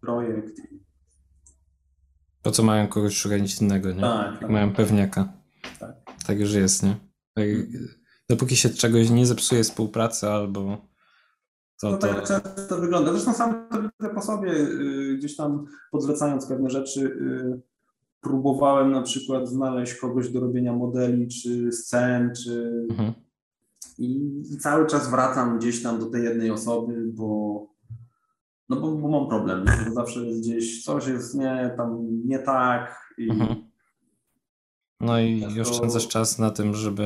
[0.00, 0.60] projekt.
[2.42, 4.00] Po co mają kogoś szukać innego, nie?
[4.00, 4.50] tak, tak.
[4.50, 5.32] mają pewniaka.
[5.80, 5.96] Tak.
[6.26, 6.96] Tak już jest, nie?
[7.34, 7.44] Tak,
[8.28, 10.78] dopóki się czegoś nie zepsuje współpracy albo
[11.80, 12.14] to, To to...
[12.14, 13.12] tak często wygląda.
[13.12, 17.62] Zresztą sam to widzę po sobie, y, gdzieś tam podzlecając pewne rzeczy, y,
[18.24, 23.12] próbowałem na przykład znaleźć kogoś do robienia modeli, czy scen, czy Mhm.
[23.98, 27.60] I cały czas wracam gdzieś tam do tej jednej osoby, bo,
[28.68, 29.64] no bo, bo mam problem.
[29.88, 33.64] Bo zawsze jest gdzieś coś jest nie, tam nie tak i Mhm.
[35.00, 37.04] No i Tak, to- oszczędzasz czas na tym, żeby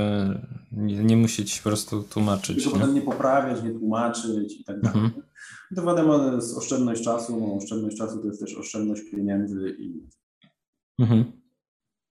[0.73, 2.81] nie, nie musieć po prostu tłumaczyć, tylko nie?
[2.81, 5.01] potem nie poprawiać, nie tłumaczyć i tak dalej.
[5.05, 5.23] Mhm.
[5.77, 10.03] To wiadomo, jest oszczędność czasu, no, oszczędność czasu to jest też oszczędność pieniędzy i
[10.99, 11.33] Mhm.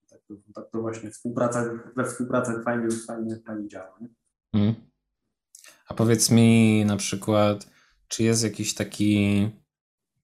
[0.09, 1.65] tak to, tak to właśnie współpraca,
[1.95, 3.97] we współpracach fajnie, fajnie, fajnie działa.
[4.01, 4.09] Nie?
[4.53, 4.75] Mhm.
[5.87, 7.69] A powiedz mi na przykład,
[8.07, 9.49] czy jest jakiś taki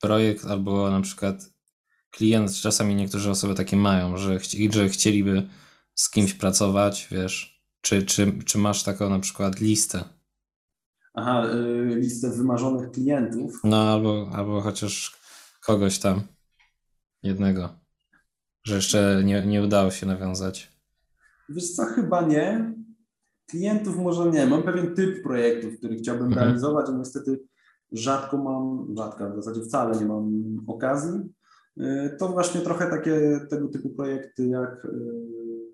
[0.01, 1.53] projekt albo na przykład
[2.11, 5.49] klient, czasami niektóre osoby takie mają, że, chci, że chcieliby
[5.95, 10.03] z kimś pracować, wiesz, czy, czy, czy masz taką na przykład listę?
[11.13, 13.59] Aha, y, listę wymarzonych klientów.
[13.63, 15.17] No albo, albo chociaż
[15.61, 16.21] kogoś tam,
[17.23, 17.82] jednego,
[18.63, 20.71] że jeszcze nie, nie udało się nawiązać.
[21.49, 22.73] Wiesz co, chyba nie.
[23.49, 24.45] Klientów może nie.
[24.45, 26.45] Mam pewien typ projektów, który chciałbym Mhm.
[26.45, 27.39] realizować, a niestety
[27.91, 30.31] rzadko mam, rzadko, w zasadzie wcale nie mam
[30.67, 31.19] okazji.
[31.77, 34.89] Y, To właśnie trochę takie tego typu projekty jak, y,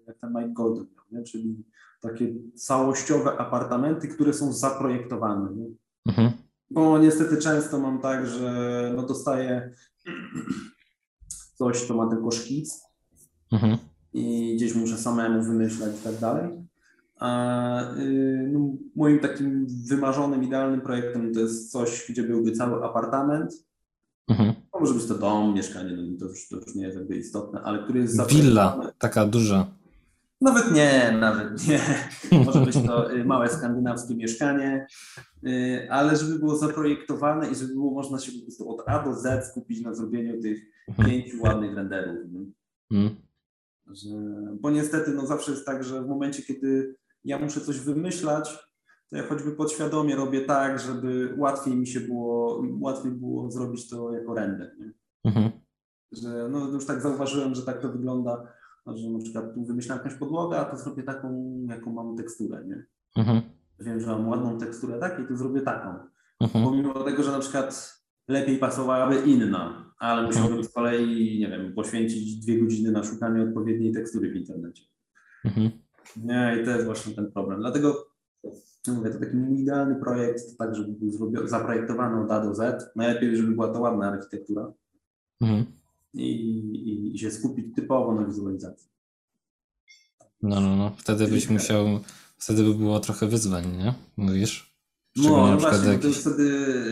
[0.08, 1.24] jak ten Mike Golden, nie?
[1.24, 1.64] czyli
[2.02, 5.56] takie całościowe apartamenty, które są zaprojektowane.
[5.56, 5.66] Nie?
[6.08, 6.32] Mhm.
[6.72, 9.72] Bo niestety często mam tak, że no dostaję
[11.60, 12.82] coś, to ma tylko szkic,
[13.52, 13.78] Mhm.
[14.14, 16.50] i gdzieś muszę samemu wymyślać i tak dalej.
[17.20, 18.60] A y, no,
[18.96, 23.54] moim takim wymarzonym, idealnym projektem to jest coś, gdzie byłby cały apartament.
[24.28, 24.54] Mhm.
[24.80, 27.84] Może być to dom, mieszkanie, no, to, już, to już nie jest jakby istotne, ale
[27.84, 29.66] który jest Willa, taka duża.
[30.42, 31.80] Nawet nie, nawet nie.
[32.46, 34.88] Może być to y, małe skandynawskie mieszkanie,
[35.48, 39.14] y, ale żeby było zaprojektowane i żeby było można się po prostu od A do
[39.16, 40.79] Z skupić na zrobieniu tych.
[41.06, 42.18] Pięciu ładnych renderów.
[42.92, 43.16] Mhm.
[43.88, 44.10] Że,
[44.62, 48.70] bo niestety no zawsze jest tak, że w momencie, kiedy ja muszę coś wymyślać,
[49.10, 54.14] to ja choćby podświadomie robię tak, żeby łatwiej mi się było, łatwiej było zrobić to
[54.14, 54.72] jako render.
[55.24, 55.52] Mhm.
[56.12, 58.54] Że, no już tak zauważyłem, że tak to wygląda,
[58.88, 62.86] że na przykład tu wymyślam jakąś podłogę, a to zrobię taką, jaką mam teksturę, nie?
[63.18, 63.42] Mhm.
[63.80, 65.94] Wiem, że mam ładną teksturę takiej, to zrobię taką.
[66.40, 66.66] Mhm.
[66.66, 70.64] Pomimo tego, że na przykład lepiej pasowałaby inna, ale musiałbym mhm.
[70.64, 74.84] z kolei, nie wiem, poświęcić dwie godziny na szukanie odpowiedniej tekstury w internecie.
[75.46, 75.72] Mhm.
[76.18, 77.60] Nie, i to jest właśnie ten problem.
[77.60, 78.10] Dlatego
[78.88, 82.92] mówię, to taki idealny projekt, tak, żeby był zrobiony, zaprojektowany od A do Z.
[82.96, 84.74] Najlepiej, żeby była to ładna architektura.
[85.42, 85.66] Mhm.
[86.14, 88.90] I, i, I się skupić typowo na wizualizacji.
[90.42, 90.92] No, no, no.
[90.98, 91.86] Wtedy byś musiał,
[92.38, 93.94] wtedy by było trochę wyzwań, nie?
[94.18, 94.76] Mówisz?
[95.16, 96.24] No, no właśnie, jakiś...
[96.24, 96.92] to wtedy,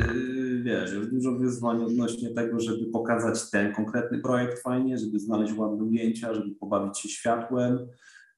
[0.67, 5.83] wiesz, jest dużo wyzwań odnośnie tego, żeby pokazać ten konkretny projekt fajnie, żeby znaleźć ładne
[5.83, 7.77] ujęcia, żeby pobawić się światłem,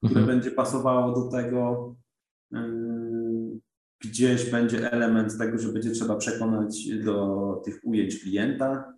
[0.04, 0.26] które mhm.
[0.26, 1.94] będzie pasowało do tego.
[4.04, 8.94] Gdzieś będzie element tego, że będzie trzeba przekonać do tych ujęć klienta.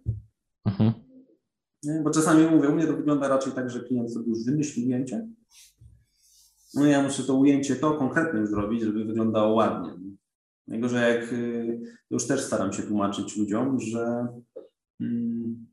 [0.64, 0.92] Mhm.
[2.04, 5.28] Bo czasami mówię, u mnie to wygląda raczej tak, że klient sobie już wymyśli ujęcie.
[6.74, 10.01] No ja muszę to ujęcie to konkretnie już zrobić, żeby wyglądało ładnie.
[10.66, 11.80] Dlatego, że jak y,
[12.10, 14.26] już też staram się tłumaczyć ludziom, że
[15.00, 15.66] mm,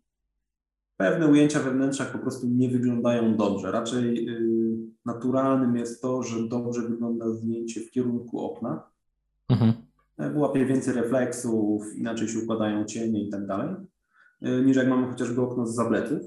[0.98, 3.72] pewne ujęcia we wnętrzach po prostu nie wyglądają dobrze.
[3.72, 8.84] Raczej y, naturalnym jest to, że dobrze wygląda zdjęcie w kierunku okna.
[9.50, 9.74] Mhm.
[10.36, 13.76] Łapie więcej refleksów, inaczej się układają cienie i tak dalej,
[14.48, 16.20] y, niż jak mamy chociażby okno z zabletów.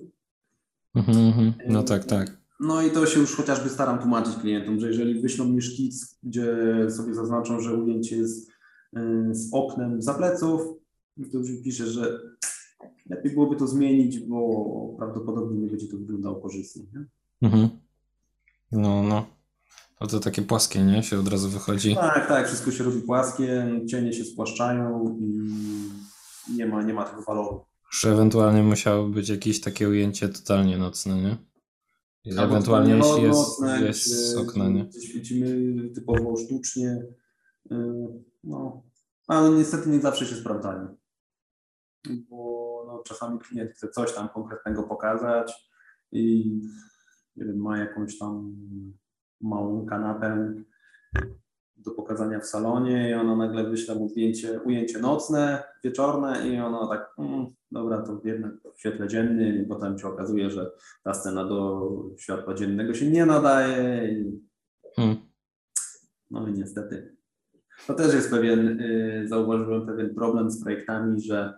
[0.94, 1.52] Mhm, mhm.
[1.68, 2.42] no tak, tak.
[2.60, 6.56] No i to się już chociażby staram tłumaczyć klientom, że jeżeli wyślą mi szkic, gdzie
[6.90, 8.51] sobie zaznaczą, że ujęcie jest
[9.30, 10.60] z oknem za pleców,
[11.32, 12.18] to już pisze, że
[13.10, 16.82] lepiej byłoby to zmienić, bo prawdopodobnie nie będzie to wyglądało korzystnie.
[16.92, 17.06] Nie?
[17.48, 17.68] Mhm.
[18.72, 19.26] No, no.
[20.00, 21.02] No to takie płaskie, nie?
[21.02, 21.94] Się od razu wychodzi.
[21.94, 25.50] Tak, tak, wszystko się robi płaskie, cienie się spłaszczają i
[26.56, 27.64] nie ma, nie ma tego waloru.
[27.90, 31.36] Że ewentualnie musiało być jakieś takie ujęcie totalnie nocne, nie?
[32.38, 34.88] Albo ewentualnie jeśli jest, nocne, jest z okna, nie?
[35.08, 37.02] Świecimy typowo sztucznie,
[37.72, 37.76] y,
[38.44, 38.82] no,
[39.28, 40.96] ale niestety nie zawsze się sprawdzają.
[42.30, 45.70] Bo no, czasami klient chce coś tam konkretnego pokazać
[46.12, 46.54] i
[47.36, 48.56] wiem, ma jakąś tam
[49.40, 50.54] małą kanapę
[51.76, 56.88] do pokazania w salonie i ona nagle wyśle mu zdjęcie, ujęcie nocne, wieczorne i ona
[56.88, 60.70] tak, mm, dobra, to jednak w świetle dziennym i potem się okazuje, że
[61.02, 61.88] ta scena do
[62.18, 64.24] światła dziennego się nie nadaje.
[64.96, 65.16] Hmm.
[66.30, 67.16] No i niestety.
[67.86, 71.54] To też jest pewien, yy, zauważyłem pewien problem z projektami, że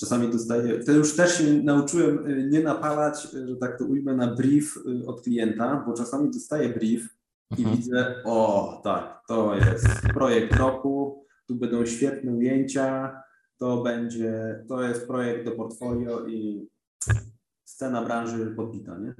[0.00, 4.14] czasami dostaję, to już też się nauczyłem y, nie napalać, y, że tak to ujmę,
[4.14, 7.08] na brief y, od klienta, bo czasami dostaję brief
[7.58, 7.76] i mhm.
[7.76, 13.20] widzę, o tak, to jest projekt roku, tu będą świetne ujęcia,
[13.58, 16.68] to będzie, to jest projekt do portfolio i
[17.72, 19.14] scena branży podbita, nie?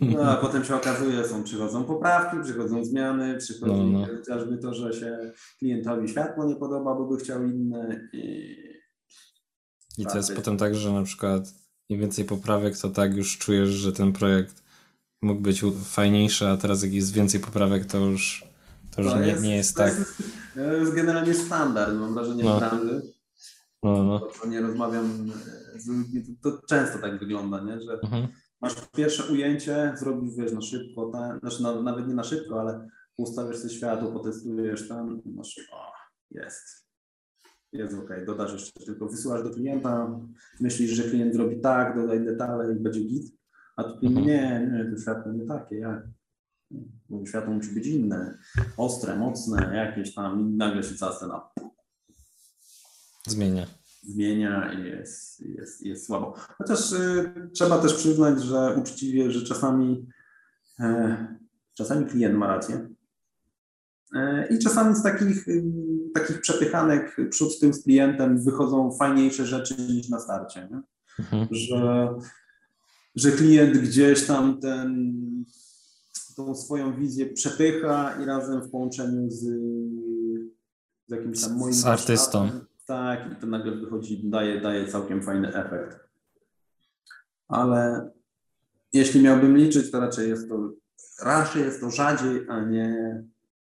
[0.16, 4.06] No, a potem się okazuje, są, przychodzą poprawki, przychodzą zmiany, przychodzi no, no.
[4.06, 8.54] chociażby to, że się klientowi światło nie podoba, bo by chciał inne i
[9.98, 11.54] i to jest potem tak, że na przykład
[11.88, 14.62] im więcej poprawek, to tak już czujesz, że ten projekt
[15.22, 18.44] mógł być fajniejszy, a teraz jak jest więcej poprawek, to już,
[18.96, 20.14] to już nie, jest, nie jest tak.
[20.54, 22.56] To jest generalnie standard, mam wrażenie, no.
[22.56, 23.13] w branży.
[23.84, 24.20] No, no.
[24.20, 25.30] To, nie rozmawiam
[25.76, 27.80] z ludźmi, to, to, często tak wygląda, nie?
[27.80, 28.28] że mhm.
[28.60, 32.88] masz pierwsze ujęcie, zrobisz wiesz, na szybko, ta, znaczy na, nawet nie na szybko, ale
[33.16, 35.92] ustawisz sobie światło, potestujesz tam, masz, o,
[36.30, 36.88] jest,
[37.72, 40.20] jest ok, dodasz jeszcze tylko, wysyłasz do klienta,
[40.60, 43.36] myślisz, że klient zrobi tak, dodaj detale i będzie git,
[43.76, 46.06] a tu klient nie, nie, to światło nie takie, jak?
[47.08, 48.38] Bo światło musi być inne,
[48.76, 51.50] ostre, mocne, jakieś tam i nagle się scena
[53.26, 53.66] zmienia.
[54.02, 56.34] Zmienia i jest, jest, jest słabo.
[56.58, 60.06] Chociaż y, trzeba też przyznać, że uczciwie, że czasami,
[60.80, 60.84] y,
[61.74, 62.88] czasami klient ma rację,
[64.14, 65.64] E, I czasami z takich, y,
[66.14, 70.68] takich przepychanek przód tył z klientem wychodzą fajniejsze rzeczy niż na starcie.
[71.18, 71.46] Mhm.
[71.50, 72.14] Że,
[73.14, 75.14] że klient gdzieś tam ten
[76.36, 79.40] tą swoją wizję przepycha i razem w połączeniu z,
[81.06, 82.50] z jakimś tam moim z artystą.
[82.86, 86.00] Tak, i to nagle wychodzi, daje, daje całkiem fajny efekt.
[87.48, 88.10] Ale
[88.92, 90.70] jeśli miałbym liczyć, to raczej jest to
[91.22, 93.22] raczej jest to rzadziej, a nie,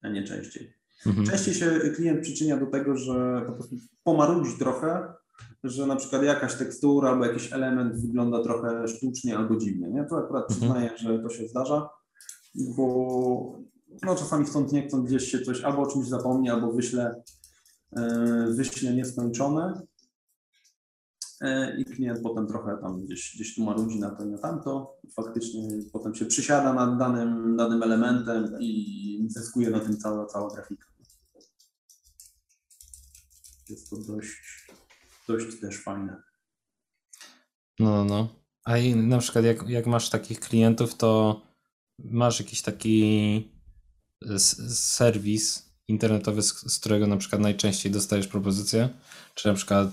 [0.03, 0.75] a nie częściej.
[1.07, 1.27] Mhm.
[1.27, 5.13] Częściej się klient przyczynia do tego, że po prostu pomarudzi trochę,
[5.65, 9.89] że na przykład jakaś tekstura albo jakiś element wygląda trochę sztucznie albo dziwnie.
[9.91, 10.05] Nie?
[10.05, 10.61] To akurat mhm.
[10.61, 11.89] przyznaję, że to się zdarza,
[12.77, 13.59] bo
[14.03, 17.23] no, czasami stąd nie chcąc gdzieś się coś albo o czymś zapomni, albo wyśle,
[17.97, 19.83] yy, wyśle nieskończone
[21.41, 25.01] yy, i klient potem trochę tam gdzieś, gdzieś tu marudzi na to na tamto.
[25.17, 30.87] Faktycznie potem się przysiada nad danym, danym elementem i zyskuje na tym cała, cała grafika.
[33.69, 34.67] Jest to dość,
[35.29, 36.23] dość też fajne.
[37.79, 38.05] No, no.
[38.05, 38.43] no.
[38.65, 41.43] A i na przykład jak, jak masz takich klientów, to
[41.99, 43.53] masz jakiś taki
[44.69, 48.89] serwis internetowy, z, z którego na przykład najczęściej dostajesz propozycje?
[49.35, 49.89] Czy na przykład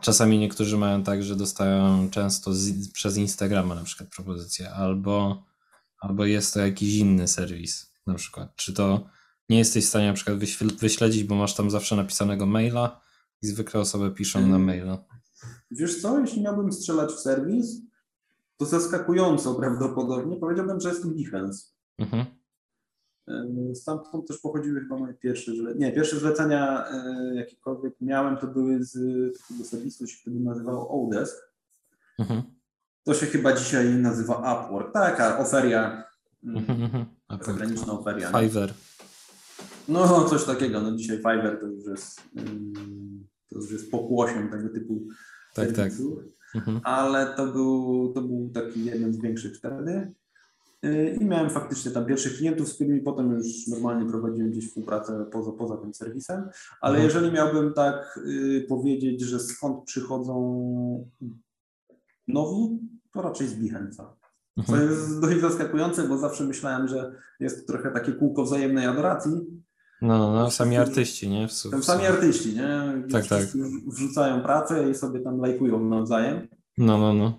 [0.00, 5.44] czasami niektórzy mają tak, że dostają często z, przez Instagrama na przykład propozycje, albo,
[6.00, 8.56] albo jest to jakiś inny serwis na przykład.
[8.56, 9.06] Czy to
[9.48, 10.38] nie jesteś w stanie na przykład
[10.78, 13.00] wyśledzić, bo masz tam zawsze napisanego maila
[13.42, 14.64] i zwykle osoby piszą na mm.
[14.64, 15.04] maila.
[15.70, 17.80] Wiesz co, jeśli miałbym strzelać w serwis,
[18.56, 21.64] to zaskakująco prawdopodobnie powiedziałbym, że jest to Behance.
[21.98, 22.24] Mhm.
[23.74, 25.86] Stamtąd też pochodziły chyba moje pierwsze zlecenia.
[25.86, 28.92] Nie, pierwsze zlecenia e, jakiekolwiek miałem, to były z
[29.38, 31.36] takiego serwisu, się wtedy nazywało Odesk.
[32.18, 32.42] Mhm.
[33.04, 34.92] To się chyba dzisiaj nazywa Upwork.
[34.92, 36.04] Taka oferia,
[36.44, 37.06] mhm, mhm.
[37.42, 38.40] zagraniczna oferia.
[38.40, 38.74] Fiverr.
[39.88, 40.80] No, coś takiego.
[40.80, 42.20] No dzisiaj Fiverr to już jest,
[43.48, 45.06] to już jest pokłosiem tego typu
[45.54, 45.92] tak, tak.
[46.54, 46.80] Mhm.
[46.84, 50.12] Ale to był, to był taki jeden z większych wtedy.
[50.84, 55.26] Y, I miałem faktycznie tam pierwszych klientów, z którymi potem już normalnie prowadziłem gdzieś współpracę
[55.32, 56.48] poza, poza tym serwisem.
[56.80, 57.04] Ale mhm.
[57.04, 61.10] jeżeli miałbym tak y, powiedzieć, że skąd przychodzą
[62.28, 62.78] nowi,
[63.12, 64.04] to raczej z Behance'a.
[64.56, 64.90] Co mhm.
[64.90, 69.32] jest dość zaskakujące, bo zawsze myślałem, że jest to trochę takie kółko wzajemnej adoracji.
[70.02, 71.48] No, no sami artyści, nie?
[71.48, 73.02] W, w, sami artyści, nie?
[73.12, 73.46] Tak, tak.
[73.86, 76.48] Wrzucają pracę i sobie tam lajkują nawzajem.
[76.78, 77.38] No, no, no.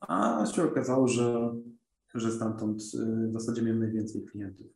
[0.00, 1.54] A się okazało, że,
[2.14, 4.66] że stamtąd y, w zasadzie miałem najwięcej klientów.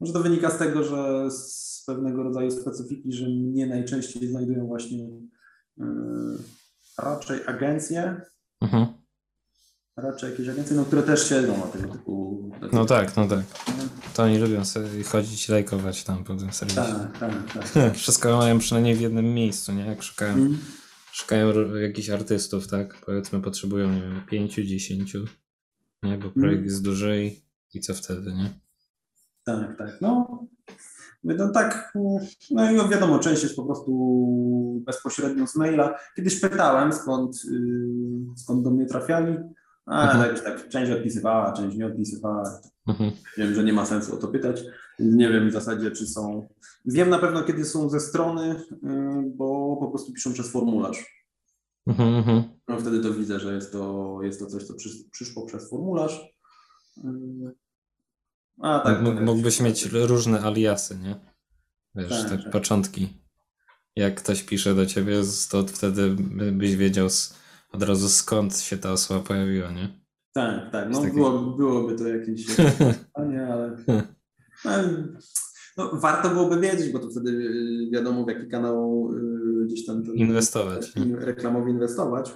[0.00, 5.10] Może to wynika z tego, że z pewnego rodzaju specyfiki, że mnie najczęściej znajdują właśnie
[5.76, 5.86] yy,
[6.98, 8.20] raczej agencje,
[8.60, 9.02] mhm
[9.96, 12.50] raczej jakieś agencje, no, które też siedzą na tego typu.
[12.72, 13.44] No tak, no tak.
[14.14, 16.76] To oni lubią sobie chodzić lajkować tam po tym serwisie.
[16.76, 17.32] Tak, tak,
[17.74, 17.94] tak.
[17.98, 19.86] Wszystko mają przynajmniej w jednym miejscu, nie?
[19.86, 20.58] Jak szukają, mm.
[21.12, 23.00] szukają jakichś artystów, tak?
[23.06, 25.24] Powiedzmy potrzebują, nie wiem, pięciu, dziesięciu,
[26.02, 26.18] nie?
[26.18, 26.64] Bo projekt mm.
[26.64, 27.42] jest duży i,
[27.74, 28.50] i co wtedy, nie?
[29.44, 30.00] Tak, tak.
[30.00, 30.38] No,
[31.24, 31.92] no tak,
[32.50, 33.92] no i wiadomo, część jest po prostu
[34.86, 35.98] bezpośrednio z maila.
[36.16, 39.36] Kiedyś pytałem, skąd, yy, skąd do mnie trafiali.
[39.86, 40.24] A, mhm.
[40.24, 42.60] jakoś tak część odpisywała, część nie odpisywała.
[42.86, 43.10] Mhm.
[43.36, 44.62] Wiem, że nie ma sensu o to pytać.
[44.98, 46.48] Nie wiem w zasadzie, czy są.
[46.84, 48.76] Wiem na pewno, kiedy są ze strony, y,
[49.36, 51.21] bo po prostu piszą przez formularz.
[51.86, 52.42] Mhm, mhm.
[52.68, 54.74] no wtedy to widzę, że jest to, jest to coś, co
[55.10, 56.20] przyszło przez formularz.
[56.98, 57.54] Y,
[58.60, 61.20] a, tak, Mógłbyś mieć różne aliasy, nie?
[61.94, 63.08] Wiesz, tak, tak, tak, początki.
[63.96, 66.10] Jak ktoś pisze do ciebie, to wtedy
[66.52, 67.08] byś wiedział,
[67.72, 70.02] od razu skąd się ta osoba pojawiła, nie?
[70.32, 70.90] Tak, tak.
[70.90, 73.76] No było, byłoby to jakieś pytanie, ale
[74.64, 74.72] no,
[75.76, 79.10] no, warto byłoby wiedzieć, bo to wtedy y, wiadomo w jaki kanał
[79.62, 80.92] y, gdzieś tam inwestować.
[81.14, 82.34] Reklamowy inwestować.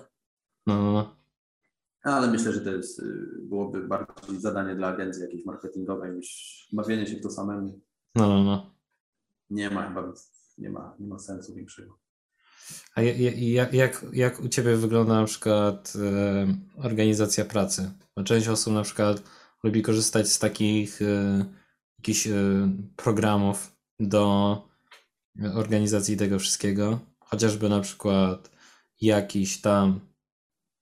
[0.66, 1.16] No, no, no.
[2.02, 7.06] Ale myślę, że to jest, y, byłoby bardziej zadanie dla agencji jakiejś marketingowej niż bawienie
[7.06, 7.80] się w to samemu.
[8.14, 8.74] No, no, no.
[9.50, 10.12] Nie ma chyba,
[10.58, 11.98] nie ma, nie ma sensu większego.
[12.94, 16.46] A jak, jak, jak u Ciebie wygląda na przykład e,
[16.76, 17.90] organizacja pracy?
[18.16, 19.22] Bo część osób na przykład
[19.62, 21.44] lubi korzystać z takich e,
[21.98, 22.28] jakichś
[22.96, 24.62] programów do
[25.54, 27.00] organizacji tego wszystkiego,
[27.30, 28.50] chociażby na przykład
[29.00, 30.00] jakiś tam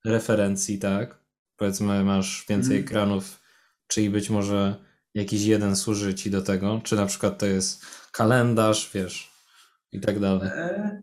[0.05, 1.19] referencji, tak?
[1.57, 2.87] Powiedzmy, masz więcej mm.
[2.87, 3.41] ekranów,
[3.87, 4.75] czyli być może
[5.13, 9.31] jakiś jeden służy Ci do tego, czy na przykład to jest kalendarz, wiesz,
[9.91, 10.49] i tak dalej.
[10.53, 11.01] E,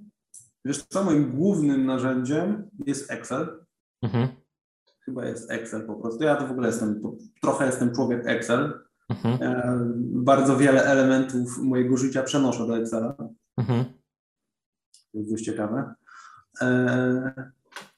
[0.65, 3.65] Wiesz co, moim głównym narzędziem jest Excel.
[4.03, 4.29] Mhm.
[5.05, 6.25] Chyba jest Excel po prostu.
[6.25, 7.03] Ja to w ogóle jestem,
[7.43, 8.81] trochę jestem człowiek Excel.
[9.09, 9.39] Mhm.
[9.41, 13.17] Ja bardzo wiele elementów mojego życia przenoszę do Excela.
[13.59, 13.85] Mhm.
[15.13, 15.95] To jest dość ciekawe.
[16.61, 17.53] E,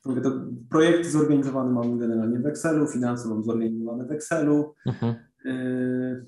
[0.05, 0.31] Mówię, to
[0.71, 4.75] projekty zorganizowane mamy generalnie w Excelu, finanse mam zorganizowane w Excelu.
[4.87, 5.15] Mhm.
[5.47, 6.27] Y,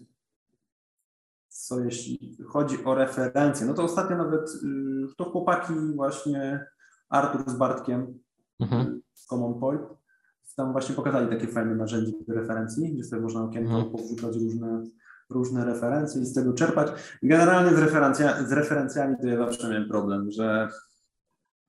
[1.49, 6.67] co jeśli chodzi o referencje, no to ostatnio nawet y, to chłopaki właśnie
[7.09, 8.19] Artur z Bartkiem
[8.61, 9.03] mhm.
[9.15, 9.83] z Common Point
[10.57, 13.93] tam właśnie pokazali takie fajne narzędzie do referencji, gdzie sobie można okienko mhm.
[13.93, 14.85] powrzucać różne,
[15.31, 16.89] różne referencje i z tego czerpać.
[17.23, 20.69] Generalnie z, referencja, z referencjami to ja zawsze miałem problem, że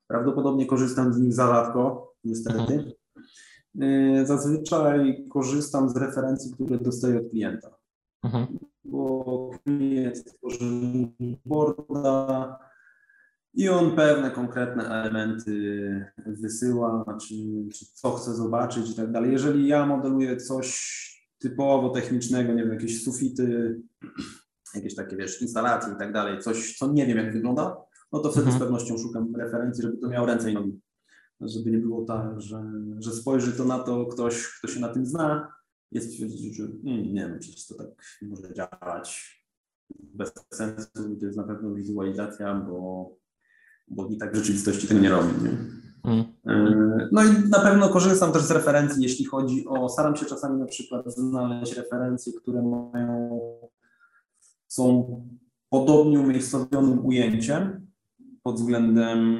[0.07, 2.59] prawdopodobnie korzystam z nich za rzadko, niestety.
[2.59, 2.91] Mhm.
[4.21, 7.69] Y, zazwyczaj korzystam z referencji, które dostaję od klienta.
[8.23, 8.59] Mhm.
[8.85, 10.65] Bo klient tworzy
[11.45, 12.59] boarda,
[13.57, 17.35] i on pewne konkretne elementy wysyła, czy,
[17.73, 19.31] czy co chce zobaczyć i tak dalej.
[19.31, 21.07] Jeżeli ja modeluję coś
[21.39, 23.79] typowo technicznego, nie wiem, jakieś sufity,
[24.75, 27.77] jakieś takie, wiesz, instalacje i tak dalej, coś, co nie wiem, jak wygląda,
[28.11, 28.57] no to wtedy mhm.
[28.57, 30.79] z pewnością szukam referencji, żeby to miało ręce i nogi.
[31.41, 35.05] Żeby nie było tak, że, że spojrzy to na to ktoś, kto się na tym
[35.05, 35.53] zna,
[35.91, 37.87] jest stwierdzi, że mm, nie wiem, przecież to tak
[38.21, 39.37] nie może działać
[39.99, 43.09] bez sensu, to jest na pewno wizualizacja, bo
[43.87, 45.43] bo i tak w rzeczywistości tego nie robi.
[45.43, 45.57] Nie?
[46.03, 46.25] Mm.
[46.47, 50.59] E, no i na pewno korzystam też z referencji, jeśli chodzi o, staram się czasami
[50.59, 53.39] na przykład znaleźć referencje, które mają,
[54.67, 55.21] są
[55.69, 57.87] podobnie umiejscowionym ujęciem
[58.43, 59.37] pod względem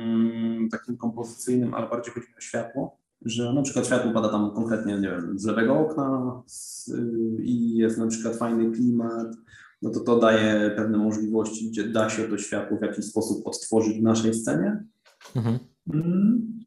[0.71, 5.09] takim kompozycyjnym, ale bardziej chodzi o światło, że na przykład światło pada tam konkretnie, nie
[5.09, 6.91] wiem, z lewego okna z,
[7.39, 9.27] i jest na przykład fajny klimat,
[9.81, 13.99] no to to daje pewne możliwości, gdzie da się to światło w jakiś sposób odtworzyć
[13.99, 14.84] w naszej scenie.
[15.35, 15.59] Mhm.
[15.93, 16.57] Mm.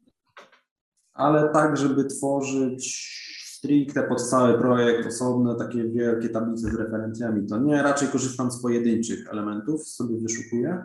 [1.13, 3.11] Ale tak, żeby tworzyć
[3.45, 8.61] stricte pod cały projekt osobne takie wielkie tablice z referencjami, to nie, raczej korzystam z
[8.61, 10.83] pojedynczych elementów, sobie wyszukuję.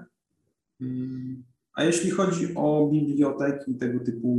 [0.80, 1.44] Mm.
[1.74, 4.36] A jeśli chodzi o biblioteki tego typu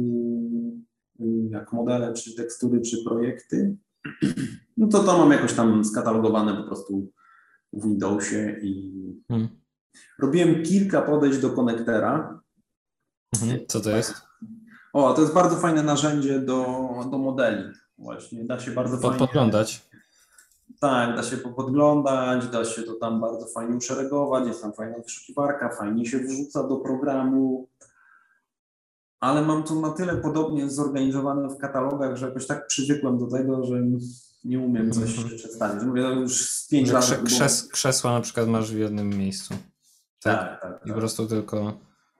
[1.19, 3.78] mm, jak modele, czy tekstury, czy projekty,
[4.78, 7.11] no to to mam jakoś tam skatalogowane po prostu
[7.74, 8.94] w Windowsie i
[9.28, 9.48] hmm.
[10.19, 12.41] robiłem kilka podejść do konektera.
[13.34, 13.60] Mhm.
[13.68, 14.14] Co to jest?
[14.94, 16.66] O, to jest bardzo fajne narzędzie do,
[17.12, 17.64] do modeli.
[17.98, 19.18] Właśnie da się bardzo fajnie.
[19.18, 19.88] Podglądać.
[20.80, 25.70] Tak, da się podglądać, da się to tam bardzo fajnie uszeregować, jest tam fajna wyszukiwarka,
[25.70, 27.68] fajnie się wrzuca do programu.
[29.20, 33.66] Ale mam to na tyle podobnie zorganizowane w katalogach, że jakoś tak przywykłem do tego,
[33.66, 33.82] że
[34.44, 35.84] nie umiem coś przedstawić.
[35.84, 37.04] Mówię, no już z pięć lat.
[37.04, 39.54] Krze- krzes- krzesła na przykład masz w jednym miejscu.
[40.22, 40.62] Tak, tak.
[40.62, 40.98] tak, I po tak.
[40.98, 41.74] prostu tylko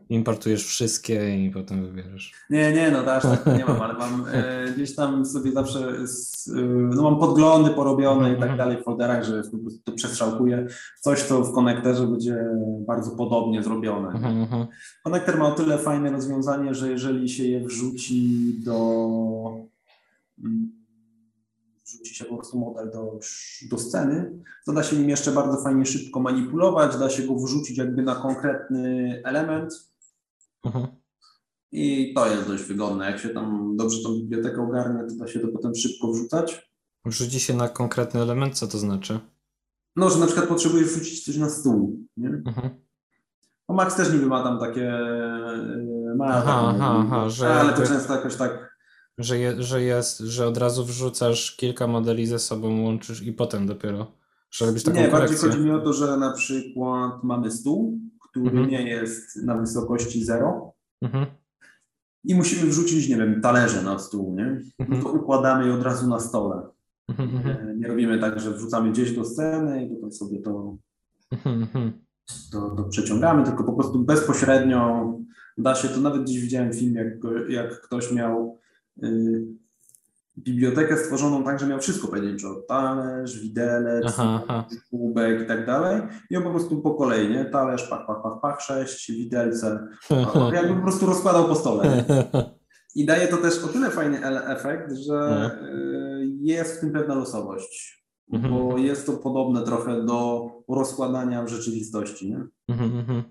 [0.10, 2.34] importujesz wszystkie i potem wybierzesz.
[2.50, 6.48] Nie, nie, no aż tak nie mam, ale mam e, gdzieś tam sobie zawsze, z,
[6.48, 6.62] e,
[6.96, 8.58] no mam podglądy porobione i tak mhm.
[8.58, 10.68] dalej w folderach, że po prostu to przestrzałkuję.
[11.02, 12.46] Coś, co w konekterze będzie
[12.88, 14.08] bardzo podobnie zrobione.
[14.08, 14.68] Mhm, mhm.
[15.04, 18.78] Konektor ma o tyle fajne rozwiązanie, że jeżeli się je wrzuci do
[20.44, 20.78] mm,
[21.88, 23.20] wrzuci się po prostu model do,
[23.70, 24.32] do sceny,
[24.66, 28.16] to da się nim jeszcze bardzo fajnie szybko manipulować, da się go wrzucić jakby na
[28.16, 29.87] konkretny element
[30.68, 30.88] mhm.
[31.72, 33.12] i to jest dość wygodne.
[33.12, 36.72] Jak się tam dobrze tą bibliotekę ogarnie, to da się to potem szybko wrzucać.
[37.06, 39.20] Wrzuci się na konkretny element, co to znaczy?
[39.96, 42.30] No, że na przykład potrzebujesz wrzucić coś na stół, nie?
[42.30, 42.70] Mhm.
[43.70, 44.90] No Max też niby ma tam takie...
[44.90, 48.78] E, ma aha, aha, aha, że ale to często jakoś tak
[49.18, 53.68] że, je, że jest, że od razu wrzucasz kilka modeli ze sobą, łączysz i potem
[53.68, 54.12] dopiero,
[54.52, 58.00] że robisz taką Nie, bardziej chodzi mi o to, że na przykład mamy stół,
[58.42, 58.70] który mhm.
[58.70, 61.26] nie jest na wysokości zero mhm.
[62.24, 64.62] i musimy wrzucić, nie wiem, talerze na stół, nie?
[64.80, 65.02] Mhm.
[65.02, 66.68] To układamy je od razu na stole.
[67.10, 67.68] Mhm, mhm.
[67.68, 70.78] Nie, nie robimy tak, że wrzucamy gdzieś do sceny i potem sobie to,
[72.52, 75.14] to, to przeciągamy, tylko po prostu bezpośrednio
[75.58, 77.08] da się, to nawet gdzieś widziałem film, jak,
[77.50, 78.58] jak ktoś miał
[79.04, 79.46] Y,
[80.38, 84.66] bibliotekę stworzoną tak, że miał wszystko pojedynczo, talerz, widelec, aha, aha.
[84.90, 87.46] kubek i tak dalej i on po prostu po kolei, nie?
[87.46, 89.88] Talerz, pach, pach, pach, pach, sześć, widelce,
[90.54, 92.04] jakby po prostu rozkładał po stole.
[92.96, 98.04] I daje to też o tyle fajny efekt, że y, jest w tym pewna losowość,
[98.34, 98.54] mhm.
[98.54, 102.48] bo jest to podobne trochę do rozkładania w rzeczywistości, nie?
[102.70, 103.24] Mhm, mhm.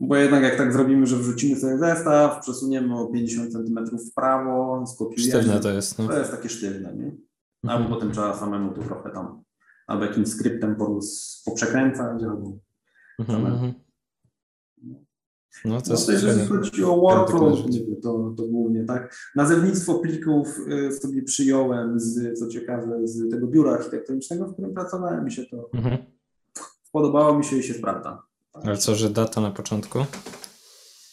[0.00, 4.86] Bo jednak jak tak zrobimy, że wrzucimy sobie zestaw, przesuniemy o 50 cm w prawo,
[4.86, 5.42] skopiujemy.
[5.42, 5.98] Sztywne to jest.
[5.98, 6.08] No.
[6.08, 7.16] To jest takie sztywne, nie?
[7.62, 7.94] Albo mhm.
[7.94, 9.42] potem trzeba samemu to trochę tam,
[9.86, 10.76] albo jakimś skryptem
[11.44, 12.58] poprzekręcać, albo
[13.18, 13.42] mhm.
[13.42, 13.74] samemu.
[15.64, 17.58] No to jest no, jeżeli chodzi o workflow,
[18.02, 19.14] to, to głównie tak.
[19.36, 25.24] Nazewnictwo plików y, sobie przyjąłem z, co ciekawe, z tego biura architektonicznego, w którym pracowałem
[25.24, 25.98] mi się to mhm.
[26.92, 28.27] podobało mi się i się sprawdza.
[28.52, 29.98] Ale co, że data na początku?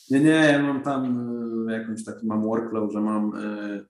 [0.10, 1.30] Nie, nie, ja mam tam
[1.70, 3.86] y, jakąś taki mam workflow, że mam y,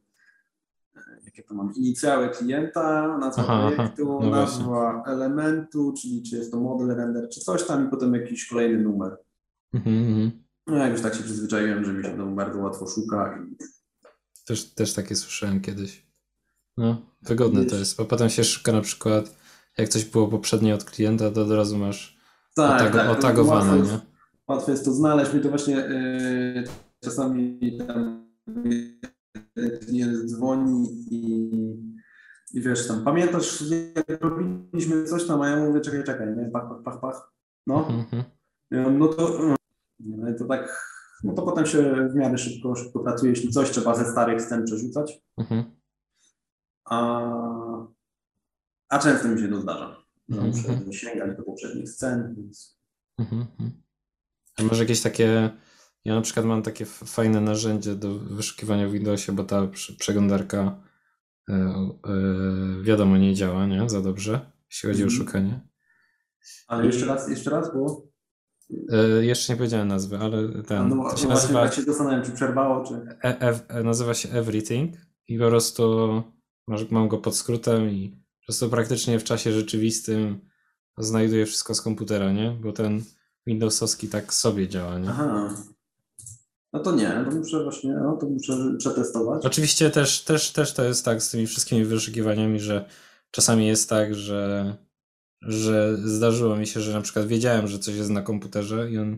[1.26, 3.76] jakie to mam inicjały klienta, nazwa Aha, aha.
[3.76, 8.14] projektu, No nazwa elementu, czyli czy jest to model render, czy coś tam i potem
[8.14, 9.18] jakiś kolejny numer.
[9.74, 10.32] Mhm, mhm.
[10.68, 13.56] No ja już tak się przyzwyczaiłem, że mi się to bardzo łatwo szuka i
[14.46, 16.06] Też, też takie słyszałem kiedyś.
[16.78, 19.36] No, wygodne to jest, bo potem się szuka na przykład,
[19.78, 22.15] jak coś było poprzednio od klienta, to od razu masz
[22.56, 23.92] tak, otago, tak, otagowane, łatwo, nie?
[23.92, 24.06] jest,
[24.48, 25.34] łatwo jest to znaleźć.
[25.34, 26.64] Mi to właśnie yy,
[27.04, 28.26] czasami tam
[29.88, 31.50] klient dzwoni i,
[32.54, 33.64] i wiesz tam, pamiętasz
[34.08, 37.32] jak robiliśmy coś tam, a ja mówię czekaj, czekaj, nie, pach, pach, pach, pach.
[37.68, 38.24] No, Mhm.
[38.72, 39.40] Mówię, no to,
[40.00, 40.92] no i to tak,
[41.24, 44.66] no to potem się w miarę szybko, szybko pracuje, jeśli coś trzeba ze starych scen
[44.66, 45.64] przerzucać, Mhm.
[46.86, 47.22] a,
[48.90, 50.05] a często mi się to zdarza, Mhm.
[50.28, 52.80] Muszę sięgać do poprzednich scen, więc
[53.18, 53.42] Mhm.
[53.42, 53.72] mhm.
[54.60, 55.50] A może jakieś takie,
[56.06, 60.84] ja na przykład mam takie fajne narzędzie do wyszukiwania w Windowsie, bo ta prze- przeglądarka
[61.50, 63.90] e, e, wiadomo nie działa, nie?
[63.90, 65.22] Za dobrze, jeśli chodzi o Mhm.
[65.26, 65.62] szukanie.
[66.68, 68.08] ale jeszcze raz, jeszcze raz, bo
[68.90, 71.82] E, jeszcze nie powiedziałem nazwy, ale no, ten, no, to właśnie się nazywa, tak się
[71.82, 72.94] zastanawiam, czy przerwało, czy...
[73.24, 74.96] e, e, e, nazywa się Everything
[75.28, 76.24] i po prostu
[76.68, 80.40] masz, mam go pod skrótem i po prostu praktycznie w czasie rzeczywistym
[80.98, 82.52] znajduje wszystko z komputera, nie?
[82.52, 83.04] Bo ten
[83.48, 85.10] Windowsowski tak sobie działa, nie?
[85.10, 85.56] Aha.
[86.74, 89.46] No to nie, to muszę właśnie, no to muszę przetestować.
[89.46, 92.90] Oczywiście też, też, też to jest tak z tymi wszystkimi wyszukiwaniami, że
[93.32, 94.76] czasami jest tak, że,
[95.42, 99.18] że zdarzyło mi się, że na przykład wiedziałem, że coś jest na komputerze i on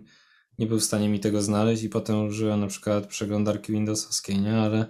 [0.59, 4.57] nie był w stanie mi tego znaleźć i potem użyłem na przykład przeglądarki Windowsowskiej, nie?
[4.57, 4.85] Ale,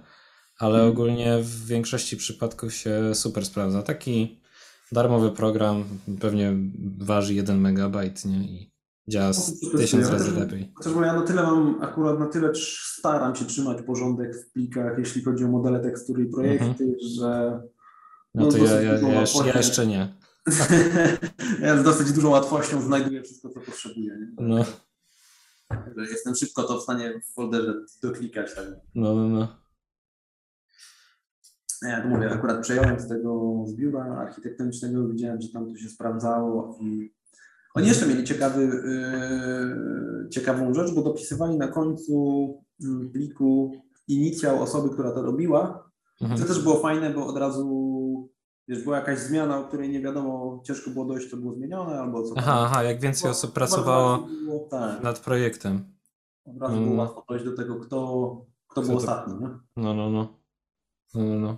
[0.59, 0.91] ale Mhm.
[0.91, 3.81] ogólnie w większości przypadków się super sprawdza.
[3.81, 4.41] Taki
[4.91, 5.83] darmowy program
[6.21, 6.53] pewnie
[6.97, 8.37] waży 1 megabajt, nie?
[8.37, 8.71] I
[9.07, 10.71] działa z No, tysiąc razy lepiej.
[10.75, 12.51] Chociaż ja na tyle mam, akurat na tyle
[12.97, 17.59] staram się trzymać porządek w plikach, jeśli chodzi o modele tekstury i projekty, że
[18.35, 20.13] No No, to ja, ja, ja, jeszcze, ja jeszcze nie.
[21.61, 24.17] ja z dosyć dużą łatwością znajduję wszystko, co potrzebuję.
[24.19, 24.47] Nie?
[24.47, 24.65] No,
[26.11, 28.55] Jestem szybko to w stanie w folderze doklikać.
[28.55, 28.65] Tak.
[28.95, 29.66] no, no, no.
[31.81, 35.89] Ja tu mówię, akurat przejąłem z tego z biura architektonicznego, widziałem, że tam to się
[35.89, 37.13] sprawdzało i
[37.75, 42.13] oni jeszcze mieli ciekawy, yy, ciekawą rzecz, bo dopisywali na końcu
[42.83, 43.71] mm, pliku
[44.07, 45.89] inicjał osoby, która to robiła.
[46.21, 46.41] Mhm.
[46.41, 48.29] To też było fajne, bo od razu
[48.67, 52.23] wiesz, była jakaś zmiana, o której nie wiadomo, ciężko było dojść, co było zmienione albo
[52.23, 52.33] co.
[52.37, 55.83] Aha, aha, jak więcej osób pracowało Było, tak, nad projektem.
[56.45, 56.89] od razu Mm.
[56.89, 59.33] było łatwo dojść do tego, kto, kto był to- ostatni.
[59.39, 59.49] Nie?
[59.77, 60.27] No, no, no.
[61.15, 61.57] No, no, no.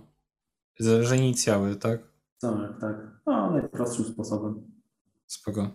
[0.79, 1.99] Że inicjały, tak?
[2.41, 3.21] Tak, tak.
[3.25, 4.71] No, najprostszym sposobem.
[5.27, 5.71] Spoko.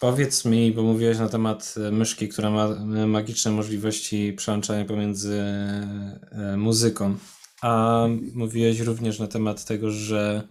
[0.00, 5.40] Powiedz mi, bo mówiłeś na temat e, myszki, która ma e, magiczne możliwości przełączania pomiędzy
[5.40, 7.16] e, muzyką.
[7.62, 10.48] A mówiłeś również na temat tego, że,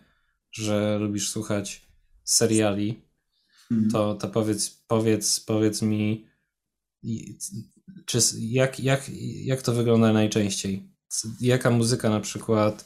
[0.51, 1.87] że lubisz słuchać
[2.23, 3.01] seriali.
[3.91, 6.27] To, to powiedz, powiedz, powiedz mi,
[8.05, 9.09] czy, jak, jak,
[9.43, 10.89] jak to wygląda najczęściej?
[11.41, 12.85] Jaka muzyka na przykład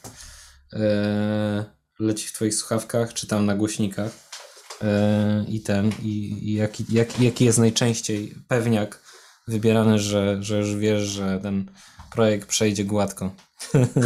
[0.72, 1.64] e,
[2.00, 4.10] leci w Twoich słuchawkach, czy tam na głośnikach?
[4.82, 9.02] E, I ten, i, i jaki, jak, jaki jest najczęściej pewniak
[9.48, 11.70] wybierany, że, że już wiesz, że ten
[12.14, 13.34] projekt przejdzie gładko?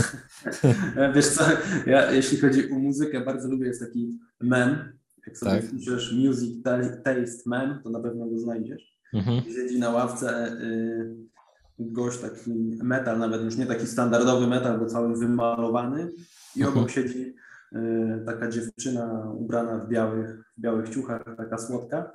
[1.15, 1.45] Wiesz co,
[1.87, 4.99] ja, jeśli chodzi o muzykę, bardzo lubię, jest taki mem.
[5.27, 5.65] Jak sobie Tak.
[5.65, 8.99] wpiszesz Music Ta- Taste Mem, to na pewno go znajdziesz.
[9.15, 9.43] Mhm.
[9.45, 11.17] Siedzi na ławce y,
[11.79, 12.51] gość taki
[12.83, 16.13] metal, nawet już nie taki standardowy metal, bo cały wymalowany.
[16.57, 16.79] I Mhm.
[16.79, 17.35] obok siedzi
[17.73, 22.11] y, taka dziewczyna ubrana w białych, w białych ciuchach, taka słodka.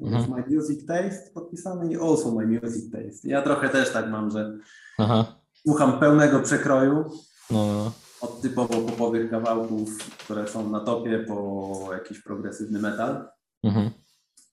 [0.00, 0.30] Mhm.
[0.30, 3.28] My Music Taste podpisane i also My Music Taste.
[3.28, 4.58] Ja trochę też tak mam, że
[4.98, 5.24] Aha,
[5.66, 7.04] słucham pełnego przekroju,
[7.50, 7.92] no, no.
[8.20, 13.28] od typowo popowych kawałków, które są na topie, po jakiś progresywny metal.
[13.64, 13.90] Mhm.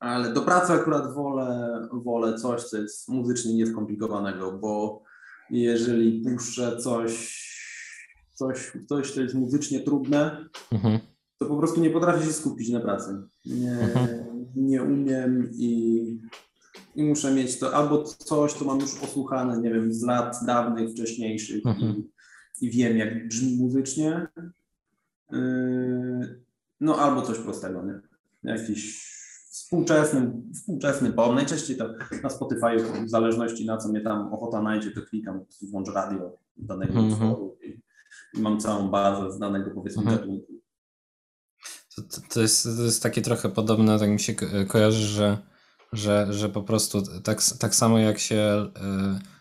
[0.06, 5.03] Ale do pracy akurat wolę, wolę coś, co jest muzycznie nieskomplikowanego, bo
[5.49, 7.45] jeżeli puszczę coś,
[8.34, 10.99] coś, coś co jest muzycznie trudne, Mhm.
[11.38, 13.22] to po prostu nie potrafię się skupić na pracy.
[13.45, 14.45] Nie, Mhm.
[14.56, 16.19] nie umiem i,
[16.95, 20.90] i muszę mieć to albo coś, co mam już posłuchane, nie wiem, z lat dawnych,
[20.90, 21.95] wcześniejszych Mhm.
[22.61, 24.27] i, i wiem, jak brzmi muzycznie.
[25.32, 26.44] Yy,
[26.80, 27.99] no albo coś prostego, nie?
[28.53, 29.15] Jakiś
[29.76, 31.36] współczesny, współczesny pop.
[31.36, 31.90] Najczęściej to
[32.24, 35.90] na Spotify, w zależności na co mnie tam ochota najdzie, to klikam, po prostu włącz
[35.90, 37.12] radio danego Mhm.
[37.14, 37.82] utworu i,
[38.38, 40.20] i mam całą bazę z danego powiedzmy Mhm.
[40.20, 40.54] gatunku.
[41.96, 45.38] To, to, to, jest, to jest takie trochę podobne, tak mi się ko- kojarzy, że
[45.94, 48.66] że, że po prostu tak, tak samo jak się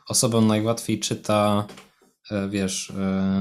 [0.08, 1.66] osobom najłatwiej czyta,
[2.48, 2.92] wiesz,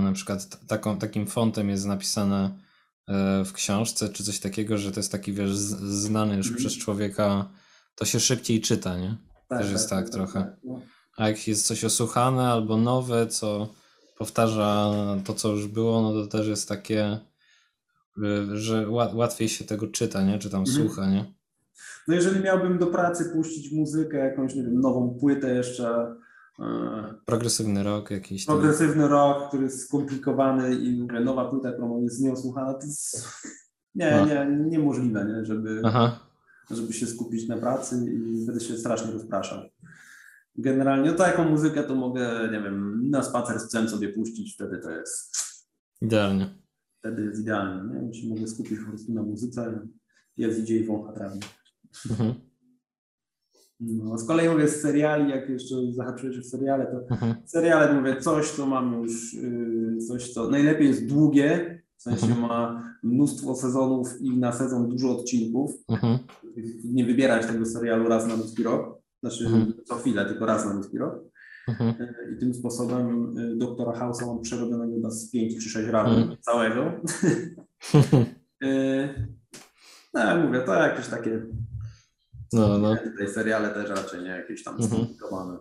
[0.04, 2.60] na przykład taką, takim fontem jest napisane
[3.46, 6.58] w książce, czy coś takiego, że to jest taki, wiesz, znany już mm.
[6.58, 7.50] przez człowieka,
[7.96, 9.18] to się szybciej czyta, nie?
[9.48, 10.40] Tak, Też jest tak, tak, tak trochę.
[10.42, 10.82] Tak, no.
[11.18, 13.74] A jak jest coś osłuchane albo nowe, co
[14.18, 14.92] powtarza
[15.26, 17.20] to, co już było, no to też jest takie,
[18.18, 20.40] y, że łatwiej się tego czyta, nie?
[20.40, 20.78] Czy tam mhm.
[20.78, 21.34] słucha, nie?
[22.08, 26.16] No jeżeli miałbym do pracy puścić muzykę, jakąś, nie wiem, nową płytę jeszcze.
[26.60, 28.46] E, progresywny rok jakiś.
[28.46, 33.28] Progresywny rok, który jest skomplikowany i nowa płyta, którą jest nieosłuchana, to jest
[33.96, 34.26] nie, no.
[34.26, 35.46] nie, niemożliwe, nie?
[35.46, 36.20] Żeby, Aha.
[36.72, 39.60] żeby się skupić na pracy i będę się strasznie rozpraszał.
[40.56, 44.78] Generalnie no taką muzykę to mogę, nie wiem, na spacer z psem sobie puścić, wtedy
[44.78, 45.38] to jest...
[46.02, 46.56] Idealnie.
[47.00, 48.14] Wtedy jest idealnie, nie?
[48.14, 49.88] Się mogę skupić po prostu na muzyce,
[50.38, 51.36] jest idzie i wącha trawę.
[52.10, 52.34] Mhm.
[53.80, 57.36] No, z kolei mówię z seriali, jak jeszcze zahaczyłeś w seriale, to mhm.
[57.46, 62.42] seriale mówię coś, co mam już, yy, coś, co najlepiej jest długie, w sensie mhm.
[62.42, 65.72] ma mnóstwo sezonów i na sezon dużo odcinków.
[65.90, 66.20] Mhm.
[66.86, 69.02] Nie wybierać tego serialu raz na ludzki rok.
[69.20, 69.74] Znaczy mhm.
[69.86, 71.24] co chwilę, tylko raz na ludzki rok.
[71.68, 71.90] Mhm.
[72.02, 76.16] E, I tym sposobem e, doktora House'a mam przerobionego na z 5 czy 6 razy
[76.16, 76.38] mhm.
[76.42, 76.84] całego.
[78.64, 79.14] E,
[80.14, 81.42] no ja mówię, to jakieś takie
[82.54, 82.96] no, no.
[82.98, 84.92] Tutaj seriale też raczej nie jakieś tam mhm.
[84.92, 85.58] skomplikowane.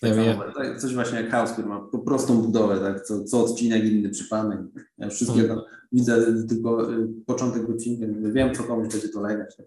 [0.00, 3.04] Tak ja tak, coś właśnie jak House, który ma po prostą budowę, tak?
[3.04, 4.58] co, co odcinek inny przypadek.
[4.98, 5.60] Ja wszystkie mhm.
[5.92, 6.88] widzę tylko
[7.26, 9.56] początek odcinka, wiem co komuś będzie to legać.
[9.56, 9.66] Tak?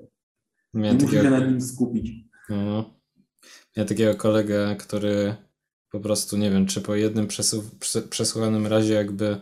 [0.74, 2.12] Ja się na nim skupić.
[2.50, 2.94] No.
[3.76, 5.36] Ja takiego kolegę, który
[5.92, 7.28] po prostu, nie wiem, czy po jednym
[8.10, 9.38] przesłuchanym razie jakby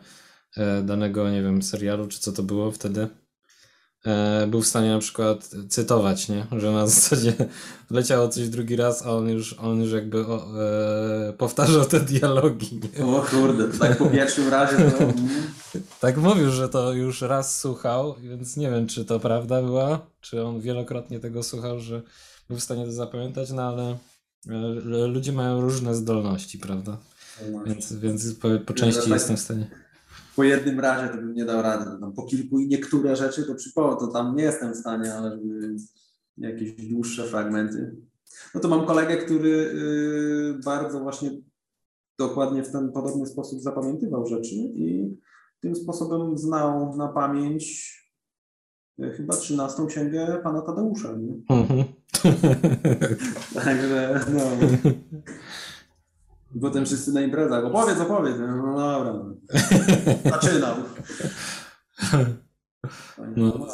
[0.57, 3.07] e, danego, nie wiem, serialu, czy co to było wtedy,
[4.47, 6.45] był w stanie na przykład cytować, nie?
[6.51, 7.33] Że na zasadzie
[7.91, 10.47] leciało coś drugi raz, a on już, on już jakby o,
[11.29, 12.79] e, powtarzał te dialogi.
[12.97, 13.05] Nie?
[13.05, 15.13] O kurde, tak po pierwszym razie to...
[15.99, 20.43] tak mówił, że to już raz słuchał, więc nie wiem, czy to prawda była, czy
[20.43, 22.01] on wielokrotnie tego słuchał, że
[22.49, 23.97] był w stanie to zapamiętać, no ale
[24.49, 26.97] e, ludzie mają różne zdolności, prawda?
[27.51, 29.82] No więc, więc po, po części tak jestem w stanie.
[30.35, 31.85] Po jednym razie to bym nie dał rady.
[31.99, 35.31] Tam po kilku i niektóre rzeczy to przypomnę, to tam nie jestem w stanie, ale
[35.31, 35.75] żeby
[36.37, 37.95] jakieś dłuższe fragmenty.
[38.55, 41.31] No to mam kolegę, który y, bardzo właśnie
[42.17, 45.17] dokładnie w ten podobny sposób zapamiętywał rzeczy i
[45.59, 47.93] tym sposobem znał na pamięć
[48.99, 51.09] E, chyba 13 księgę pana Tadeusza.
[51.17, 51.33] Nie?
[51.49, 51.83] Mhm.
[53.65, 54.39] Także no.
[56.55, 58.35] I potem wszyscy na imprezach, opowiedz, opowiedz.
[58.39, 59.25] No dobra.
[60.31, 60.75] Zaczynał.
[63.35, 63.67] No,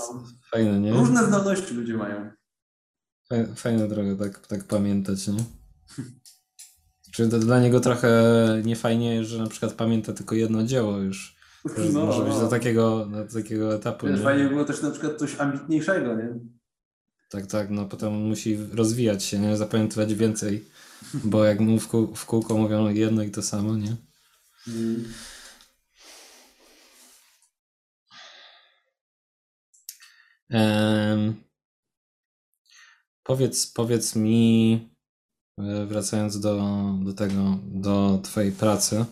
[0.52, 0.92] fajne, nie?
[0.92, 2.32] Różne zdolności ludzie mają.
[3.56, 5.44] Fajna droga tak, tak pamiętać, nie?
[7.12, 8.12] Czy to dla niego trochę
[8.66, 11.40] niefajnie, że na przykład pamięta tylko jedno dzieło już
[11.94, 14.08] no, może być do takiego, do takiego etapu.
[14.08, 16.40] Wiesz, fajnie było też na przykład coś ambitniejszego, nie?
[17.30, 19.58] Tak, tak, no potem musi rozwijać się, nie?
[19.58, 20.66] Zapamiętywać więcej,
[21.24, 23.96] bo jak mu w, kół, w kółko mówią jedno i to samo, nie?
[24.68, 25.14] Mm.
[30.52, 31.36] Um,
[33.24, 34.90] powiedz, powiedz mi,
[35.58, 39.06] e, wracając do, do tego, do twojej pracy,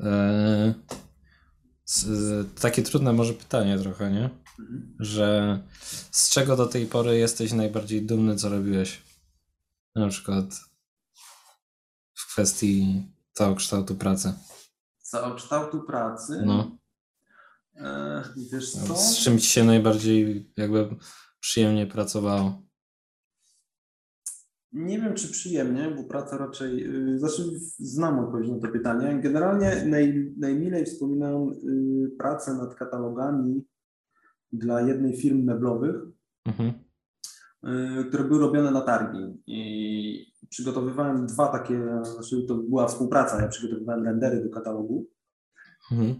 [0.00, 0.74] e,
[2.60, 4.30] takie trudne może pytanie trochę, nie?
[4.98, 5.60] Że
[6.10, 9.02] z czego do tej pory jesteś najbardziej dumny, co robiłeś?
[9.94, 10.69] Na przykład
[12.20, 14.32] w kwestii całokształtu pracy.
[14.98, 16.42] Całokształtu pracy?
[16.46, 16.78] No.
[17.76, 18.22] E,
[18.52, 18.96] wiesz co?
[18.96, 20.96] Z czym ci się najbardziej jakby
[21.40, 22.62] przyjemnie pracowało?
[24.72, 27.42] Nie wiem, czy przyjemnie, bo praca raczej, yy, znaczy
[27.78, 29.20] znam odpowiedź na to pytanie.
[29.22, 33.64] Generalnie naj, najmilej wspominam yy, pracę nad katalogami
[34.52, 35.96] dla jednej firmy meblowych,
[36.46, 36.72] mhm.
[37.62, 39.42] Yy, które były robione na targi.
[39.46, 45.06] I przygotowywałem dwa takie, znaczy to była współpraca, ja przygotowywałem rendery do katalogu.
[45.92, 46.14] Mhm.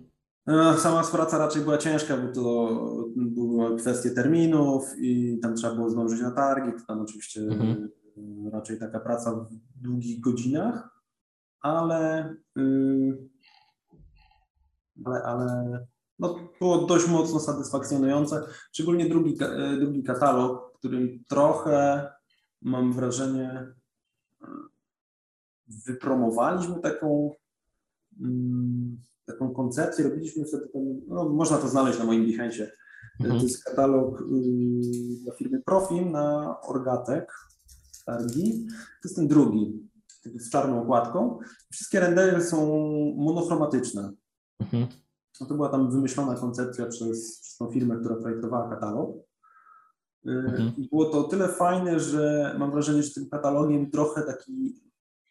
[0.46, 2.76] E, sama praca raczej była ciężka, bo to
[3.16, 7.88] były kwestie terminów i tam trzeba było zdążyć na targi, to tam oczywiście mhm
[8.52, 9.48] raczej taka praca w
[9.82, 10.88] długich godzinach,
[11.60, 13.28] ale, y,
[15.04, 15.78] ale, ale
[16.18, 18.42] no, było dość mocno satysfakcjonujące,
[18.72, 19.38] szczególnie drugi,
[19.74, 22.08] y, drugi katalog, w którym trochę
[22.62, 23.66] mam wrażenie
[25.86, 27.34] wypromowaliśmy taką,
[28.20, 30.68] mm, taką koncepcję, robiliśmy wtedy,
[31.08, 32.70] no, można to znaleźć na moim Behance,
[33.20, 33.40] Mhm.
[33.40, 34.24] To jest katalog y,
[35.24, 37.32] dla firmy Profim na Orgatek
[38.06, 38.66] targi.
[38.68, 39.88] To jest ten drugi,
[40.24, 41.38] z czarną okładką.
[41.72, 42.78] Wszystkie rendery są
[43.16, 44.12] monochromatyczne.
[44.60, 44.86] Mhm.
[45.40, 49.16] No to była tam wymyślona koncepcja przez, przez tą firmę, która projektowała katalog.
[50.26, 50.72] Mhm.
[50.76, 54.74] I było to o tyle fajne, że mam wrażenie, że tym katalogiem trochę taki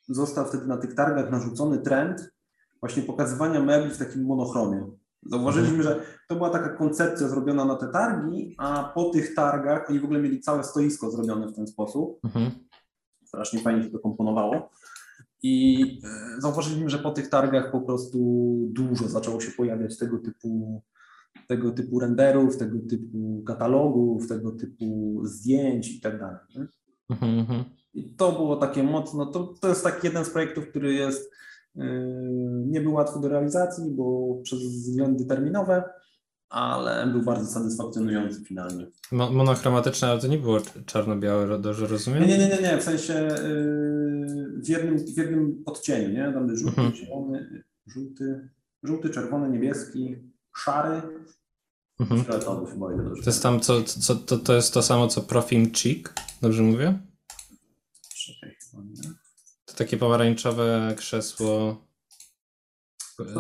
[0.08, 2.32] został wtedy na tych targach narzucony trend
[2.80, 4.88] właśnie pokazywania mebli w takim monochromie.
[5.24, 5.96] Zauważyliśmy, mhm.
[5.96, 10.04] że to była taka koncepcja zrobiona na te targi, a po tych targach oni w
[10.04, 12.20] ogóle mieli całe stoisko zrobione w ten sposób.
[12.24, 12.52] Mhm.
[13.26, 14.70] Strasznie fajnie się to komponowało.
[15.44, 15.84] I
[16.38, 18.20] e, zauważyliśmy, że po tych targach po prostu
[18.72, 20.82] dużo zaczęło się pojawiać tego typu,
[21.48, 26.40] tego typu renderów, tego typu katalogów, tego typu zdjęć i tak dalej.
[27.10, 27.64] Mhm, mhm.
[27.94, 31.32] I to było takie mocno, to, to jest taki jeden z projektów, który jest
[31.76, 35.84] Yy, nie był łatwy do realizacji, bo przez względy terminowe,
[36.50, 38.88] ale był bardzo satysfakcjonujący finalnie.
[39.12, 42.22] Mo monochromatyczne, ale to nie było czarno-białe, dobrze rozumiem?
[42.22, 46.34] Nie, nie, nie, nie, w sensie yy, w, jednym, w jednym odcieniu, nie?
[46.34, 46.96] Tam żółty, mhm.
[46.96, 48.50] zielony, żółty,
[48.84, 50.16] żółty, czerwony, niebieski,
[50.60, 51.02] szary,
[52.00, 52.24] mhm.
[52.24, 52.80] fioletowy.
[53.24, 57.00] To jest tam, co, co, to, to jest to samo, co Profim Cheek, dobrze mówię?
[58.74, 59.14] Nie?
[59.80, 61.78] takie pomarańczowe krzesło,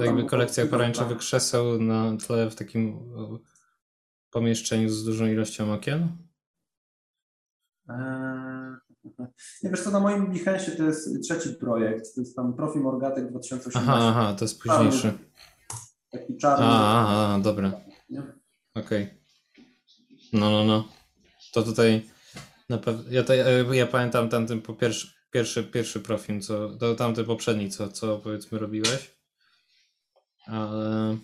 [0.02, 3.00] jakby kolekcja pomarańczowych krzeseł na tle w takim
[4.32, 6.08] pomieszczeniu z dużą ilością okien?
[7.90, 8.76] Eee,
[9.64, 13.30] nie wiesz co, na moim Behance'ie to jest trzeci projekt, to jest tam Profi Morgatek
[13.30, 13.80] 2018.
[13.80, 15.14] Aha, aha, to jest późniejszy.
[16.11, 16.65] Taki czarny.
[16.65, 17.72] A, a, dobra.
[18.76, 19.03] Okej.
[19.03, 19.19] Okay.
[20.34, 20.88] No, no, no.
[21.53, 22.10] To tutaj
[22.69, 23.23] na pewno, ja,
[23.73, 28.60] ja pamiętam tamten po pierwszy, pierwszy, pierwszy profil, co, to tamten poprzedni, co, co powiedzmy
[28.60, 29.19] robiłeś.
[30.48, 31.18] Ale...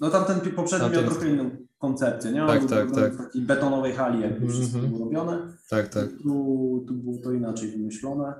[0.00, 1.04] No tamten poprzedni tamten...
[1.04, 2.46] miał trochę inną koncepcję, nie?
[2.46, 3.14] tak, tak, tak.
[3.14, 4.94] W takiej betonowej hali jakby wszystko mm -hmm.
[4.94, 5.56] było robione.
[5.70, 6.08] Tak, tak.
[6.22, 8.34] Tu, tu było to inaczej wymyślone.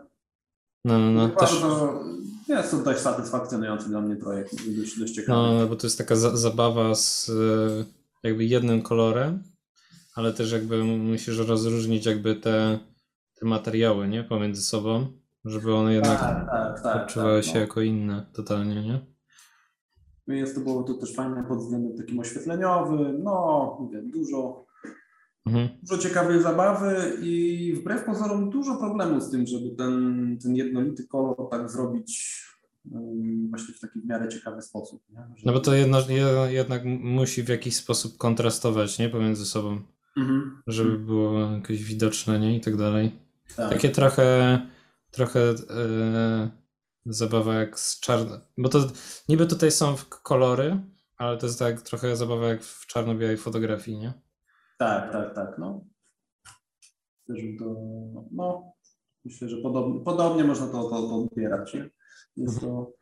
[0.84, 1.28] No, no, no.
[1.28, 1.60] Też...
[1.60, 2.04] To,
[2.48, 5.38] jest to dość satysfakcjonujący dla mnie projekt, dość, dość ciekawy.
[5.38, 9.42] No, no, bo to jest taka za zabawa z e, jakby jednym kolorem,
[10.14, 12.78] ale też jakby musisz rozróżnić jakby te
[13.34, 14.24] te materiały, nie?
[14.24, 15.06] Pomiędzy sobą,
[15.44, 17.60] żeby one jednak tak, tak, tak, odczuwały tak, się no.
[17.60, 19.00] jako inne totalnie, nie?
[20.36, 24.63] Jest to było to też fajne pod względem takim oświetleniowym, no mówię, dużo,
[25.46, 25.68] mhm.
[25.82, 31.36] dużo ciekawej zabawy i wbrew pozorom dużo problemów z tym, żeby ten, ten jednolity kolor
[31.50, 32.44] tak zrobić
[33.50, 35.02] właśnie w taki w miarę ciekawy sposób.
[35.10, 35.26] Nie?
[35.44, 35.98] No bo to jedno,
[36.48, 39.08] jednak musi w jakiś sposób kontrastować, nie?
[39.08, 39.80] Pomiędzy sobą,
[40.16, 40.62] mhm.
[40.66, 42.56] żeby było jakoś widoczne, nie?
[42.56, 43.12] I tak dalej.
[43.56, 43.70] Tak.
[43.70, 44.60] Takie trochę,
[45.10, 46.50] trochę yy,
[47.06, 48.40] zabawa jak z czarno...
[48.58, 48.86] Bo to
[49.28, 50.80] niby tutaj są kolory,
[51.16, 54.12] ale to jest tak trochę zabawa jak w czarno-białej fotografii, nie?
[54.78, 55.84] Tak, tak, tak, no.
[57.28, 57.74] Że to,
[58.32, 58.72] no,
[59.24, 61.90] myślę, że podobnie, podobnie można to, to, to odbierać, nie?
[62.36, 62.92] Jest to,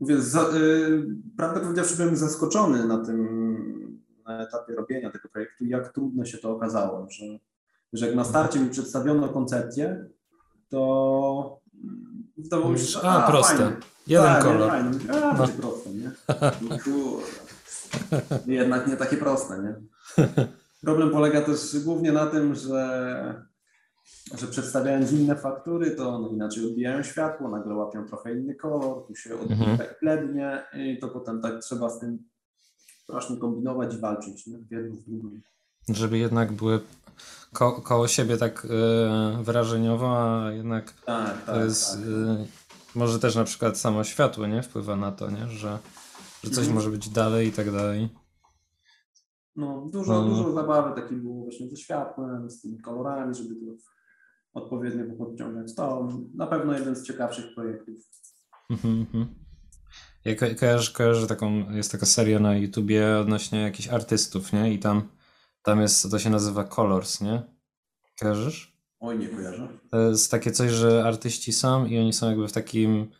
[0.00, 1.06] mówię, za, yy,
[1.36, 6.50] prawdę powiedziawszy byłem zaskoczony na tym, na etapie robienia tego projektu, jak trudno się to
[6.50, 7.38] okazało, że
[7.92, 10.04] że jak na starcie mi przedstawiono koncepcję,
[10.68, 11.60] to
[12.38, 13.56] zdawało mi się, a, a proste.
[13.56, 13.76] Fajnie.
[14.06, 14.70] Jeden tak, kolor.
[14.70, 14.90] Fajnie.
[15.22, 15.48] A, no.
[15.48, 16.10] proste, nie?
[18.54, 19.74] Jednak nie takie proste, nie?
[20.82, 23.44] Problem polega też głównie na tym, że,
[24.38, 29.14] że przedstawiając inne faktury, to one inaczej odbijają światło, nagle łapią trochę inny kolor, tu
[29.14, 29.78] się odbija mhm.
[29.78, 32.18] tak blednie i to potem tak trzeba z tym
[33.02, 34.58] strasznie kombinować i walczyć, nie?
[34.58, 35.42] W jednym, w drugim.
[35.88, 36.80] Żeby jednak były
[37.52, 38.68] ko koło siebie tak y,
[39.42, 42.00] wrażeniowo, a jednak tak, to tak, jest tak.
[42.00, 42.46] Y,
[42.94, 45.48] może też na przykład samo światło nie wpływa na to, nie?
[45.48, 45.78] Że,
[46.44, 46.74] że coś mhm.
[46.74, 48.08] może być dalej i tak dalej.
[49.58, 50.28] No, dużo, no.
[50.28, 53.72] dużo zabawy takiej było właśnie ze światłem, z tymi kolorami, żeby to
[54.54, 55.74] odpowiednio podciągać.
[55.74, 57.94] To na pewno jeden z ciekawszych projektów.
[58.70, 59.26] Mhm, mhm.
[60.24, 64.72] Ja ko kojarzę, kojarzę taką, jest taka seria na YouTubie odnośnie jakichś artystów, nie?
[64.72, 65.02] I tam
[65.62, 67.42] tam jest, to się nazywa Colors, nie?
[68.20, 68.78] Kojarzysz?
[69.00, 69.68] Oj, nie kojarzę.
[69.90, 73.10] To jest takie coś, że artyści są i oni są jakby w takim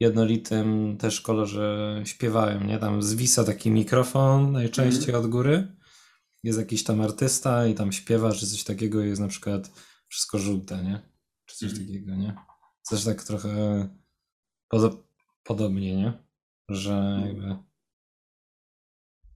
[0.00, 2.78] jednolitym też kolorze śpiewają, nie?
[2.78, 5.24] Tam zwisa taki mikrofon najczęściej mm.
[5.24, 5.76] od góry.
[6.46, 9.70] Jest jakiś tam artysta i tam śpiewa, czy coś takiego jest na przykład
[10.08, 11.02] wszystko żółte, nie?
[11.46, 11.86] Czy coś mm.
[11.86, 12.36] takiego, nie?
[12.82, 13.88] Coś tak trochę
[15.44, 16.12] podobnie, nie?
[16.68, 17.26] Że mhm.
[17.26, 17.56] jakby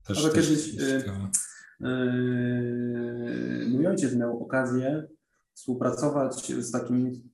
[0.03, 0.73] też, Ale też kiedyś,
[1.79, 5.07] Yy, mój ojciec miał okazję
[5.53, 7.29] współpracować z takim,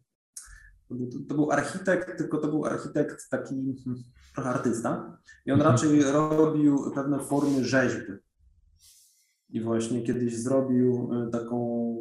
[0.90, 4.04] to był, to był architekt, tylko to był architekt taki hmm,
[4.36, 5.76] trochę artysta i on mhm.
[5.76, 8.27] raczej robił pewne formy rzeźby.
[9.50, 11.96] I właśnie kiedyś zrobił e, taką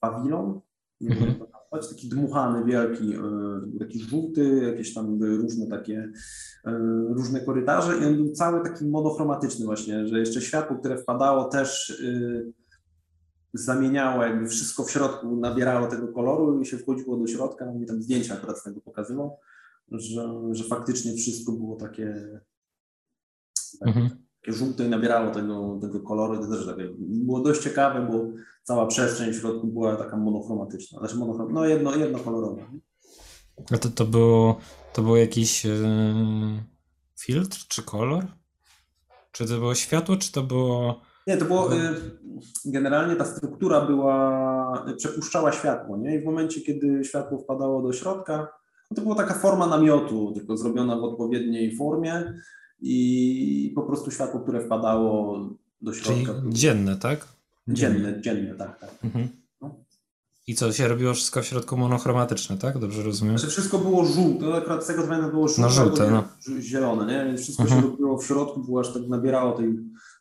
[0.00, 0.60] pawilon,
[1.00, 6.12] nie jak to nazwać, taki dmuchany, wielki, e, taki żółty, jakieś tam były różne takie,
[6.64, 6.72] e,
[7.08, 11.90] różne korytarze i on był cały taki monochromatyczny właśnie, że jeszcze światło, które wpadało też
[11.90, 12.42] e,
[13.54, 17.86] zamieniało jakby wszystko w środku, nabierało tego koloru i się wchodziło do środka, no mi
[17.86, 19.38] tam zdjęcia akurat z tego pokazywał,
[19.92, 22.40] że, że faktycznie wszystko było takie,
[23.80, 24.08] tak, Mhm.
[24.08, 26.38] takie żółte i nabierało tego, tego koloru.
[26.38, 28.24] To też takie, było dość ciekawe, bo
[28.62, 32.62] cała przestrzeń w środku była taka monochromatyczna, znaczy monochrom, no jedno, jednokolorowa.
[33.74, 34.56] A to, to, było,
[34.92, 35.72] to był jakiś yy,
[37.20, 38.26] filtr czy kolor?
[39.32, 41.00] Czy to było światło, czy to było...
[41.26, 41.78] Nie, to było, y,
[42.64, 46.16] generalnie ta struktura była, przepuszczała światło, nie?
[46.16, 48.48] I w momencie, kiedy światło wpadało do środka,
[48.90, 52.32] no to była taka forma namiotu, tylko zrobiona w odpowiedniej formie
[52.80, 55.38] i po prostu światło, które wpadało
[55.80, 56.40] do Czyli środka.
[56.40, 57.28] było dzienne, tak?
[57.68, 58.90] dzienne, dzienne, tak, tak.
[59.04, 59.28] Mhm.
[59.60, 59.74] No.
[60.46, 62.78] I co, się robiło wszystko w środku monochromatyczne, tak?
[62.78, 63.38] Dobrze rozumiem?
[63.38, 66.24] Znaczy wszystko było żółte, no akurat z tego co pamiętam było żółte, No, żółte, no.
[66.60, 67.24] zielone, nie?
[67.24, 67.82] Więc wszystko Mhm.
[67.82, 69.74] się robiło w środku, było aż tak nabierało tej,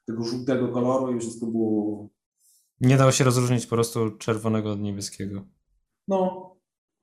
[0.06, 2.10] tego żółtego koloru i wszystko było
[2.82, 5.46] Nie dało się rozróżnić po prostu czerwonego od niebieskiego.
[6.08, 6.52] No,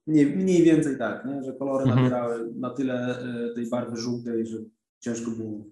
[0.07, 1.43] mniej, mniej więcej tak, nie?
[1.45, 2.03] że kolory Mhm.
[2.03, 3.19] nabierały na tyle
[3.51, 4.59] e, tej barwy żółtej, że
[5.03, 5.65] ciężko było,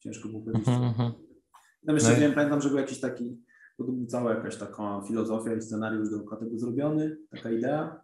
[0.00, 0.68] ciężko było powiedzieć.
[0.68, 1.12] Mhm, mhm.
[1.86, 3.42] Tam jeszcze No i- wiem, pamiętam, że był jakiś taki,
[3.78, 8.00] była cała jakaś taka filozofia i scenariusz dookoła tego zrobiony, taka idea.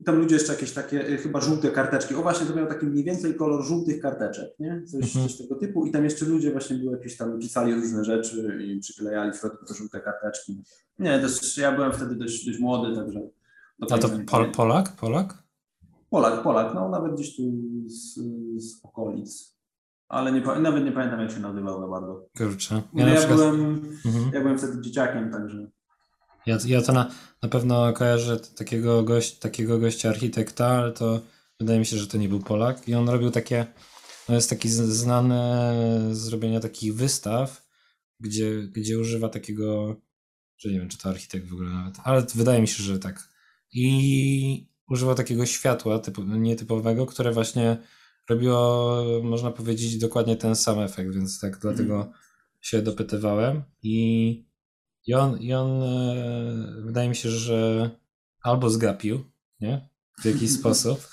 [0.00, 2.14] I tam ludzie jeszcze jakieś takie, e, chyba żółte karteczki.
[2.14, 4.82] O właśnie, to miał taki mniej więcej kolor żółtych karteczek, nie?
[4.86, 5.28] Coś, Mhm.
[5.28, 5.86] coś tego typu.
[5.86, 9.66] I tam jeszcze ludzie właśnie były jakieś tam, pisali różne rzeczy i przyklejali w środku
[9.66, 10.62] te żółte karteczki.
[10.98, 13.20] Nie, też ja byłem wtedy dość, dość młody, także...
[13.78, 14.52] do A to Pol.
[14.52, 14.96] Polak?
[14.96, 15.42] Polak?
[16.10, 17.42] Polak, Polak, no nawet gdzieś tu
[17.86, 18.14] z,
[18.64, 19.55] z okolic.
[20.08, 22.28] Ale nie, nawet nie pamiętam, jak się nazywał za bardzo.
[22.38, 22.82] Kurczę.
[22.94, 23.64] Ja, Ja, przykład, byłem,
[24.04, 24.30] mhm.
[24.34, 25.70] ja byłem wtedy dzieciakiem, także.
[26.46, 27.10] ja, ja to na,
[27.42, 31.20] na pewno kojarzę takiego, gość, takiego gościa architekta, ale to
[31.60, 32.88] wydaje mi się, że to nie był Polak.
[32.88, 33.66] I on robił takie,
[34.28, 35.40] no jest taki znany
[36.12, 37.66] z robienia takich wystaw,
[38.20, 39.96] gdzie, gdzie używa takiego,
[40.58, 43.28] że nie wiem, czy to architekt w ogóle nawet, ale wydaje mi się, że tak.
[43.72, 47.76] I używa takiego światła typu, nietypowego, które właśnie
[48.30, 52.12] robiło, można powiedzieć, dokładnie ten sam efekt, więc tak dlatego
[52.60, 53.62] się dopytywałem.
[53.82, 54.46] I,
[55.06, 57.90] i on, i on e, wydaje mi się, że
[58.42, 59.24] albo zgapił,
[59.60, 59.88] nie?
[60.22, 61.08] W jakiś sposób,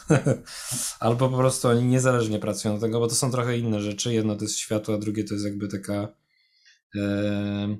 [1.00, 4.14] albo po prostu oni niezależnie pracują od tego, bo to są trochę inne rzeczy.
[4.14, 6.16] Jedno to jest światło, a drugie to jest jakby taka
[6.96, 7.78] e,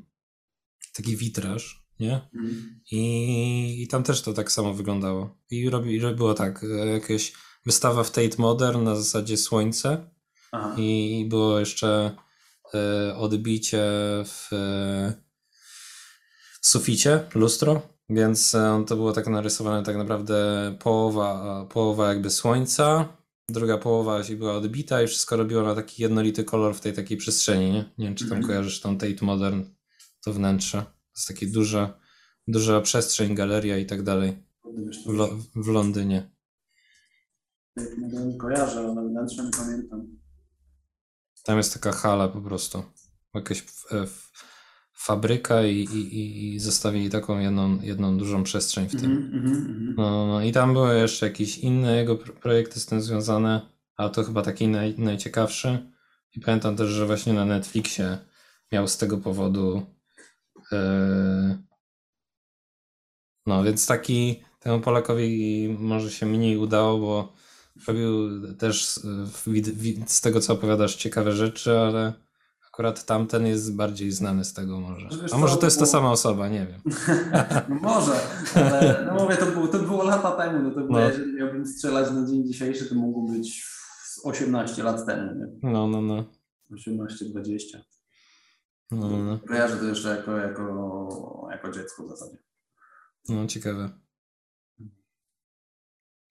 [0.94, 2.14] taki witraż, nie?
[2.36, 2.82] Mhm.
[2.92, 5.38] I, I tam też to tak samo wyglądało.
[5.50, 7.34] I robi, robiło tak, e, jakieś
[7.66, 10.10] wystawa w Tate Modern na zasadzie słońce
[10.52, 10.76] Aha.
[10.78, 12.16] i było jeszcze
[12.74, 13.84] e, odbicie
[14.26, 15.14] w e,
[16.62, 20.36] suficie, lustro, więc e, to było tak narysowane tak naprawdę
[20.80, 23.18] połowa, połowa jakby słońca,
[23.50, 27.72] druga połowa była odbita i wszystko robiło na taki jednolity kolor w tej takiej przestrzeni,
[27.72, 27.86] nie?
[27.98, 28.48] Nie wiem, czy tam Mhm.
[28.48, 29.64] kojarzysz tą Tate Modern,
[30.24, 30.78] to wnętrze.
[30.82, 32.00] To jest takie duża,
[32.48, 34.38] duża przestrzeń, galeria i tak dalej
[35.06, 36.33] w, Lo w Londynie.
[37.78, 40.08] To nie kojarzę, ale wnętrze nie pamiętam.
[41.44, 42.84] Tam jest taka hala po prostu.
[43.34, 43.60] Jakaś
[43.92, 44.32] f-
[44.94, 49.12] fabryka i, i, i- zostawili taką jedną, jedną dużą przestrzeń w tym.
[49.12, 49.96] Mhm, mhm, mhm.
[49.98, 50.42] No, no, no.
[50.44, 53.62] I tam były jeszcze jakieś inne jego pro- projekty z tym związane,
[53.96, 55.92] ale to chyba taki naj, najciekawszy.
[56.36, 58.18] I pamiętam też, że właśnie na Netflixie
[58.72, 59.86] miał z tego powodu.
[60.72, 61.64] e,
[63.46, 67.34] No, więc taki temu Polakowi może się mniej udało, bo
[67.88, 69.00] robił też
[69.48, 72.14] wid- z tego, co opowiadasz, ciekawe rzeczy, ale
[72.68, 75.08] akurat tamten jest bardziej znany z tego może.
[75.22, 76.82] Wiesz A może to jest ta sama osoba, nie wiem.
[77.70, 78.12] No może,
[78.56, 81.00] ale no mówię, to było, to było lata temu, no to było, No.
[81.00, 83.64] jeżeli miałbym strzelać na dzień dzisiejszy, to mogło być
[84.04, 85.72] z 18 lat temu, nie?
[85.72, 86.26] No, no, no.
[86.72, 87.80] 18-20.
[88.92, 89.40] No, no, no.
[89.48, 92.38] Kojarzę to jeszcze jako, jako, jako dziecko w zasadzie.
[93.30, 93.90] no ciekawe.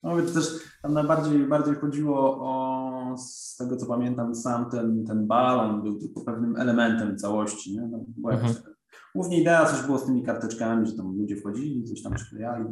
[0.03, 0.47] No to też
[0.83, 6.21] tam najbardziej bardziej chodziło o, z tego co pamiętam, sam ten, ten balon był tylko
[6.21, 7.81] pewnym elementem całości, nie?
[7.83, 8.55] No, była Mhm.
[8.55, 8.71] taka,
[9.15, 12.65] głównie idea coś było z tymi karteczkami, że tam ludzie wchodzili, coś tam przyklejali.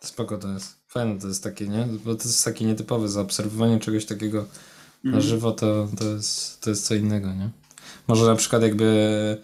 [0.00, 0.80] Spoko to jest.
[0.88, 1.86] Fajne to jest takie, nie?
[2.04, 3.08] Bo to jest takie nietypowe.
[3.08, 4.38] Zaobserwowanie czegoś takiego
[5.04, 5.22] na Mhm.
[5.22, 7.50] żywo to, to, jest, to jest co innego, nie?
[8.08, 9.36] Może na przykład jakby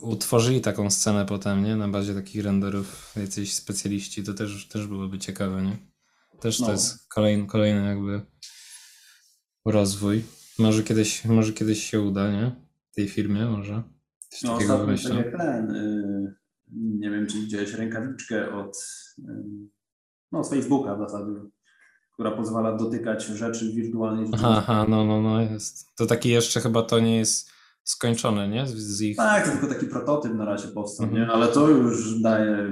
[0.00, 1.76] utworzyli taką scenę potem, nie?
[1.76, 5.76] Na bazie takich renderów jacyś specjaliści, to też, też byłoby ciekawe, nie?
[6.40, 6.72] Też to No.
[6.72, 8.20] jest kolejny, kolejny jakby
[9.64, 10.24] rozwój.
[10.58, 12.52] Może kiedyś, może kiedyś się uda, nie?
[12.94, 13.82] Tej firmie może.
[14.28, 16.34] Coś no, takiego ostatnio tak jak ten, y,
[16.72, 18.76] nie wiem, czy widziałeś rękawiczkę od
[19.18, 19.22] y,
[20.32, 21.32] no, z Facebooka w zasadzie,
[22.14, 24.30] która pozwala dotykać rzeczy wirtualnie.
[24.32, 25.86] Aha, no, no, no, jest.
[25.96, 27.49] To taki jeszcze chyba to nie jest
[27.84, 28.66] skończone, nie?
[28.66, 29.16] Z, z ich...
[29.16, 31.22] Tak, to tylko taki prototyp na razie powstał, mhm.
[31.22, 31.32] nie?
[31.32, 32.68] Ale to już daje,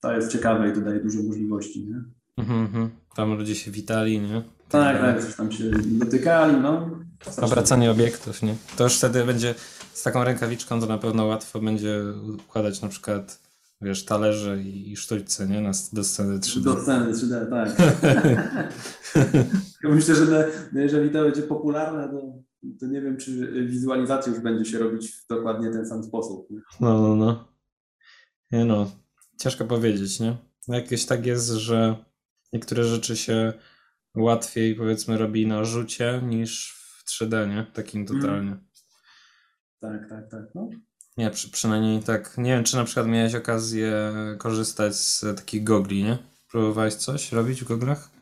[0.00, 2.02] to jest ciekawe i to daje dużo możliwości, nie?
[2.36, 2.90] Mhm, mhm.
[3.16, 4.42] Tam ludzie się witali, nie?
[4.68, 6.90] Tak, tak, coś tam się dotykali, no.
[7.42, 8.54] Obracanie obiektów, nie?
[8.76, 9.54] To już wtedy będzie
[9.92, 12.02] z taką rękawiczką to na pewno łatwo będzie
[12.46, 13.48] układać na przykład
[13.80, 15.60] wiesz, talerze i, sztućce, nie?
[15.60, 16.64] Na, do sceny 3D.
[16.64, 17.76] Do sceny 3D, tak.
[19.94, 22.47] Myślę, że jeżeli to będzie popularne, to,
[22.80, 26.50] to nie wiem, czy wizualizacja już będzie się robić w dokładnie ten sam sposób.
[26.50, 26.60] Nie?
[26.80, 27.48] No, no, no.
[28.52, 28.90] Nie no,
[29.38, 30.36] ciężko powiedzieć, nie?
[30.68, 31.96] No jakieś tak jest, że
[32.52, 33.52] niektóre rzeczy się
[34.16, 37.66] łatwiej, powiedzmy, robi na rzucie niż w 3D, nie?
[37.72, 38.20] Takim mm.
[38.20, 38.50] totalnie.
[38.50, 38.68] Mm.
[39.80, 40.54] Tak, tak, tak.
[40.54, 40.70] No.
[41.16, 42.38] Nie, przy, przynajmniej tak.
[42.38, 46.18] Nie wiem, czy na przykład miałeś okazję korzystać z takich gogli, nie?
[46.50, 48.17] Próbowałeś coś robić w goglach?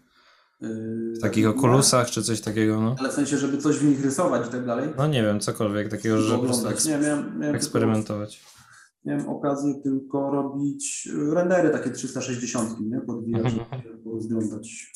[0.61, 2.97] W takich yy, okulusach, czy coś takiego, no?
[2.99, 4.89] Ale w sensie, żeby coś w nich rysować i tak dalej?
[4.97, 8.39] No nie wiem, cokolwiek takiego, żeby po prostu eks nie, miałem, miałem eksperymentować.
[8.39, 8.57] Tylko,
[9.05, 13.01] miałem okazję tylko robić rendery takie 360, nie?
[13.01, 13.83] Podwijać, mhm.
[13.83, 14.93] żeby rozglądać.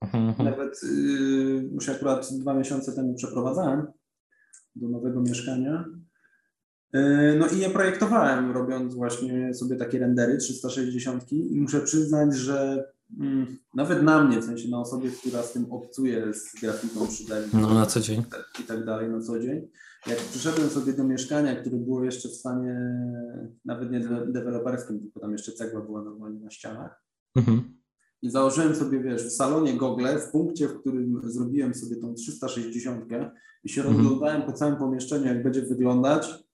[0.00, 0.44] Mhm.
[0.50, 3.86] Nawet yy, już akurat dwa miesiące temu przeprowadzałem
[4.76, 5.84] do nowego mieszkania.
[6.92, 12.84] Yy, no i je projektowałem, robiąc właśnie sobie takie rendery 360 i muszę przyznać, że
[13.74, 17.74] nawet na mnie, w sensie na osobie, która z tym obcuje z grafiką 3D no,
[17.74, 18.22] na co dzień.
[18.60, 19.68] i tak dalej na co dzień,
[20.06, 23.04] jak przyszedłem sobie do mieszkania, które było jeszcze w stanie
[23.64, 27.04] nawet nie deweloperskim, tylko tam jeszcze cegła była normalnie na ścianach,
[27.36, 27.80] mhm.
[28.22, 33.04] I założyłem sobie, wiesz, w salonie gogle, w punkcie, w którym zrobiłem sobie tą 360
[33.64, 33.98] i się mhm.
[33.98, 36.49] rozglądałem po całym pomieszczeniu, jak będzie wyglądać.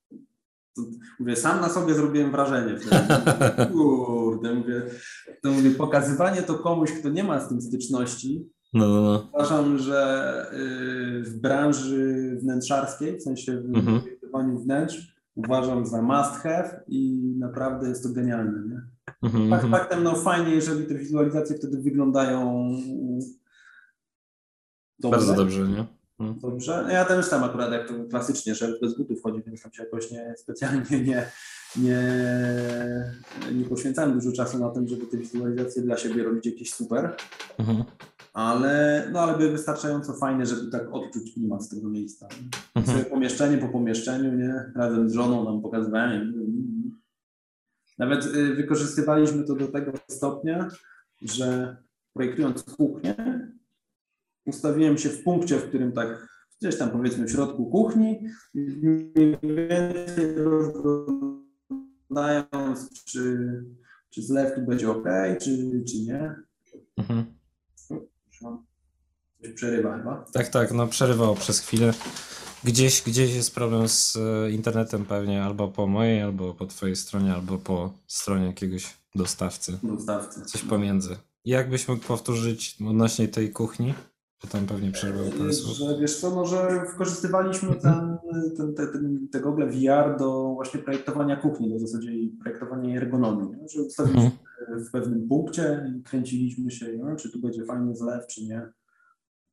[1.20, 3.02] Mówię, sam na sobie zrobiłem wrażenie wtedy.
[3.72, 4.82] Kurde, mówię,
[5.42, 9.28] to mówię, pokazywanie to komuś, kto nie ma z tym styczności, no, no, no.
[9.34, 14.58] Uważam, że y, w branży wnętrzarskiej, w sensie w mhm.
[14.58, 18.68] wnętrz, uważam za must have i naprawdę jest to genialne.
[18.68, 18.80] Nie?
[19.22, 19.82] Mhm, Fakt, mhm.
[19.82, 22.70] faktem, no fajnie, jeżeli te wizualizacje wtedy wyglądają
[24.98, 25.18] dobrze.
[25.18, 25.95] Bardzo dobrze, nie?
[26.18, 26.38] Mhm.
[26.40, 26.82] Dobrze.
[26.86, 29.82] No ja też tam akurat jak to klasycznie, że bez butów chodzi, więc tam się
[29.82, 31.26] jakoś nie specjalnie nie,
[31.76, 32.02] nie,
[33.54, 37.16] nie poświęcałem dużo czasu na tym, żeby te wizualizacje dla siebie robić jakieś super.
[37.58, 37.84] Mhm.
[38.32, 42.28] Ale, no, ale były wystarczająco fajne, żeby tak odczuć klimat z tego miejsca.
[42.74, 42.98] Mhm.
[42.98, 44.72] Sobie pomieszczenie po pomieszczeniu, nie?
[44.74, 46.34] Razem z żoną nam pokazywałem.
[47.98, 50.68] Nawet y, wykorzystywaliśmy to do tego stopnia,
[51.22, 51.76] że
[52.12, 53.14] projektując kuchnię,
[54.46, 56.28] ustawiłem się w punkcie, w którym tak
[56.60, 58.20] gdzieś tam powiedzmy w środku kuchni,
[58.54, 63.48] mniej więcej rozglądając, czy,
[64.10, 65.08] czy zlew tu będzie ok,
[65.40, 66.34] czy, czy nie.
[66.96, 67.36] Mhm.
[69.54, 70.24] Przerywa chyba.
[70.32, 71.92] Tak, tak, no przerywało przez chwilę.
[72.64, 77.34] Gdzieś, gdzieś jest problem z e, internetem pewnie, albo po mojej, albo po twojej stronie,
[77.34, 79.78] albo po stronie jakiegoś dostawcy.
[79.82, 80.42] Dostawcy.
[80.42, 81.16] Coś pomiędzy.
[81.44, 83.94] Jakbyś mógł powtórzyć odnośnie tej kuchni?
[84.38, 85.76] To tam pewnie przerwał parę słów.
[85.76, 88.18] Że wiesz co, może wykorzystywaliśmy ten,
[88.56, 92.10] ten, ten, ten, te gogle VR do właśnie projektowania kuchni, do zasadzie
[92.42, 93.50] projektowania ergonomii.
[93.50, 93.68] Nie?
[93.68, 94.30] Że ustawiliśmy
[94.60, 94.84] mhm.
[94.84, 97.16] w pewnym punkcie i kręciliśmy się, nie?
[97.16, 98.68] czy tu będzie fajny zlew, czy nie.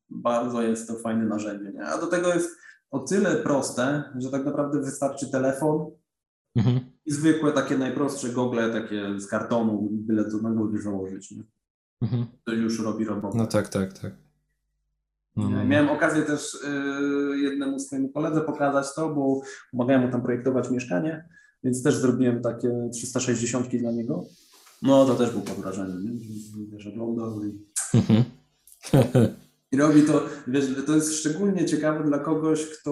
[0.09, 1.71] Bardzo jest to fajne narzędzie.
[1.71, 1.85] Nie?
[1.85, 2.49] A do tego jest
[2.91, 5.91] o tyle proste, że tak naprawdę wystarczy telefon
[6.55, 6.79] mhm.
[7.05, 11.31] i zwykłe takie najprostsze gogle, takie z kartonu, byle to na głowie założyć.
[11.31, 11.43] Nie?
[12.01, 12.25] Mhm.
[12.45, 13.37] To już robi robotę.
[13.37, 14.22] No tak, tak, tak.
[15.35, 15.65] No.
[15.65, 19.41] Miałem okazję też y, jednemu swojemu koledze pokazać to, bo
[19.71, 21.29] pomagałem mu tam projektować mieszkanie,
[21.63, 24.23] więc też zrobiłem takie 360 dla niego.
[24.81, 26.11] No to też był pod wrażeniem, nie?
[26.71, 27.65] Wiesz, oglądał i...
[29.71, 32.91] I robi to, wiesz, to jest szczególnie ciekawe dla kogoś, kto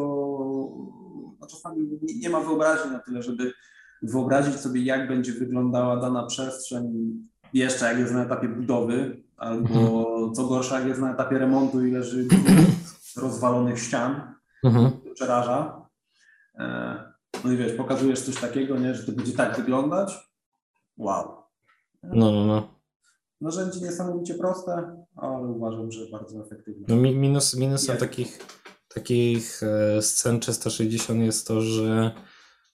[1.42, 3.54] no czasami nie, nie ma wyobraźni na tyle, żeby
[4.02, 7.14] wyobrazić sobie, jak będzie wyglądała dana przestrzeń,
[7.54, 10.34] jeszcze jak jest na etapie budowy, albo mhm.
[10.34, 12.28] co gorsza, jest na etapie remontu i leży
[13.18, 14.92] rozwalonych ścian, mhm.
[15.14, 15.88] przeraża.
[16.56, 17.14] E,
[17.44, 20.32] no i wiesz, pokazujesz coś takiego, nie, że to będzie tak wyglądać.
[20.98, 21.44] Wow.
[22.04, 22.82] No, no, no.
[23.42, 26.86] Narzędzie niesamowicie proste, ale uważam, że bardzo efektywne.
[26.88, 28.40] No, minus, minusem takich,
[28.94, 32.12] takich e, scen 360 jest to, że,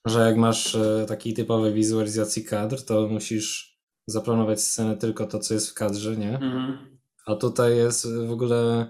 [0.04, 3.77] że jak masz e, takiej typowej wizualizacji kadr, to musisz
[4.08, 6.34] zaplanować scenę tylko to, co jest w kadrze, nie?
[6.34, 6.78] Mhm.
[7.26, 8.86] A tutaj jest w ogóle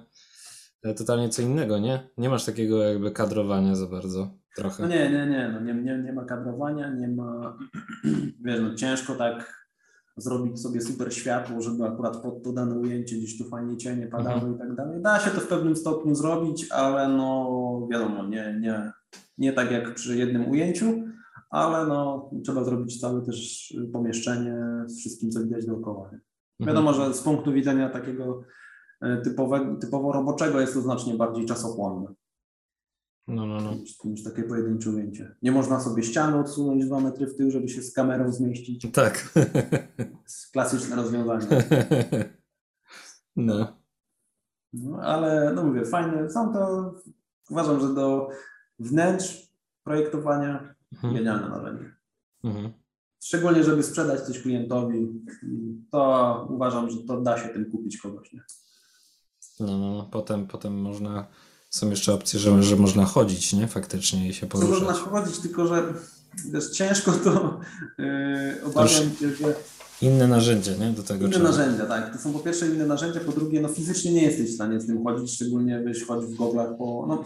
[0.96, 2.08] totalnie co innego, nie?
[2.18, 4.82] Nie masz takiego jakby kadrowania za bardzo, trochę.
[4.82, 7.58] No nie, nie, nie, no nie, nie, nie ma kadrowania, nie ma,
[8.44, 9.68] wiesz, no ciężko tak
[10.16, 14.34] zrobić sobie super światło, żeby akurat pod to dane ujęcie gdzieś tu fajnie cienie padały
[14.34, 14.54] Mhm.
[14.54, 15.02] i tak dalej.
[15.02, 18.92] Da się to w pewnym stopniu zrobić, ale no wiadomo, nie, nie,
[19.38, 21.02] nie tak jak przy jednym ujęciu,
[21.50, 24.56] ale no trzeba zrobić całe też pomieszczenie
[24.86, 26.10] z wszystkim, co widać dookoła.
[26.12, 26.20] Nie?
[26.60, 26.66] Mhm.
[26.66, 28.42] Wiadomo, że z punktu widzenia takiego
[29.00, 32.14] e, typowego, typowo roboczego jest to znacznie bardziej czasochłonne
[33.28, 33.74] No, no, no.
[33.74, 35.36] niż, niż takie pojedyncze ujęcie.
[35.42, 38.86] Nie można sobie ściany odsunąć dwa metry w tył, żeby się z kamerą zmieścić.
[38.92, 39.34] Tak.
[40.52, 41.46] Klasyczne rozwiązanie.
[43.36, 43.78] No.
[44.72, 46.94] No, ale no mówię, fajne są to,
[47.50, 48.28] uważam, że do
[48.78, 49.52] wnętrz
[49.84, 51.14] projektowania Mhm.
[51.14, 51.94] genialne narzędzie.
[52.44, 52.72] Mhm.
[53.22, 55.08] Szczególnie, żeby sprzedać coś klientowi,
[55.90, 58.32] to uważam, że to da się tym kupić kogoś.
[58.32, 58.42] Nie?
[59.60, 60.08] No, no, no.
[60.12, 61.26] Potem, potem można,
[61.70, 63.68] są jeszcze opcje, że, że można chodzić, nie?
[63.68, 64.98] Faktycznie i się To można poruszać.
[64.98, 65.94] chodzić, tylko że
[66.52, 67.60] wiesz, ciężko to
[67.98, 69.54] yy, obawiam się, że
[70.02, 70.90] Inne narzędzie, nie?
[70.90, 72.12] Do tego inne narzędzia, tak.
[72.12, 74.86] To są po pierwsze inne narzędzia, po drugie, no fizycznie nie jesteś w stanie z
[74.86, 77.24] tym chodzić, szczególnie byś chodził w goglach po, no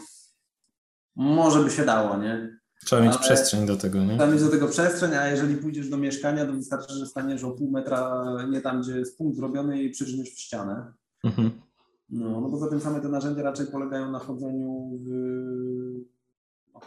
[1.16, 2.61] może by się dało, nie?
[2.84, 4.18] Trzeba mieć przestrzeń do tego, nie?
[4.18, 7.50] Tam jest do tego przestrzeń, a jeżeli pójdziesz do mieszkania, to wystarczy, że staniesz o
[7.50, 10.92] pół metra nie tam, gdzie jest punkt zrobiony i przyrzniesz w ścianę.
[11.24, 11.50] Mhm.
[12.08, 15.08] No, no poza tym same te narzędzia raczej polegają na chodzeniu w,
[16.74, 16.80] no,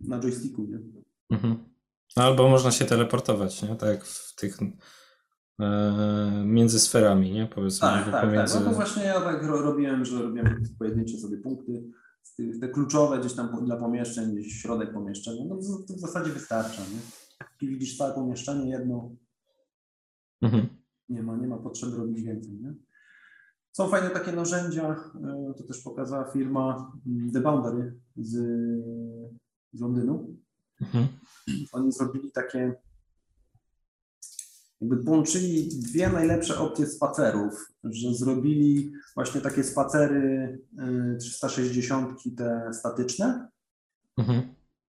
[0.00, 0.78] na joysticku, nie?
[1.30, 1.56] Mhm.
[2.16, 3.76] No, Albo można się teleportować, nie?
[3.76, 4.58] Tak jak w tych
[5.60, 7.46] e, między sferami, nie?
[7.54, 8.24] Powiedzmy, Tak, tak, tak.
[8.30, 8.60] pomiędzy.
[8.60, 11.82] No to właśnie ja tak ro- robiłem, że robiłem pojedyncze sobie punkty,
[12.60, 16.82] te kluczowe gdzieś tam dla pomieszczeń, gdzieś środek pomieszczenia, no to, to w zasadzie wystarcza,
[16.82, 17.00] nie?
[17.60, 19.10] I widzisz całe pomieszczenie, jedno,
[20.42, 20.66] Mhm.
[21.08, 22.74] nie ma, nie ma potrzeby robić więcej, nie?
[23.72, 28.30] Są fajne takie narzędzia, e, to też pokazała firma mm, The Boundary z,
[29.72, 30.36] z Londynu.
[30.80, 31.08] Mhm.
[31.72, 32.74] Oni zrobili takie,
[34.80, 40.58] jakby połączyli dwie najlepsze opcje spacerów, że zrobili właśnie takie spacery
[41.14, 43.48] y, 360 te statyczne,
[44.16, 44.40] Mhm.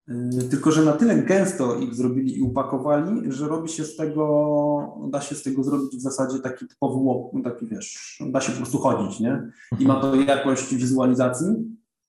[0.10, 5.08] y, tylko że na tyle gęsto ich zrobili i upakowali, że robi się z tego,
[5.12, 8.58] da się z tego zrobić w zasadzie taki typowy łop, taki wiesz, da się po
[8.58, 9.52] prostu chodzić, nie?
[9.80, 11.48] I ma to jakość wizualizacji,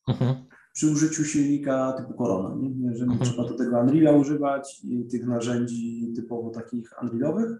[0.08, 0.34] Mhm.
[0.74, 2.56] przy użyciu silnika typu Corona.
[2.62, 2.88] Nie?
[2.90, 3.30] Jeżeli Mhm.
[3.30, 7.50] trzeba do tego Unreala używać i tych narzędzi typowo takich Unrealowych,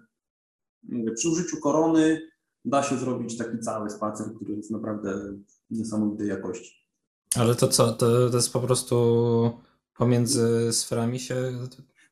[1.15, 2.21] przy użyciu Korony
[2.65, 5.33] da się zrobić taki cały spacer, który jest naprawdę
[5.71, 6.83] niesamowitej jakości.
[7.37, 7.93] Ale to co?
[7.93, 9.51] To, to jest po prostu
[9.97, 11.53] pomiędzy sferami się.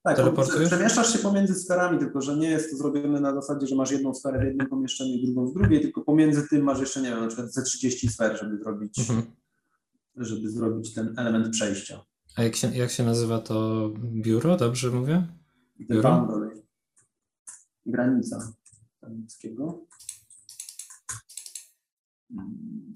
[0.02, 0.60] Tak, Teleportujesz?
[0.68, 3.90] prze- przemieszczasz się pomiędzy sferami, tylko że nie jest to zrobione na zasadzie, że masz
[3.90, 7.08] jedną sferę w jednym pomieszczeniu i drugą w drugiej, tylko pomiędzy tym masz jeszcze, nie
[7.10, 9.22] wiem, na przykład ze 30 sfer, żeby zrobić, Mhm.
[10.16, 12.04] żeby zrobić ten element przejścia.
[12.36, 14.56] A jak się, jak się nazywa to biuro?
[14.56, 15.26] Dobrze mówię?
[15.80, 16.02] Biuro?
[16.02, 16.62] boundary.
[17.86, 18.52] Granica
[19.02, 19.86] angielskiego.
[22.30, 22.94] Mm,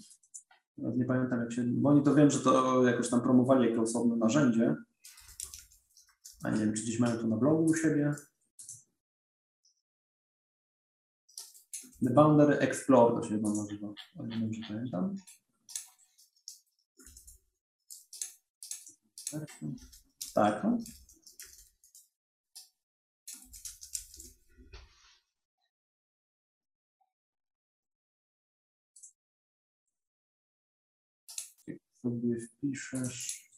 [0.77, 3.83] Teraz nie pamiętam jak się, bo oni to wiem, że to jakoś tam promowali jako
[3.83, 4.77] osobne narzędzie.
[6.43, 8.15] A nie wiem, czy gdzieś mają to na blogu u siebie.
[12.05, 15.15] The Boundary Explore to się chyba nazywa, o ile dobrze pamiętam.
[20.35, 20.79] Tak, no.
[32.05, 33.51] Sobie wpiszesz.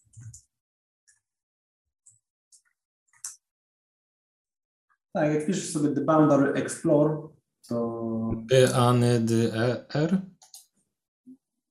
[5.12, 7.28] Tak, jak wpiszesz sobie The Boundary Explore,
[7.68, 10.23] to Y, A, N, D, E, R?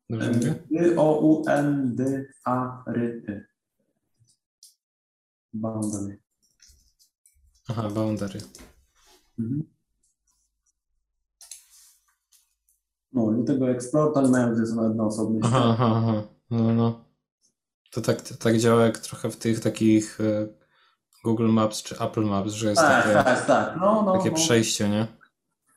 [0.10, 0.64] Dobrze mówię?
[0.72, 3.48] Y, O, U, N, D, A, R, Y.
[5.54, 6.22] Boundary.
[7.68, 8.40] Aha, boundary.
[9.40, 9.76] Mhm.
[13.12, 16.35] No i tego Explore to mają gdzie są osobny Aha, aha, aha.
[16.52, 17.06] No, no.
[17.92, 20.48] To tak, to tak działa jak trochę w tych takich e,
[21.24, 23.78] Google Maps czy Apple Maps, że jest Tak, takie, tak, tak.
[23.80, 24.36] No, no, takie no.
[24.36, 25.08] przejście, nie?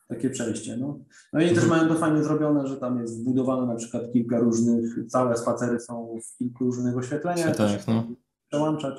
[0.08, 0.98] Takie przejście, no.
[1.32, 1.70] No i też Mhm.
[1.80, 6.18] mają to fajnie zrobione, że tam jest wbudowane na przykład kilka różnych, całe spacery są
[6.34, 7.46] w kilku różnych oświetleniach.
[7.46, 8.06] Tak, też no.
[8.48, 8.98] Przełączać.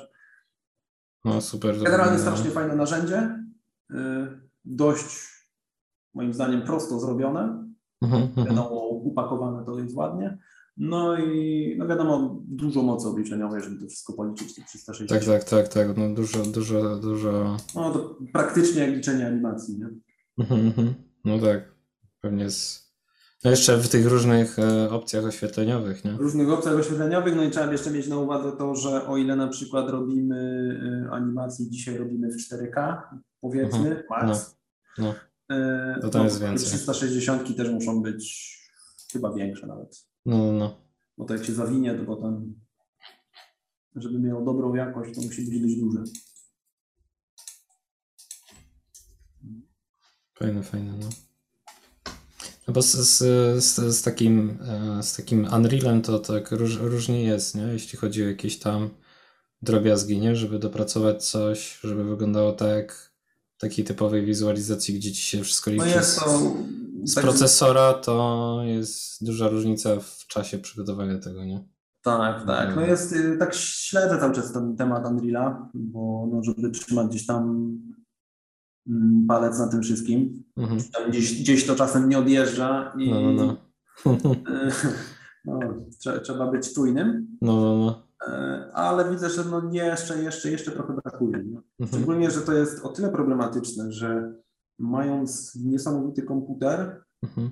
[1.24, 1.78] No super.
[1.82, 3.38] Generalnie strasznie fajne narzędzie.
[3.90, 3.94] y,
[4.64, 5.06] Dość,
[6.14, 7.68] moim zdaniem, prosto zrobione.
[8.02, 8.46] Mhm, mhm.
[8.46, 10.38] Wiadomo, upakowane to jest ładnie.
[10.82, 15.08] No i no wiadomo, dużo mocy obliczeniowej, żeby to wszystko policzyć, te 360.
[15.10, 15.96] Tak, tak, tak, tak.
[15.96, 17.56] No dużo, dużo, dużo.
[17.74, 19.88] No to praktycznie jak liczenie animacji, nie?
[20.38, 20.94] Mhm, mhm.
[21.24, 21.74] No tak.
[22.20, 22.90] Pewnie z
[23.44, 26.12] No jeszcze w tych różnych e, opcjach oświetleniowych, nie?
[26.12, 29.36] W różnych opcjach oświetleniowych, no i trzeba jeszcze mieć na uwadze to, że o ile
[29.36, 30.36] na przykład robimy
[31.06, 33.02] y, animację, dzisiaj robimy w 4K,
[33.40, 34.02] powiedzmy, Mhm.
[34.10, 34.56] max,
[34.98, 35.14] No.
[35.52, 36.66] y, To tam jest więcej.
[36.68, 38.56] 360 też muszą być
[39.12, 40.09] chyba większe nawet.
[40.26, 40.80] No, no, no.
[41.18, 42.60] Bo to jak się zawinie, to potem,
[43.96, 46.02] żeby miało dobrą jakość, to musi być dość duże.
[50.34, 51.08] Fajne, fajne, no.
[52.68, 53.18] No bo z, z,
[53.64, 57.62] z, z takim, e, z takim Unrealem to tak róż, różnie jest, nie?
[57.62, 58.90] Jeśli chodzi o jakieś tam
[59.62, 60.36] drobiazgi, nie?
[60.36, 63.12] Żeby dopracować coś, żeby wyglądało tak jak
[63.56, 66.54] w takiej typowej wizualizacji, gdzie ci się wszystko liczy No jest to...
[67.04, 71.64] z tak- procesora, to jest duża różnica w czasie przygotowania tego, nie?
[72.02, 72.66] Tak, tak.
[72.66, 72.90] No Mhm.
[72.90, 77.70] jest, y, tak śledzę cały czas ten temat Unreala, bo no, żeby trzymać gdzieś tam
[78.88, 80.44] mm, palec na tym wszystkim.
[80.56, 80.80] Mhm.
[81.08, 83.56] Gdzieś, gdzieś to czasem nie odjeżdża i No, no,
[84.04, 84.32] no.
[84.32, 84.70] y,
[85.44, 85.58] no,
[86.00, 88.02] trze, trzeba być czujnym, No, no, no.
[88.28, 91.36] y, ale widzę, że no jeszcze, jeszcze, jeszcze trochę brakuje.
[91.36, 91.62] Mhm.
[91.88, 94.32] Szczególnie, że to jest o tyle problematyczne, że
[94.80, 97.50] mając niesamowity komputer, Mhm.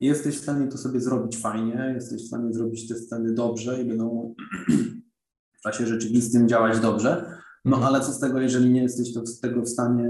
[0.00, 3.84] jesteś w stanie to sobie zrobić fajnie, jesteś w stanie zrobić te sceny dobrze i
[3.88, 4.34] będą
[5.58, 7.38] w czasie rzeczywistym działać dobrze.
[7.64, 7.94] No Mhm.
[7.94, 10.08] ale co z tego, jeżeli nie jesteś to z tego w stanie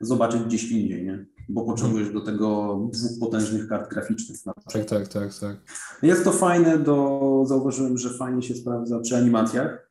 [0.00, 1.26] zobaczyć gdzieś indziej, nie?
[1.48, 4.38] Bo potrzebujesz do tego dwóch potężnych kart graficznych.
[4.72, 5.56] Tak, tak, tak, tak.
[6.02, 9.90] Jest to fajne, do, zauważyłem, że fajnie się sprawdza przy animacjach,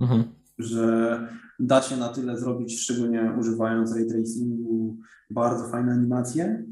[0.00, 0.24] Mhm.
[0.58, 1.18] że
[1.58, 4.96] da się na tyle zrobić, szczególnie używając ray tracingu,
[5.30, 6.64] bardzo fajne animacje.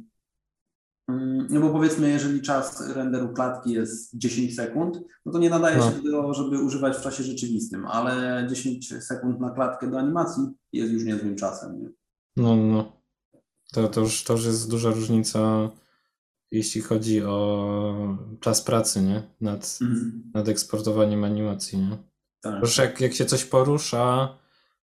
[1.09, 5.77] Mm, No bo powiedzmy, jeżeli czas renderu klatki jest 10 sekund, no to nie nadaje
[5.77, 5.90] No.
[5.90, 10.43] się do, żeby używać w czasie rzeczywistym, ale 10 sekund na klatkę do animacji
[10.73, 11.81] jest już niezłym czasem.
[11.82, 11.89] Nie?
[12.36, 12.93] No, no.
[13.73, 15.70] To, to, już, to już jest duża różnica,
[16.51, 19.23] jeśli chodzi o czas pracy, nie?
[19.40, 19.78] Nad,
[20.35, 21.97] nad eksportowaniem animacji, nie?
[22.40, 22.61] Tak.
[22.61, 24.28] Już jak, jak się coś porusza,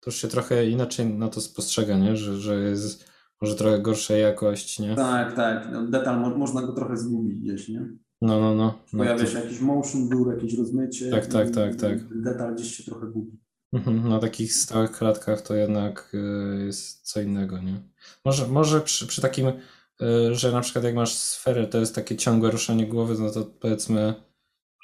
[0.00, 2.16] to już się trochę inaczej na to spostrzega, nie?
[2.16, 3.08] Że, że jest
[3.40, 4.96] może trochę gorsza jakość, nie?
[4.96, 5.68] tak, tak.
[5.72, 7.80] No, detal mo- można go trochę zgubić gdzieś, nie?
[8.20, 8.78] No, no, no.
[8.92, 11.10] no Pojawia to, się jakiś motion blur, jakieś rozmycie.
[11.10, 12.22] Tak, tak, tak, tak.
[12.22, 13.38] Detal gdzieś się trochę gubi.
[13.72, 17.80] Mhm, na takich stałych klatkach to jednak y, jest co innego, nie?
[18.24, 22.16] Może, może przy, przy takim, y, że na przykład jak masz sferę, to jest takie
[22.16, 24.14] ciągłe ruszanie głowy, no to powiedzmy,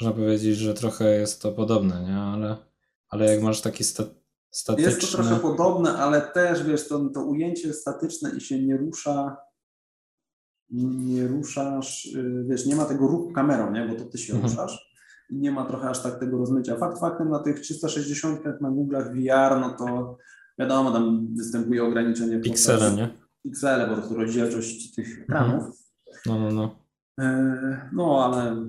[0.00, 2.16] można powiedzieć, że trochę jest to podobne, nie?
[2.16, 2.56] Ale,
[3.08, 4.04] ale jak masz takie sta,
[4.54, 4.90] statyczne...
[4.90, 9.36] Jest to trochę podobne, ale też wiesz, to, to ujęcie statyczne i się nie rusza,
[10.70, 13.88] nie ruszasz, yy, wiesz, nie ma tego ruchu kamerą, nie?
[13.88, 14.52] Bo to ty się Mhm.
[14.52, 14.94] ruszasz
[15.30, 16.76] i nie ma trochę aż tak tego rozmycia.
[16.76, 20.16] Fakt faktem na tych 360 na Google'ach VR, no to
[20.58, 23.08] wiadomo, tam występuje ograniczenie Piksele, nie?
[23.42, 25.64] Piksele, po prostu rozdzielczość tych ekranów.
[26.26, 26.76] No, no, no.
[27.18, 28.66] Yy, No, ale,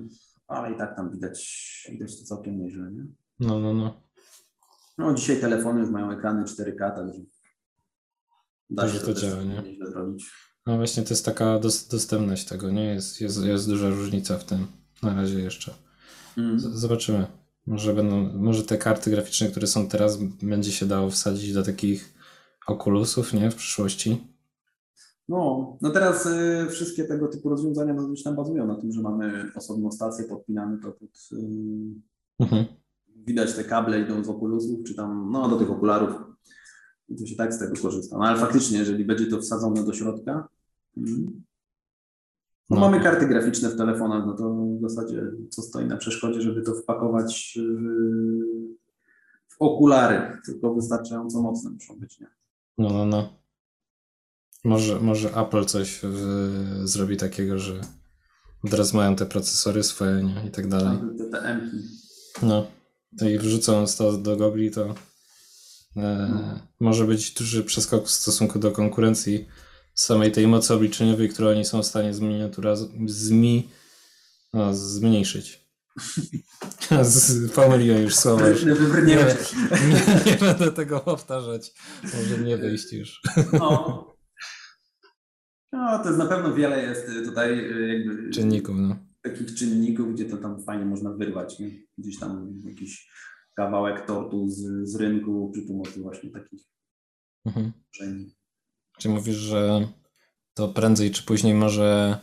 [0.48, 3.06] ale i tak tam widać, widać to całkiem nieźle, nie?
[3.40, 4.05] No, no, no.
[4.98, 7.20] No, dzisiaj telefony już mają ekrany 4K, także
[8.70, 9.86] da się to też działa, nie?
[9.86, 10.30] zrobić.
[10.66, 12.84] No właśnie to jest taka dos, dostępność tego, nie?
[12.84, 14.66] Jest, jest, jest duża różnica w tym
[15.02, 15.74] na razie jeszcze.
[16.38, 16.60] Mm.
[16.60, 17.26] Zobaczymy.
[17.66, 22.14] Może będą, może te karty graficzne, które są teraz, będzie się dało wsadzić do takich
[22.66, 23.50] okulusów, nie?
[23.50, 24.26] W przyszłości.
[25.28, 27.94] No, no teraz y, wszystkie tego typu rozwiązania
[28.24, 31.10] tam bazują na tym, że mamy osobną stację, podpinamy to pod...
[31.32, 31.36] Y,
[32.38, 32.64] Mhm.
[33.26, 36.12] Widać te kable idą z okulusów, czy tam, no do tych okularów.
[37.08, 38.18] I to się tak z tego korzysta.
[38.18, 40.48] No ale faktycznie, jeżeli będzie to wsadzone do środka,
[40.96, 41.42] mm,
[42.70, 42.80] no, No.
[42.80, 46.74] mamy karty graficzne w telefonach, no to w zasadzie co stoi na przeszkodzie, żeby to
[46.74, 52.26] wpakować w, w okulary, tylko wystarczająco mocne muszą być, nie?
[52.78, 53.28] No, no, no.
[54.64, 57.80] Może, może Apple coś w, zrobi takiego, że
[58.64, 60.48] od razu mają te procesory swoje, nie?
[60.48, 60.98] I tak dalej.
[61.18, 61.76] Te, te M-ki.
[62.42, 62.66] No.
[63.18, 64.94] To i wrzucąc to do gogli, to
[65.96, 66.60] e, No.
[66.80, 69.46] może być duży przeskok w stosunku do konkurencji
[69.94, 72.76] samej tej mocy obliczeniowej, którą oni są w stanie zminiatura,
[73.06, 73.68] zmi,
[74.52, 75.66] no, zmniejszyć.
[77.02, 78.48] Z, pomyliłem już słowa.
[78.48, 79.16] Nie, nie,
[80.26, 81.72] nie będę tego powtarzać.
[82.02, 83.20] Może nie wyjść już.
[83.52, 84.16] No.
[85.72, 88.96] no, to jest na pewno wiele jest tutaj y, jakby Czynników, no.
[89.30, 91.70] Takich czynników, gdzie to tam fajnie można wyrwać, nie?
[91.98, 93.10] Gdzieś tam jakiś
[93.56, 96.60] kawałek tortu z, z rynku przy pomocy właśnie takich
[97.46, 97.72] Mhm.
[98.98, 99.88] Czy mówisz, że
[100.54, 102.18] to prędzej czy później może,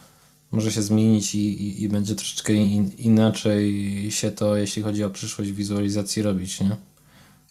[0.52, 5.10] może się zmienić i, i, i będzie troszeczkę in, inaczej się to, jeśli chodzi o
[5.10, 6.78] przyszłość wizualizacji robić, nie?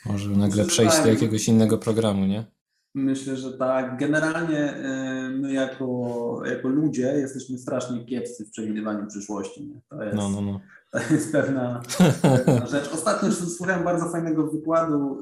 [0.06, 2.44] Może nagle przejść do jakiegoś innego programu, nie?
[2.94, 3.98] Myślę, że tak.
[3.98, 9.66] Generalnie y, my jako, jako ludzie jesteśmy strasznie kiepscy w przewidywaniu przyszłości.
[9.68, 9.80] Nie?
[9.88, 10.60] To, jest, No, no, no.
[10.90, 11.80] to jest pewna,
[12.22, 12.90] pewna rzecz.
[12.94, 15.18] Ostatnio słuchałem bardzo fajnego wykładu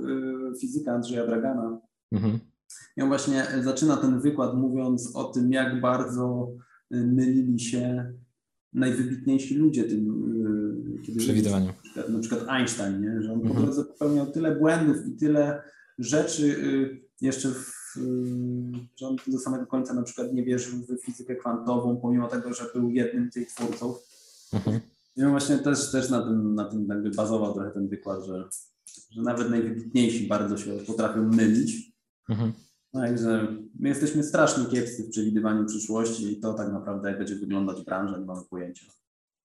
[0.55, 1.81] y, fizyka Andrzeja Dragana.
[2.13, 2.39] Mhm.
[2.97, 6.49] I on właśnie zaczyna ten wykład mówiąc o tym, jak bardzo
[6.95, 8.13] y, mylili się
[8.73, 10.07] najwybitniejsi ludzie tym,
[11.07, 11.67] kiedy Przewidywaniu.
[11.67, 13.23] na przykład, na przykład Einstein, nie?
[13.23, 13.65] że on po Mhm.
[13.65, 15.63] drodze popełniał tyle błędów i tyle
[15.99, 16.57] rzeczy
[17.21, 18.01] jeszcze w, y,
[18.97, 22.65] że on do samego końca na przykład nie wierzył w fizykę kwantową, pomimo tego, że
[22.75, 23.97] był jednym z jej twórców.
[24.53, 24.81] Mhm.
[25.17, 28.49] I właśnie też, też na tym, na tym jakby bazował trochę ten wykład, że,
[29.11, 31.93] że nawet najwybitniejsi bardzo się potrafią mylić.
[32.29, 32.53] Mhm.
[32.93, 37.35] No Także my jesteśmy strasznie kiepscy w przewidywaniu przyszłości i to tak naprawdę jak będzie
[37.35, 38.87] wyglądać branża, nie mamy pojęcia.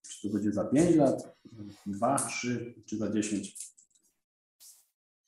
[0.02, 1.36] Czy to będzie za 5 lat,
[1.86, 3.56] 2, 3 czy za 10.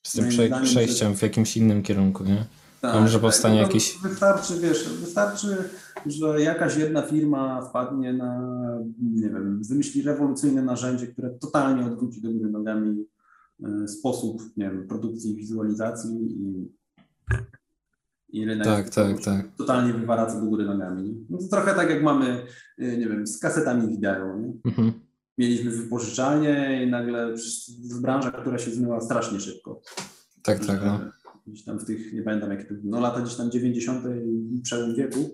[0.07, 2.45] Z tym prze- przejściem w jakimś innym kierunku, nie?
[2.81, 5.57] Tak, A może powstanie no, jakiś- Wystarczy, wiesz, wystarczy,
[6.07, 8.41] że jakaś jedna firma wpadnie na,
[9.13, 13.05] nie wiem, wymyśli rewolucyjne narzędzie, które totalnie odwróci do góry nogami
[13.65, 16.69] e, sposób, nie wiem, produkcji i wizualizacji i,
[18.41, 19.47] i rynek Tak, tak, tak.
[19.57, 21.27] totalnie wywaraca do góry nogami.
[21.31, 22.43] No to trochę tak jak mamy,
[22.79, 24.53] e, nie wiem, z kasetami wideo, nie?
[24.65, 24.93] Mhm.
[25.39, 29.81] Mieliśmy wypożyczalnię i nagle z branża, która się zmyła strasznie szybko.
[30.43, 31.01] Tak, tak, no.
[31.47, 34.05] Gdzieś tam w tych, nie pamiętam jakie to no lata gdzieś tam 90.
[34.57, 35.31] i przełom wieku,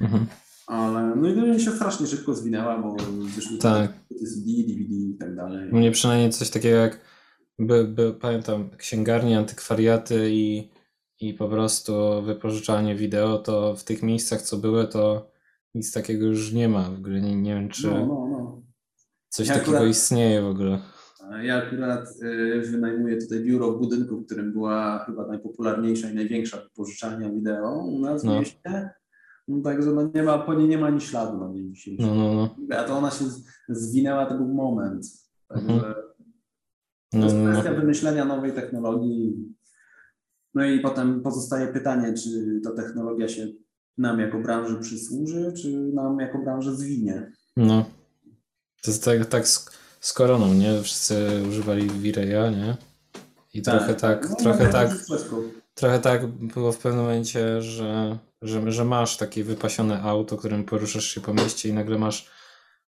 [0.00, 0.26] Mhm.
[0.66, 2.96] ale no i to się strasznie szybko zwinęła, bo
[3.36, 3.92] wyszły Tak.
[4.08, 5.72] CD, DVD i tak dalej.
[5.72, 7.00] Mnie przynajmniej coś takiego jak,
[7.58, 10.70] by, by, pamiętam, księgarnie, antykwariaty i,
[11.20, 15.30] i po prostu wypożyczalnie wideo, to w tych miejscach, co były, to
[15.74, 17.20] nic takiego już nie ma w ogóle.
[17.20, 18.62] Nie, nie wiem, czy No, no, no.
[19.32, 20.78] Coś Ja takiego akurat- istnieje w ogóle.
[21.42, 26.56] Ja akurat y, wynajmuję tutaj biuro w budynku, w którym była chyba najpopularniejsza i największa
[26.62, 28.38] wypożyczalnia wideo u nas w No.
[28.38, 28.90] mieście.
[29.48, 32.02] No, także no nie ma, po niej nie ma ani śladu na dzień dzisiejszy.
[32.06, 32.76] No, no, no.
[32.76, 33.24] A to ona się
[33.68, 35.06] zwinęła, to był moment.
[35.48, 35.92] Także Mhm.
[37.12, 37.80] to no, jest no, kwestia no.
[37.80, 39.36] wymyślenia nowej technologii.
[40.54, 43.46] No i potem pozostaje pytanie, czy ta technologia się
[43.98, 47.32] nam jako branży przysłuży, czy nam jako branży zwinie.
[47.56, 47.84] no.
[48.82, 50.82] To jest tak, tak z, z koroną, nie?
[50.82, 52.76] Wszyscy używali Vireya, nie?
[53.54, 54.90] I trochę tak, No, trochę no, tak,
[55.74, 61.04] trochę tak było w pewnym momencie, że, że, że masz takie wypasione auto, którym poruszasz
[61.04, 62.30] się po mieście i nagle masz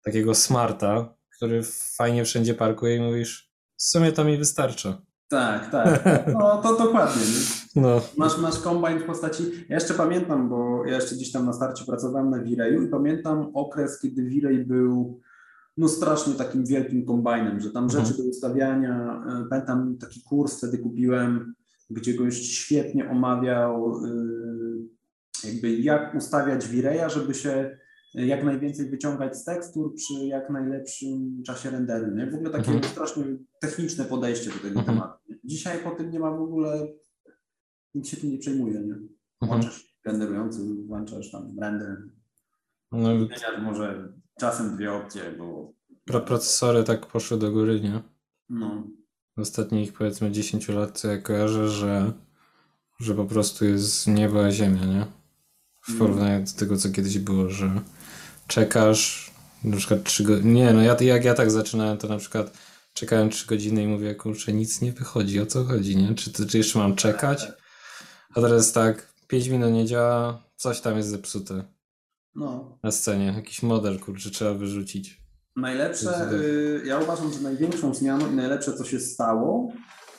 [0.03, 1.63] takiego smarta, który
[1.97, 5.01] fajnie wszędzie parkuje i mówisz, w sumie to mi wystarcza.
[5.29, 6.03] Tak, tak.
[6.33, 7.21] No to dokładnie.
[7.21, 7.81] nie?
[7.81, 9.43] No, Masz, masz kombajn w postaci.
[9.69, 13.51] Ja jeszcze pamiętam, bo ja jeszcze gdzieś tam na starcie pracowałem na Wireju i pamiętam
[13.53, 15.21] okres, kiedy Wirej był
[15.79, 18.05] no strasznie takim wielkim kombajnem, że tam Mhm.
[18.05, 19.23] rzeczy do ustawiania.
[19.29, 21.53] e, Pamiętam taki kurs wtedy kupiłem,
[21.89, 27.77] gdzie gość świetnie omawiał y, jakby jak ustawiać Wireja, żeby się
[28.13, 32.15] jak najwięcej wyciągać z tekstur przy jak najlepszym czasie renderu.
[32.15, 32.31] Nie?
[32.31, 32.83] W ogóle takie Mhm.
[32.93, 33.23] strasznie
[33.61, 34.85] techniczne podejście do tego Mhm.
[34.85, 35.19] tematu.
[35.43, 36.87] Dzisiaj po tym nie ma w ogóle,
[37.95, 38.73] nic się tym nie przejmuje.
[38.73, 38.93] Nie?
[38.93, 39.09] mhm.
[39.41, 42.03] Włączasz renderujący, włączasz tam render,
[42.91, 42.99] no
[43.61, 45.73] może czasem dwie opcje, bo
[46.05, 48.01] pro, procesory tak poszły do góry, nie?
[48.49, 48.83] no,
[49.37, 52.11] W ostatnich powiedzmy 10 lat to ja kojarzę, że,
[52.99, 55.05] że po prostu jest niebo a ziemia, nie?
[55.81, 55.99] W Mm.
[55.99, 57.81] porównaniu do tego, co kiedyś było, że
[58.47, 59.31] czekasz
[59.63, 60.53] na przykład 3 godziny.
[60.53, 62.57] Nie, no ja, jak ja tak zaczynałem, to na przykład
[62.93, 66.15] czekałem 3 godziny i mówię, kurczę, nic nie wychodzi, o co chodzi, nie?
[66.15, 67.47] Czy, to, czy jeszcze mam czekać?
[68.35, 71.63] A teraz tak, 5 minut nie działa, coś tam jest zepsute
[72.35, 72.77] no.
[72.83, 75.23] na scenie, jakiś model, kurczę, trzeba wyrzucić.
[75.55, 79.71] Najlepsze, y, ja uważam, że największą zmianą i najlepsze, co się stało,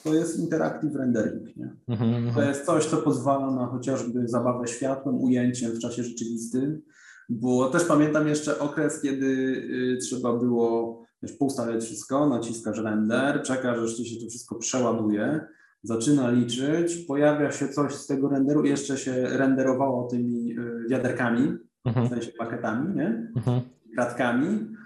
[0.05, 1.57] to jest interactive rendering.
[1.57, 1.77] Nie?
[1.89, 2.49] Mhm, To mhm.
[2.49, 6.82] jest coś, co pozwala na chociażby zabawę światłem, ujęciem w czasie rzeczywistym,
[7.28, 13.95] bo też pamiętam jeszcze okres, kiedy y, trzeba było wiesz, poustawiać wszystko, naciskasz render, czekasz,
[13.95, 15.41] ci się to wszystko przeładuje,
[15.82, 21.89] zaczyna liczyć, pojawia się coś z tego renderu, jeszcze się renderowało tymi y, wiaderkami, w
[21.89, 23.32] Mhm, sensie paketami, nie?
[23.36, 23.61] mhm.
[23.94, 24.77] kratkami.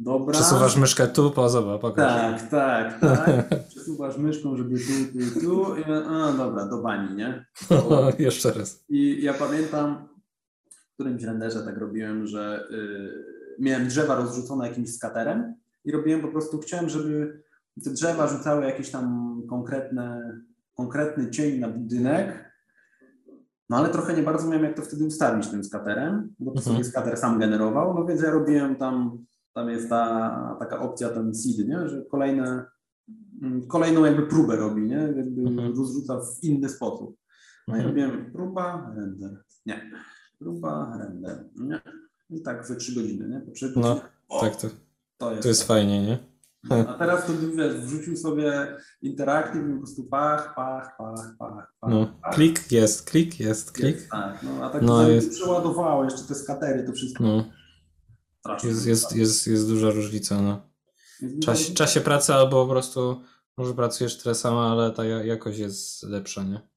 [0.00, 0.32] Dobra.
[0.32, 2.12] Przesuwasz myszkę tu, po, zobacz, pokaż.
[2.40, 3.48] Tak, tak, tak.
[3.70, 4.84] Przesuwasz myszką, żeby tu,
[5.34, 5.76] tu, tu.
[5.76, 7.46] I, a, dobra, do bani, nie?
[8.18, 8.84] Jeszcze raz.
[8.88, 10.08] I ja pamiętam,
[10.70, 15.54] w którymś renderze tak robiłem, że y, miałem drzewa rozrzucone jakimś skaterem
[15.84, 17.42] i robiłem po prostu, chciałem, żeby
[17.84, 20.38] te drzewa rzucały jakieś tam konkretne,
[20.76, 22.47] konkretny cień na budynek,
[23.70, 26.76] no ale trochę nie bardzo miałem jak to wtedy ustawić tym skaterem, bo to Mhm.
[26.76, 29.24] sobie skater sam generował, no więc ja robiłem tam,
[29.54, 31.88] tam jest ta taka opcja, ten seed, nie?
[31.88, 32.64] że kolejne,
[33.42, 35.12] mm, kolejną jakby próbę robi, nie?
[35.16, 35.74] jakby Mhm.
[35.78, 37.16] rozrzuca w inny sposób.
[37.68, 37.88] No i Mhm.
[37.88, 39.42] robiłem próba, render.
[39.66, 39.90] Nie.
[40.38, 41.44] Próba render.
[41.56, 41.80] Nie.
[42.30, 43.40] I tak ze 3 godziny, nie?
[43.40, 44.00] Po 3 No, godziny.
[44.28, 44.68] O, Tak, to,
[45.18, 45.42] to jest.
[45.42, 46.18] to jest fajnie, nie?
[46.70, 51.90] A teraz to wiesz, wrzucił sobie interaktyw i po prostu pach, pach, pach, pach, pach.
[51.90, 52.34] No, pach.
[52.34, 53.96] klik jest, klik jest, klik.
[53.96, 57.24] Jest, tak, no a tak No, jest- przeładowało jeszcze te skatery, to wszystko.
[57.24, 57.44] No,
[58.40, 58.68] strasznie.
[58.70, 60.68] jest, jest, jest, jest duża różnica, no.
[61.22, 63.20] W czasie, pracy albo po prostu
[63.56, 66.68] może pracujesz tyle samo, ale ta ja- jakość jest lepsza, nie?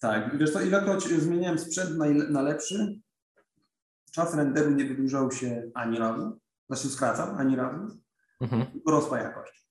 [0.00, 3.00] Tak, wiesz co, ilekroć zmieniałem sprzęt na, na lepszy,
[4.12, 7.98] czas renderu nie wydłużał się ani razu, znaczy skracał ani razu,
[8.40, 8.66] Mhm.
[8.86, 9.68] rosła jakość.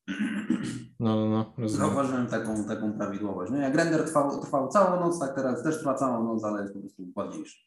[0.99, 1.87] No, no, no, rozumiem.
[1.87, 3.51] Zauważyłem taką, taką prawidłowość.
[3.51, 6.73] No jak render trwał, trwał całą noc, tak teraz też trwa całą noc, ale jest
[6.73, 7.57] po prostu ładniejszy.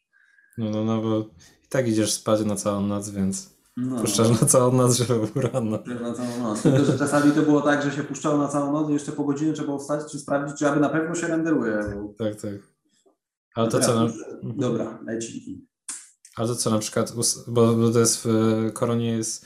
[0.57, 1.19] No, no, no, bo
[1.65, 5.41] i tak idziesz spać na całą noc, więc No, puszczasz na całą noc, żeby był
[5.41, 5.79] rano.
[6.01, 6.61] na całą noc.
[6.61, 9.23] Tylko, że czasami to było tak, że się puszczało na całą noc i jeszcze po
[9.23, 11.77] godzinie trzeba wstać, czy sprawdzić, czy aby na pewno się renderuje.
[11.95, 12.13] Bo...
[12.25, 12.51] Tak, tak.
[13.55, 14.11] Ale to co, na,
[14.43, 15.67] Dobra, leci.
[16.35, 17.13] ale to co na przykład,
[17.47, 18.27] bo, bo to jest w
[18.73, 19.45] Koronie jest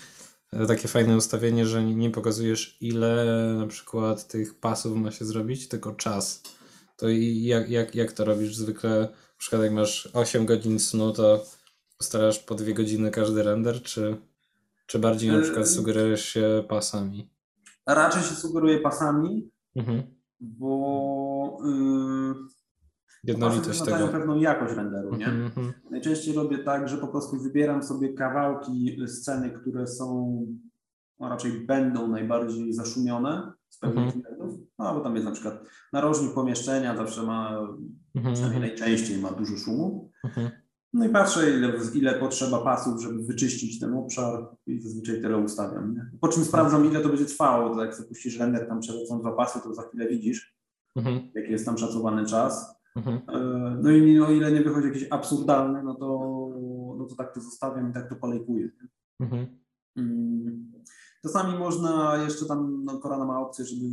[0.67, 3.25] takie fajne ustawienie, że nie pokazujesz ile
[3.59, 6.43] na przykład tych pasów ma się zrobić, tylko czas.
[6.97, 8.99] To i jak, jak, jak to robisz zwykle?
[8.99, 11.43] Na przykład jak masz 8 godzin snu, to
[12.01, 14.17] ustalasz po 2 godziny każdy render, czy,
[14.87, 15.71] czy bardziej na przykład Yy.
[15.71, 17.29] sugerujesz się pasami?
[17.87, 20.03] Raczej się sugeruje pasami, Mhm.
[20.39, 22.35] bo yy,
[23.27, 24.07] Jednolitość tego.
[24.07, 25.25] pewną jakość renderu, nie?
[25.25, 25.73] Mhm, mhm.
[25.91, 30.37] Najczęściej robię tak, że po prostu wybieram sobie kawałki sceny, które są,
[31.19, 34.21] no raczej będą najbardziej zaszumione z pewnych Mhm.
[34.23, 34.59] względów.
[34.79, 37.67] No bo tam jest na przykład narożnik pomieszczenia, zawsze ma,
[38.15, 40.11] Mhm, przynajmniej najczęściej ma dużo szumu.
[40.93, 45.93] No i patrzę, ile, ile potrzeba pasów, żeby wyczyścić ten obszar i zazwyczaj tyle ustawiam.
[45.93, 46.09] Nie?
[46.21, 47.75] Po czym sprawdzam, ile to będzie trwało.
[47.75, 50.55] To jak zapuścisz render, tam przelecą dwa pasy, to za chwilę widzisz,
[51.35, 52.74] jaki jest tam szacowany czas.
[52.95, 53.21] Mhm.
[53.27, 56.07] E, No i o ile nie wychodzi jakieś absurdalne, no to,
[56.97, 58.69] no to tak to zostawiam i tak to polejkuję.
[59.19, 59.47] Mhm.
[59.95, 60.71] Mm.
[61.23, 63.85] Czasami można jeszcze tam, no Korana ma opcję, żeby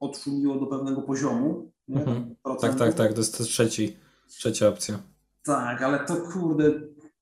[0.00, 1.72] odszumiło do pewnego poziomu.
[1.88, 2.34] Mhm.
[2.60, 3.96] Tak, tak, tak, to jest to trzeci,
[4.28, 4.98] trzecia opcja.
[5.44, 6.72] Tak, ale to kurde,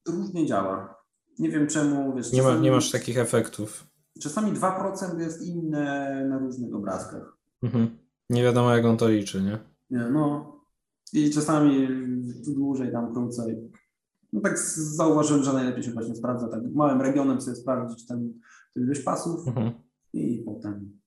[0.09, 0.95] różnie działa.
[1.39, 3.87] Nie wiem czemu, wiesz, Nie, ma, nie masz takich efektów.
[4.21, 7.37] czasami 2% jest inne na różnych obrazkach.
[7.63, 7.99] Mhm.
[8.31, 9.59] Nie wiadomo, jak on to liczy, nie?
[9.91, 10.53] Nie, no.
[11.13, 11.89] I czasami
[12.55, 13.71] dłużej, tam krócej.
[14.33, 18.41] No tak zauważyłem, że najlepiej się właśnie sprawdza tak małym regionem sobie sprawdzić ten,
[18.75, 19.73] ten ilość pasów Mhm.
[20.13, 21.01] i potem,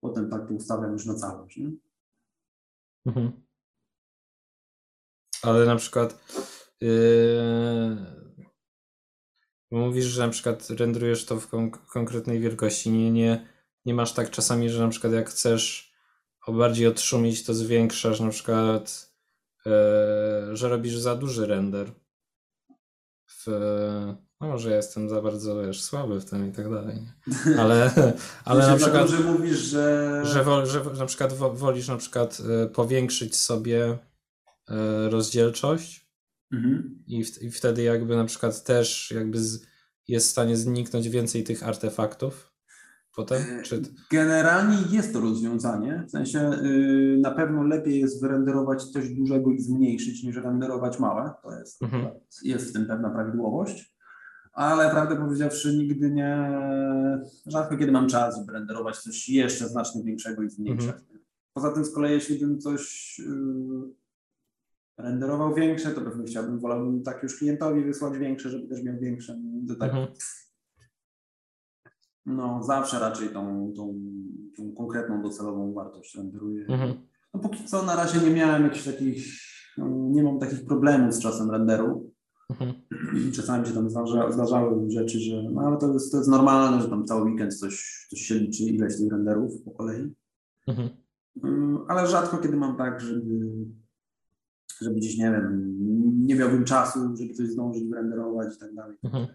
[0.00, 1.56] potem tak to ustawiam już na całość.
[1.56, 1.70] Nie?
[3.06, 3.32] Mhm.
[5.42, 6.24] Ale na przykład
[6.80, 7.96] yy,
[9.70, 12.90] mówisz, że na przykład renderujesz to w kon- konkretnej wielkości.
[12.90, 13.48] Nie, nie,
[13.84, 15.95] nie masz tak czasami, że na przykład jak chcesz
[16.52, 19.12] bardziej odszumić, to zwiększasz na przykład,
[19.66, 19.72] yy,
[20.56, 21.90] że robisz za duży render.
[23.28, 23.46] W,
[24.40, 26.96] no może ja jestem za bardzo wiesz, słaby w tym i tak dalej.
[26.96, 27.58] Nie?
[27.60, 27.90] Ale,
[28.44, 30.20] ale na przykład Że mówisz, że...
[30.24, 33.98] że, wol, że na przykład wo- wolisz na przykład e, powiększyć sobie
[34.68, 36.06] e, rozdzielczość
[36.52, 37.04] Mhm.
[37.06, 39.66] i, w, i wtedy jakby na przykład też jakby z,
[40.08, 42.52] jest w stanie zniknąć więcej tych artefaktów
[43.16, 43.42] potem?
[43.62, 49.50] Czy, Generalnie jest to rozwiązanie, w sensie yy, na pewno lepiej jest wyrenderować coś dużego
[49.50, 52.06] i zmniejszyć niż renderować małe, to jest, Mhm.
[52.42, 53.96] jest w tym pewna prawidłowość,
[54.52, 56.50] ale prawdę powiedziawszy nigdy nie,
[57.46, 61.00] rzadko kiedy mam czas, żeby renderować coś jeszcze znacznie większego i zmniejszać.
[61.00, 61.18] Mhm.
[61.52, 63.94] Poza tym z kolei jeśli bym coś yy,
[64.98, 69.32] renderował większe, to pewnie chciałbym, wolałbym tak już klientowi wysłać większe, żeby też miał większe,
[69.32, 70.06] mhm.
[72.26, 73.94] No, zawsze raczej tą, tą,
[74.56, 76.66] tą konkretną docelową wartość renderuję.
[76.68, 76.94] Mhm.
[77.34, 79.26] No póki co na razie nie miałem jakichś takich,
[79.78, 82.12] no, nie mam takich problemów z czasem renderu.
[82.50, 82.72] Mhm.
[83.32, 86.88] Czasami się tam zdarza, zdarzały rzeczy, że no ale to jest, to jest normalne, że
[86.88, 90.14] tam cały weekend coś, coś się liczy, ileś tych renderów po kolei.
[90.66, 90.88] Mhm.
[91.44, 93.50] Mm, Ale rzadko kiedy mam tak, żeby,
[94.80, 95.76] żeby gdzieś, nie wiem,
[96.26, 98.96] nie miałbym czasu, żeby coś zdążyć wyrenderować i tak dalej.
[99.04, 99.26] Mhm.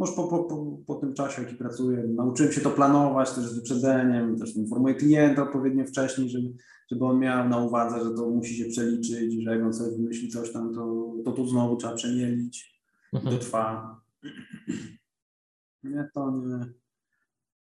[0.00, 3.54] Może po, po, po, po tym czasie, jaki pracuję, nauczyłem się to planować też z
[3.56, 6.54] wyprzedzeniem, też informuję klienta odpowiednio wcześniej, żeby,
[6.90, 10.28] żeby on miał na uwadze, że to musi się przeliczyć, że jak on sobie wymyśli
[10.28, 12.82] coś tam, to to, tu znowu trzeba przemielić,
[13.12, 13.38] to Mhm.
[13.38, 14.00] trwa.
[15.82, 16.66] Nie, to nie.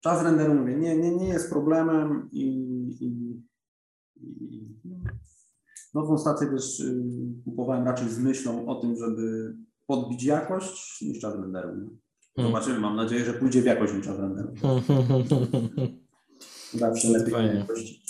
[0.00, 2.46] Czas renderu, mówię, nie, nie, nie jest problemem i,
[3.00, 3.42] i,
[4.20, 4.64] i
[5.94, 7.04] nową stację też y,
[7.44, 9.56] kupowałem raczej z myślą o tym, żeby
[9.86, 11.96] podbić jakość niż czas renderu.
[12.36, 12.52] Mhm.
[12.54, 14.54] Zobaczymy, mam nadzieję, że pójdzie w jakość niż renderu.
[16.74, 17.54] Zawsze lepiej fajnie.
[17.54, 18.02] jakości.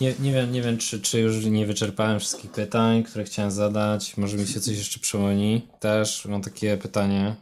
[0.00, 4.16] Nie, nie wiem, nie wiem czy, czy już nie wyczerpałem wszystkich pytań, które chciałem zadać.
[4.16, 5.68] Może mi się coś jeszcze przypomni.
[5.80, 7.36] Też mam takie pytanie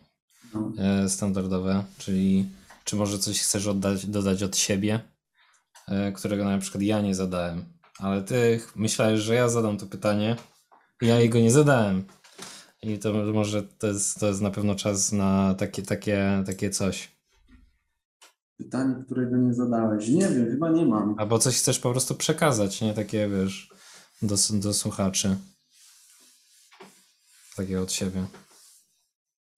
[0.54, 0.72] No.
[0.78, 2.48] e, standardowe, czyli
[2.84, 5.00] czy może coś chcesz oddać, dodać od siebie,
[5.88, 7.64] e, którego na przykład ja nie zadałem,
[7.98, 10.36] ale ty myślałeś, że ja zadam to pytanie,
[11.00, 12.04] ja jego nie zadałem.
[12.82, 17.20] I to może to jest, to jest na pewno czas na takie, takie, takie coś.
[18.56, 20.08] Pytanie, którego nie zadałeś.
[20.08, 21.14] Nie wiem, chyba nie mam.
[21.18, 22.94] Albo coś chcesz po prostu przekazać, nie?
[22.94, 23.70] Takie, wiesz,
[24.22, 25.36] do, do słuchaczy.
[27.56, 28.26] Takie od siebie.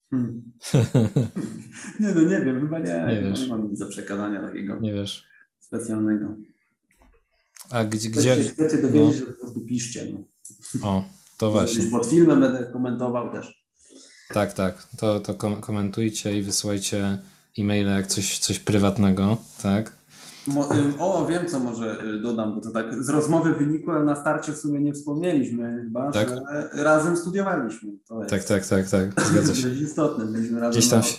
[0.09, 0.51] Hmm.
[1.99, 3.05] nie no, nie wiem, chyba nie.
[3.15, 3.41] Nie wiesz.
[3.41, 5.25] nie mam nic do przekazania takiego Nie wiesz.
[5.59, 6.35] specjalnego.
[7.69, 8.43] A gdzie, Gdzie?
[8.43, 10.07] Chcecie dowiedzieć, to po prostu piszcie.
[10.81, 10.87] No.
[10.89, 11.03] O,
[11.45, 11.83] to właśnie.
[11.91, 13.63] Pod filmem będę komentował też.
[14.33, 14.87] Tak, tak.
[14.97, 17.17] To, to kom- komentujcie i wysyłajcie
[17.59, 19.95] e-maile jak coś, coś prywatnego, tak?
[20.47, 24.15] Ym, O, wiem co może y, dodam, bo to tak z rozmowy wynikło, ale na
[24.15, 26.29] starcie w sumie nie wspomnieliśmy chyba, Tak.
[26.29, 26.41] że
[26.83, 27.91] razem studiowaliśmy.
[28.07, 29.25] To jest Tak, tak, tak, tak.
[29.25, 29.69] Zgadza się.
[29.69, 30.25] dość istotne.
[30.25, 31.17] Byliśmy razem Gdzieś tam na- się-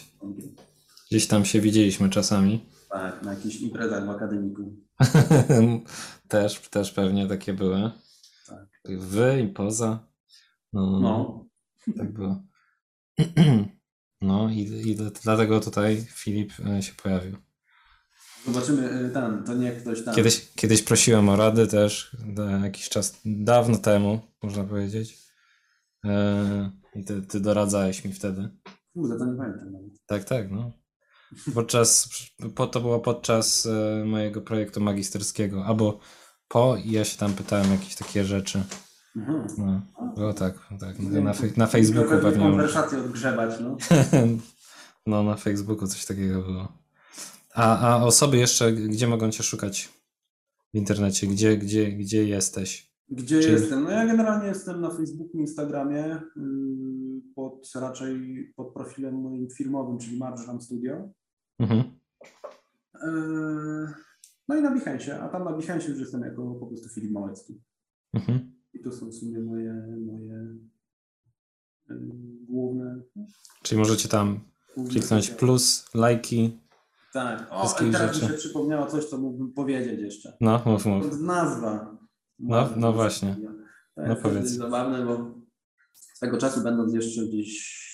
[1.11, 2.65] Gdzieś tam się widzieliśmy czasami.
[2.91, 4.73] Tak, na jakichś imprezach w akademiku.
[6.29, 7.91] też, też pewnie takie były.
[8.49, 8.67] Tak.
[8.99, 9.99] Wy i poza.
[10.75, 11.47] No,
[11.97, 12.43] tak było.
[14.21, 17.37] No i, i dlatego tutaj Filip e, się pojawił.
[18.47, 20.15] Zobaczymy y, ten, to nie ktoś tam.
[20.15, 22.17] Kiedyś, kiedyś prosiłem o rady też,
[22.63, 25.19] jakiś czas, dawno temu, można powiedzieć.
[26.05, 28.49] E, I ty, ty doradzałeś mi wtedy.
[28.95, 30.07] Kurde, to nie pamiętam nawet.
[30.07, 30.73] Tak, tak, no.
[31.55, 32.09] Podczas,
[32.55, 35.99] po, to było podczas e, mojego projektu magisterskiego, albo
[36.49, 38.65] po i ja się tam pytałem jakieś takie rzeczy.
[39.17, 39.47] Mhm.
[39.59, 39.81] No,
[40.17, 40.99] było tak, tak.
[40.99, 43.77] Na, fe- na Facebooku Pewnie konwersację odgrzebać, no.
[45.07, 46.73] No, na Facebooku coś takiego było.
[47.55, 49.89] A, a osoby jeszcze, gdzie mogą cię szukać
[50.75, 51.27] w internecie?
[51.27, 52.95] Gdzie, gdzie, gdzie jesteś?
[53.09, 53.85] Gdzie Czyli- jestem?
[53.85, 56.43] No ja generalnie jestem na Facebooku, Instagramie, yy,
[57.35, 61.09] pod raczej pod profilem moim firmowym, czyli Marżram Studio.
[61.59, 61.83] Mhm.
[63.03, 63.89] Yy,
[64.49, 67.61] No i na Behance, a tam na Behance już jestem jako po prostu Filip Małecki.
[68.15, 68.54] Mhm.
[68.75, 69.73] I to są w sumie moje,
[70.07, 70.47] moje
[72.49, 73.01] główne...
[73.63, 74.41] Czyli możecie tam
[74.89, 76.59] kliknąć plus, lajki.
[77.13, 77.47] Tak.
[77.51, 78.27] O, i teraz rzeczy.
[78.27, 80.37] mi się przypomniało coś, co mógłbym powiedzieć jeszcze.
[80.41, 81.21] No, mów, mów.
[81.21, 81.99] Nazwa.
[82.39, 83.37] No, no właśnie.
[83.95, 84.43] To No jest powiedz.
[84.43, 85.35] dosyć zabawne, bo
[86.15, 87.85] swego czasu będąc jeszcze gdzieś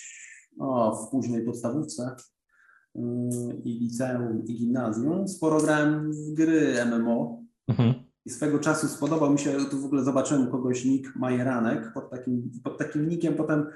[0.57, 2.17] no, w późnej podstawówce
[2.95, 3.03] yy,
[3.65, 7.95] i liceum i gimnazjum, sporo grałem w gry MMO Mhm.
[8.31, 12.51] I swego czasu spodobał mi się, tu w ogóle zobaczyłem kogoś nick Majeranek pod takim,
[12.65, 13.67] pod takim nickiem, potem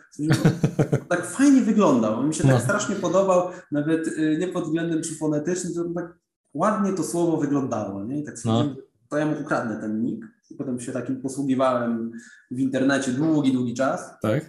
[1.09, 2.53] tak fajnie wyglądał, on mi się No.
[2.53, 6.19] tak strasznie podobał, nawet y, nie pod względem czy fonetycznym, to tak
[6.55, 8.21] ładnie to słowo wyglądało, nie?
[8.21, 8.77] I tak stwierdziłem,
[9.11, 12.13] to ja mu ukradnę ten nick i potem się takim posługiwałem
[12.51, 14.11] w internecie długi, długi czas.
[14.23, 14.45] Tak?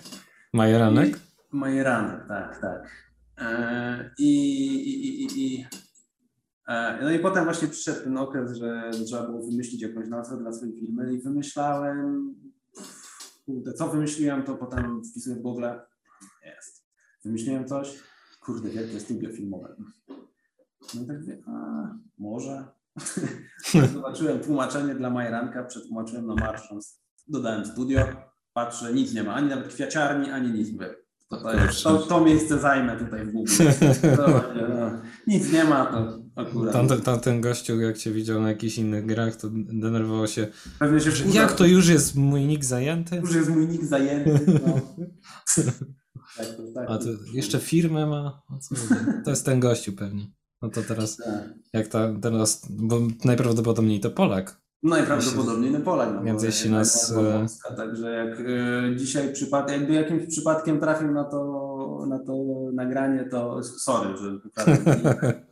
[0.53, 1.19] Majeranek?
[1.52, 2.88] Majeranek, tak, tak.
[3.38, 4.30] E, I,
[4.90, 5.65] i, i, i, i
[7.02, 10.80] no i potem właśnie przyszedł ten okres, że trzeba było wymyślić jakąś nazwę dla swojej
[10.80, 12.36] firmy i wymyślałem,
[13.46, 15.66] kurde, co wymyśliłem, to potem wpisuję w Google,
[16.46, 16.86] jest.
[17.26, 18.00] Wymyśliłem coś,
[18.42, 19.76] kurde, wielkie studio filmowe.
[20.96, 21.52] No i tak mówię, a
[22.18, 22.66] może.
[23.94, 28.06] Zobaczyłem tłumaczenie dla Majeranka, przetłumaczyłem na marszans, dodałem studio,
[28.54, 30.70] patrzę, nic nie ma, ani nawet kwiaciarni, ani nic.
[31.30, 31.50] To, to,
[31.84, 33.52] to, to miejsce zajmę tutaj w Google.
[34.18, 34.28] To,
[34.70, 34.92] no,
[35.28, 36.74] nic nie ma, to akurat.
[36.74, 40.48] Tamten, tamten gościu, jak cię widział na jakichś innych grach, to denerwował się.
[40.80, 43.16] Pewnie się wkurza, jak to już jest mój nick zajęty?
[43.16, 44.40] Już jest mój nick zajęty.
[44.66, 44.82] No.
[46.38, 48.41] Tak, to, tak, A to jeszcze firmę ma?
[49.24, 50.32] To jest ten gościu pewnie.
[50.62, 51.53] No to teraz, Tak.
[51.74, 54.62] jak ta, teraz, bo najprawdopodobniej to Polak.
[54.84, 56.10] Najprawdopodobniej na Polak.
[56.16, 60.80] No, Więc jeśli nas, była e, Polska, Także jak e, dzisiaj przypad, jakby jakimś przypadkiem
[60.80, 62.36] trafił na to, na to
[62.74, 64.40] nagranie, to sorry, że.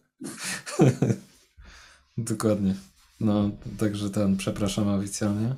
[2.18, 2.76] Dokładnie.
[3.20, 5.56] No, także ten, przepraszam oficjalnie.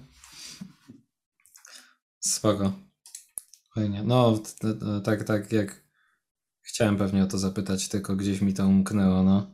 [2.20, 2.74] Spoko.
[3.76, 4.04] Fajnie.
[4.04, 4.40] No,
[5.04, 5.84] tak, tak jak
[6.62, 9.48] chciałem pewnie o to zapytać, tylko gdzieś mi to umknęło, no.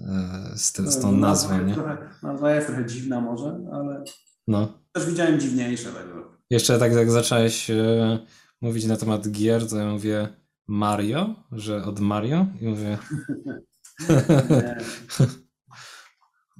[0.00, 1.74] E, Z, ty, z tą No, nazwą, nie?
[1.74, 4.04] Trochę, nazwa jest trochę dziwna może, ale
[4.48, 4.78] No.
[4.92, 5.92] też widziałem dziwniejsze.
[5.92, 6.14] Także.
[6.50, 8.18] Jeszcze tak jak zacząłeś e,
[8.60, 10.28] mówić na temat gier, to ja mówię
[10.66, 12.98] Mario, że od Mario i mówię.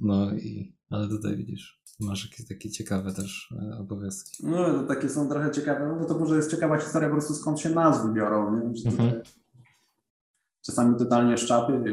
[0.01, 4.45] no i, ale tutaj widzisz, masz jakieś takie ciekawe też e, obowiązki.
[4.45, 7.33] No, to takie są trochę ciekawe, no bo to może jest ciekawa historia po prostu
[7.33, 8.75] skąd się nazwy biorą, nie?
[8.75, 9.21] Że Mhm.
[10.65, 11.83] Czasami totalnie szczapy.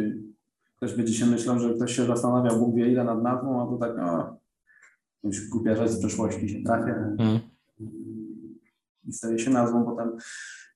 [0.77, 3.77] Ktoś będzie się myślał, że ktoś się zastanawiał Bóg wie ile nad nazwą, a to
[3.79, 4.37] tak, o,
[5.25, 7.41] Już głupia rzecz z przeszłości się trafia mm.
[9.05, 10.17] i staje się nazwą potem,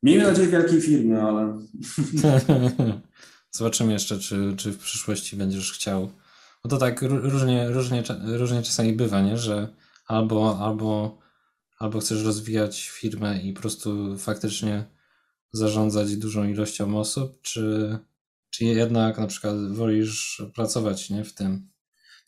[0.02, 1.58] miejmy nadzieję, wielkiej firmy, ale...
[3.50, 6.12] Zobaczymy jeszcze, czy, czy w przyszłości będziesz chciał.
[6.64, 9.38] No to tak różnie, różnie, różnie czasami bywa, nie?
[9.38, 9.68] że
[10.06, 11.18] albo, albo,
[11.78, 14.84] albo chcesz rozwijać firmę i po prostu faktycznie
[15.52, 17.98] zarządzać dużą ilością osób, czy,
[18.50, 21.68] czy jednak na przykład wolisz pracować nie, w tym.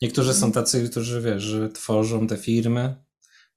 [0.03, 2.97] Niektórzy są tacy, którzy wiesz, że tworzą te firmy,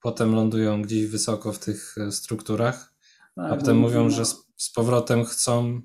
[0.02, 2.94] potem lądują gdzieś wysoko w tych e, strukturach,
[3.36, 5.82] tak, a potem mówią, że z, z powrotem chcą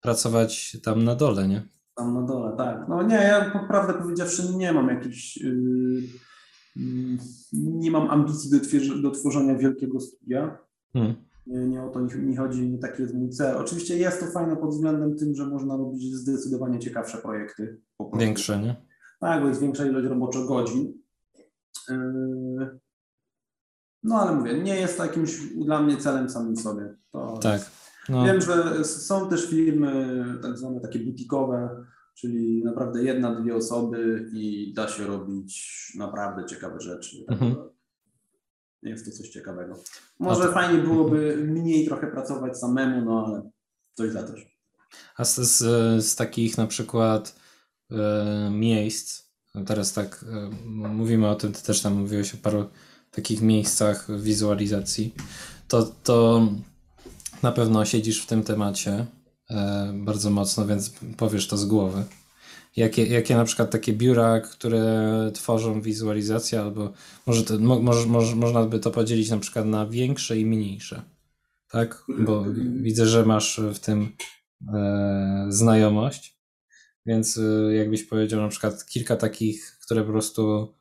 [0.00, 1.68] pracować tam na dole, nie?
[1.94, 2.88] Tam na dole, tak.
[2.88, 6.02] No nie, ja prawdę powiedziawszy nie mam jakichś, yy,
[6.76, 7.18] yy,
[7.52, 10.58] nie mam ambicji do, do tworzenia wielkiego studia.
[10.92, 11.14] Hmm.
[11.46, 13.56] Nie, nie o to mi chodzi, nie taki jest mój cel.
[13.56, 17.80] Oczywiście jest to fajne pod względem tym, że można robić zdecydowanie ciekawsze projekty.
[18.18, 18.76] Większe, nie?
[19.20, 20.92] Tak, bo jest większa ilość roboczo godzin.
[21.88, 22.80] Yy,
[24.02, 26.94] no ale mówię, nie jest to jakimś dla mnie celem samym sobie.
[27.12, 27.70] To tak.
[28.08, 28.24] No.
[28.24, 31.84] Wiem, że są też firmy tak zwane takie butikowe,
[32.14, 37.24] czyli naprawdę jedna, dwie osoby i da się robić naprawdę ciekawe rzeczy.
[37.28, 37.56] Mhm.
[38.82, 39.76] Jest to coś ciekawego.
[40.18, 40.52] Może to...
[40.52, 43.50] fajnie byłoby mniej trochę pracować samemu, no ale
[43.94, 44.56] coś za coś.
[45.16, 45.58] A z, z,
[46.04, 47.36] z takich na przykład
[47.90, 49.22] e, miejsc,
[49.66, 52.66] teraz tak e, mówimy o tym, ty też tam mówiłeś o paru
[53.10, 55.14] takich miejscach wizualizacji,
[55.68, 56.48] to, to
[57.46, 59.06] na pewno siedzisz w tym temacie
[59.50, 62.04] e, bardzo mocno, więc powiesz to z głowy.
[62.76, 66.92] Jakie, jakie na przykład takie biura, które tworzą wizualizację, albo
[67.26, 71.02] może, to, mo, może, można by to podzielić na przykład na większe i mniejsze.
[71.70, 72.04] Tak?
[72.18, 72.44] Bo
[72.82, 74.12] widzę, że masz w tym
[74.74, 76.38] e, znajomość.
[77.06, 80.74] Więc e, jakbyś powiedział na przykład kilka takich, które po prostu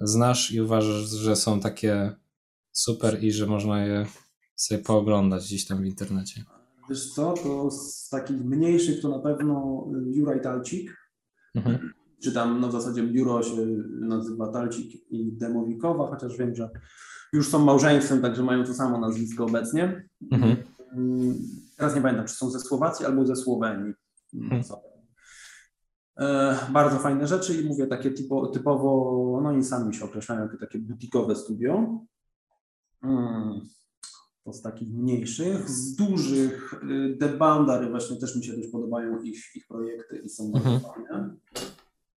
[0.00, 2.12] znasz i uważasz, że są takie
[2.72, 4.06] super i że można je
[4.56, 6.44] sobie pooglądać gdzieś tam w internecie.
[6.88, 10.96] Wiesz co, to z takich mniejszych to na pewno Juraj Talcik,
[11.54, 11.92] mhm.
[12.22, 13.66] czy tam no w zasadzie biuro się
[14.00, 16.70] nazywa Talcik i Demowikowa, chociaż wiem, że
[17.32, 20.08] już są małżeństwem, także mają to samo nazwisko obecnie.
[20.32, 20.56] Mhm.
[21.76, 23.94] Teraz nie pamiętam, czy są ze Słowacji albo ze Słowenii.
[24.34, 24.62] Mhm.
[26.18, 30.56] E, bardzo fajne rzeczy i mówię takie typo, typowo, no i sami się określają jako
[30.56, 32.00] takie butikowe studio.
[33.00, 33.60] Hmm
[34.46, 35.70] to z takich mniejszych.
[35.70, 40.28] Z dużych y, The Boundary właśnie też mi się dość podobają ich, ich projekty i
[40.28, 40.64] są mhm.
[40.64, 41.34] bardzo fajne.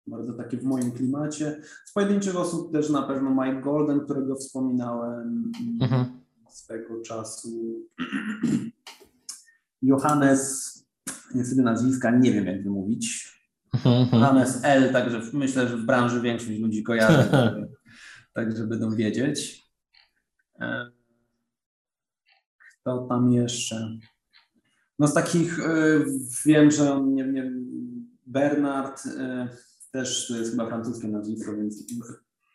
[0.07, 1.61] Bardzo takie w moim klimacie.
[1.85, 5.51] Z pojedynczych osób też na pewno Mike Golden, którego wspominałem
[5.81, 6.05] mhm.
[6.49, 7.49] swego czasu.
[9.81, 10.73] Johannes,
[11.35, 13.35] niestety nazwiska nie wiem jak wymówić.
[13.73, 14.07] Mhm.
[14.13, 17.29] Johannes L, także myślę, że w branży większość ludzi kojarzy,
[18.33, 19.69] tak żeby będą wiedzieć.
[22.81, 23.97] Kto tam jeszcze?
[24.99, 26.05] No z takich y,
[26.45, 27.51] wiem, że on, nie
[28.25, 29.47] Bernard y,
[29.91, 31.83] też to jest chyba francuskie nazwisko, więc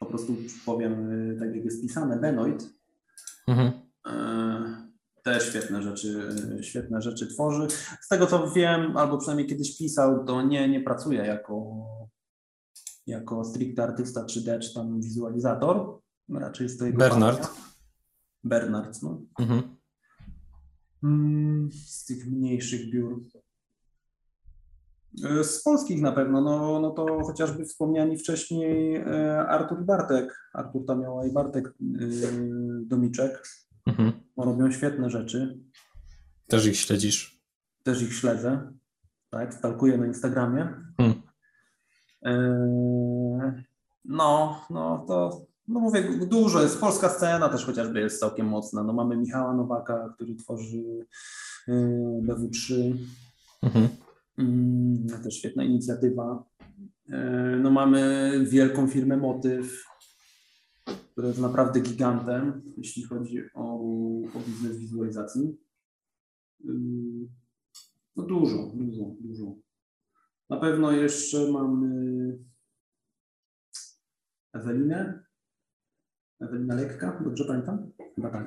[0.00, 0.36] po prostu
[0.66, 2.70] powiem y, tak jak jest pisane, Benoit.
[3.48, 3.72] Mhm.
[5.22, 6.28] Też świetne rzeczy,
[6.60, 7.66] świetne rzeczy tworzy.
[8.00, 11.86] Z tego co wiem, albo przynajmniej kiedyś pisał, to nie, nie pracuje jako,
[13.06, 16.00] jako stricte artysta 3D czy tam wizualizator.
[16.28, 17.50] Raczej jest to jego Bernard.
[18.44, 19.20] Bernard, no.
[19.38, 19.73] Mhm.
[21.04, 23.24] Mm, z tych mniejszych biur.
[25.24, 30.50] E, z polskich na pewno, no, no to chociażby wspomniani wcześniej e, Artur i Bartek,
[30.54, 31.72] Artur Tamioła i Bartek e,
[32.86, 33.48] Domiczek.
[33.86, 34.12] Mhm.
[34.36, 35.58] Robią świetne rzeczy.
[36.48, 37.40] Też ich śledzisz?
[37.82, 38.72] Też ich śledzę,
[39.30, 40.74] tak, stalkuję na Instagramie.
[40.96, 41.22] Hmm.
[44.04, 46.80] No, no to no mówię, dużo jest.
[46.80, 48.82] Polska scena też chociażby jest całkiem mocna.
[48.82, 51.06] No mamy Michała Nowaka, który tworzy
[51.68, 51.72] y,
[52.22, 52.94] BW3.
[53.62, 53.88] Mhm.
[54.38, 56.44] Mm, też świetna inicjatywa.
[57.08, 57.12] Y,
[57.62, 59.84] no mamy wielką firmę Motyw,
[61.12, 63.74] która jest naprawdę gigantem, jeśli chodzi o,
[64.34, 65.56] o biznes wizualizacji.
[66.64, 66.74] Y,
[68.16, 69.54] no dużo, dużo, dużo.
[70.50, 72.38] Na pewno jeszcze mamy
[74.52, 75.23] Ewelinę,
[76.44, 77.90] Ewelina Lekka, dobrze pamiętam?
[78.14, 78.44] Chyba tak.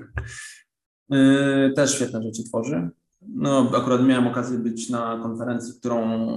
[1.10, 2.90] Yy, też świetne rzeczy tworzy.
[3.22, 6.30] No, akurat miałem okazję być na konferencji, którą,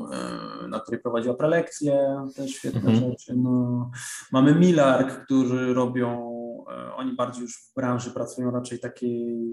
[0.62, 3.10] yy, na której prowadziła prelekcje, też świetne mhm.
[3.10, 3.36] rzeczy.
[3.36, 3.90] No,
[4.32, 6.34] mamy Milark, którzy robią,
[6.68, 9.50] yy, oni bardziej już w branży pracują raczej takiej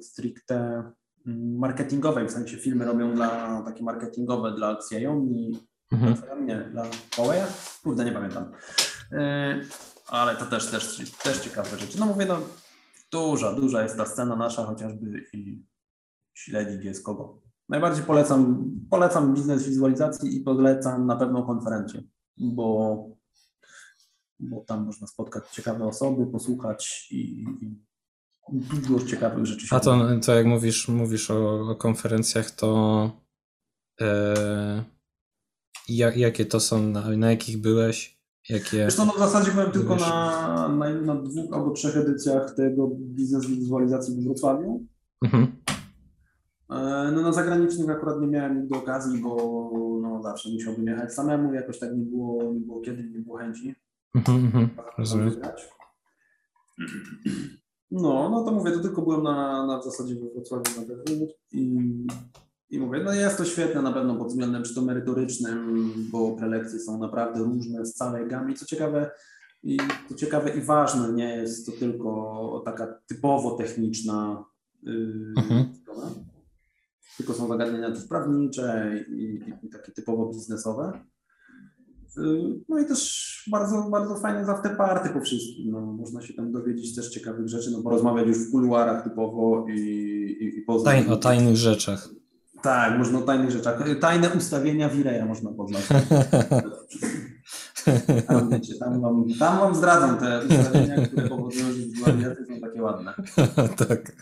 [0.00, 0.82] stricte
[1.26, 5.58] mm, marketingowej, w sensie filmy robią dla takie marketingowe dla Xiaomi,
[5.92, 6.46] mhm.
[6.46, 6.84] nie, dla
[7.16, 7.40] Huawei,
[7.82, 8.52] kurde nie pamiętam.
[10.10, 12.00] Ale to też, też, też ciekawe rzeczy.
[12.00, 12.40] No mówię, no
[13.12, 15.64] duża, duża jest ta scena nasza chociażby i
[16.34, 17.42] śledzić jest kogo.
[17.68, 22.02] Najbardziej polecam, polecam biznes wizualizacji i polecam na pewno konferencję,
[22.36, 22.96] bo,
[24.38, 27.76] bo tam można spotkać ciekawe osoby, posłuchać i, i
[28.52, 29.66] dużo ciekawych rzeczy.
[29.70, 33.10] A to, to jak mówisz, mówisz o, o konferencjach, to
[34.00, 34.84] e,
[35.88, 38.19] jak, jakie to są, na, na jakich byłeś?
[38.50, 38.76] Jakie...
[38.76, 43.46] Wiesz no w zasadzie byłem tylko na, na, na, dwóch albo trzech edycjach tego biznes
[43.46, 44.84] wizualizacji w Wrocławiu.
[45.24, 45.46] Mhm.
[46.70, 49.70] E, no na zagranicznych akurat nie miałem nigdy okazji, bo
[50.02, 53.74] no, zawsze musiałbym jechać samemu, jakoś tak nie było, nie było kiedy, nie było chęci.
[54.14, 54.68] Mhm, mhm.
[54.98, 55.34] Rozumiem.
[57.90, 61.28] No, no to mówię, to tylko byłem na, na w zasadzie we Wrocławiu na DW
[61.52, 61.78] i,
[62.70, 66.78] i mówię, no jest to świetne na pewno pod względem czy to merytorycznym, bo prelekcje
[66.78, 68.54] są naprawdę różne z całej gamy.
[68.54, 69.10] Co ciekawe,
[69.62, 74.44] i to ciekawe i ważne, nie jest to tylko taka typowo techniczna
[74.82, 75.74] yy, mhm.
[75.74, 76.10] strona,
[77.16, 81.00] tylko są zagadnienia też prawnicze i, i, i takie typowo biznesowe.
[82.68, 85.70] No i też bardzo, bardzo fajne zawsze party po wszystkim.
[85.72, 89.80] No, można się tam dowiedzieć też ciekawych rzeczy, no porozmawiać już w kuluarach typowo i,
[90.40, 90.94] i, i poznać.
[90.94, 92.19] Tajn, o tajnych rzeczach.
[92.62, 93.98] Tak, można o tajnych rzeczach.
[94.00, 95.82] Tajne ustawienia Wireja można poznać.
[98.26, 102.82] Tam, wiecie, tam, wam, tam wam zdradzą te ustawienia, które powodują, że wizualizacje są takie
[102.82, 103.14] ładne.
[103.88, 104.12] tak.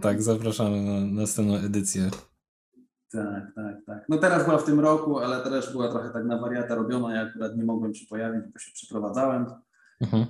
[0.00, 2.10] Tak, zapraszamy na następną edycję.
[3.12, 4.06] Tak, tak, tak.
[4.08, 7.14] No teraz była w tym roku, ale też była trochę tak na wariata robiona.
[7.14, 9.46] Ja akurat nie mogłem się pojawić, bo się przeprowadzałem.
[10.00, 10.26] Mhm.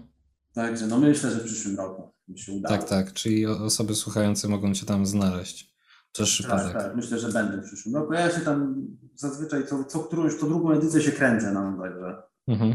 [0.54, 2.68] Także no myślę, że w przyszłym roku mi się uda.
[2.68, 3.12] Tak, tak.
[3.12, 5.75] Czyli osoby słuchające mogą Cię tam znaleźć.
[6.18, 6.72] Jest tak.
[6.72, 8.12] Tak, myślę, że będę w przyszłym roku.
[8.12, 12.74] Ja się tam zazwyczaj co, co którąś, to drugą edycję się kręcę nam, także mhm.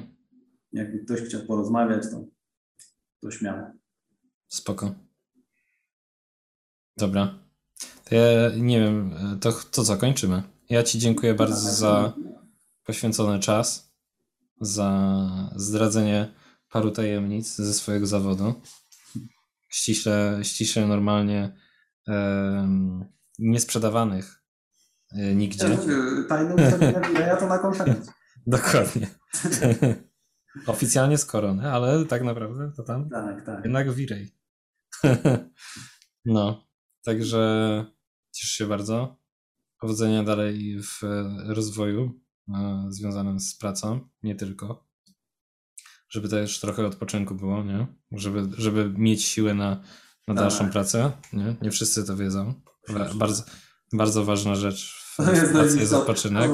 [0.73, 2.23] jakby ktoś chciał porozmawiać, to,
[3.21, 3.67] to śmiało.
[4.47, 4.95] Spoko.
[6.97, 7.39] Dobra.
[8.05, 10.43] To ja nie wiem, to, to co, kończymy.
[10.69, 12.13] Ja Ci dziękuję bardzo za
[12.83, 13.93] poświęcony czas,
[14.61, 16.33] za zdradzenie
[16.69, 18.53] paru tajemnic ze swojego zawodu.
[19.69, 21.55] Ściśle, ściśle normalnie
[22.07, 23.05] um,
[23.41, 24.43] niesprzedawanych
[25.13, 25.77] e, nigdzie.
[26.29, 28.13] Tajne ustawienia ja to na konferencji.
[28.47, 29.07] Dokładnie.
[30.67, 33.63] Oficjalnie z korony, ale tak naprawdę to tam tak, tak.
[33.63, 34.37] jednak Wirej.
[36.25, 36.67] no,
[37.03, 37.85] także
[38.31, 39.21] Cieszę się bardzo.
[39.79, 41.01] Powodzenia dalej w
[41.47, 42.21] rozwoju
[42.55, 44.87] e, związanym z pracą, nie tylko.
[46.09, 47.87] Żeby też trochę odpoczynku było, nie?
[48.11, 49.83] Żeby, żeby mieć siłę na,
[50.27, 50.71] na dalszą tak.
[50.71, 51.11] pracę.
[51.33, 51.55] Nie?
[51.61, 52.53] nie wszyscy to wiedzą.
[53.15, 53.43] Bardzo,
[53.93, 56.51] bardzo ważna rzecz w, w pracy jest odpoczynek.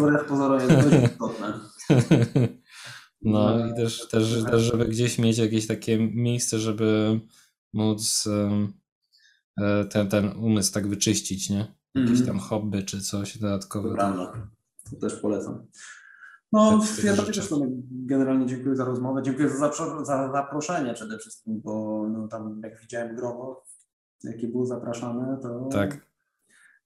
[3.22, 7.19] No i też, też, też, żeby gdzieś mieć jakieś takie miejsce, żeby
[7.73, 8.27] móc
[9.57, 11.75] e, ten, ten umysł tak wyczyścić, nie?
[11.95, 12.27] Jakieś mhm.
[12.27, 13.95] tam hobby czy coś dodatkowe.
[13.95, 14.49] Prawda,
[14.89, 15.67] to też polecam.
[16.51, 17.49] No, ja też
[17.89, 19.23] generalnie dziękuję za rozmowę.
[19.23, 19.72] Dziękuję za,
[20.03, 23.64] za zaproszenie przede wszystkim, bo no, tam jak widziałem grono,
[24.23, 26.07] jakie było zapraszane, to, tak.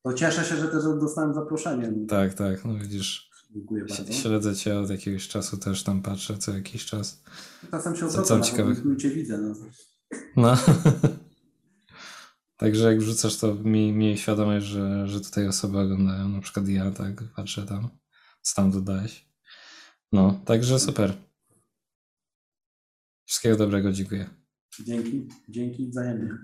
[0.04, 2.08] To cieszę się, że też dostałem zaproszenie.
[2.08, 3.32] Tak, tak, no widzisz.
[3.52, 4.14] Dziękuję bardzo.
[4.14, 7.24] Śledzę cię od jakiegoś czasu, też tam patrzę co jakiś czas.
[7.72, 8.84] Czasem się co, co ciekawych.
[9.00, 9.38] Cię widzę.
[9.38, 9.56] No.
[10.36, 10.58] no.
[12.58, 16.30] Także jak wrzucasz, to miej, miej świadomość, że, że tutaj osoby oglądają.
[16.30, 17.90] Na przykład ja tak patrzę tam,
[18.42, 19.26] co tam dodałeś.
[20.12, 21.14] No, także super.
[23.26, 24.30] Wszystkiego dobrego, dziękuję.
[24.84, 26.38] Dzięki, dzięki wzajemnie.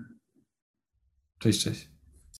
[1.38, 1.97] Cześć, cześć.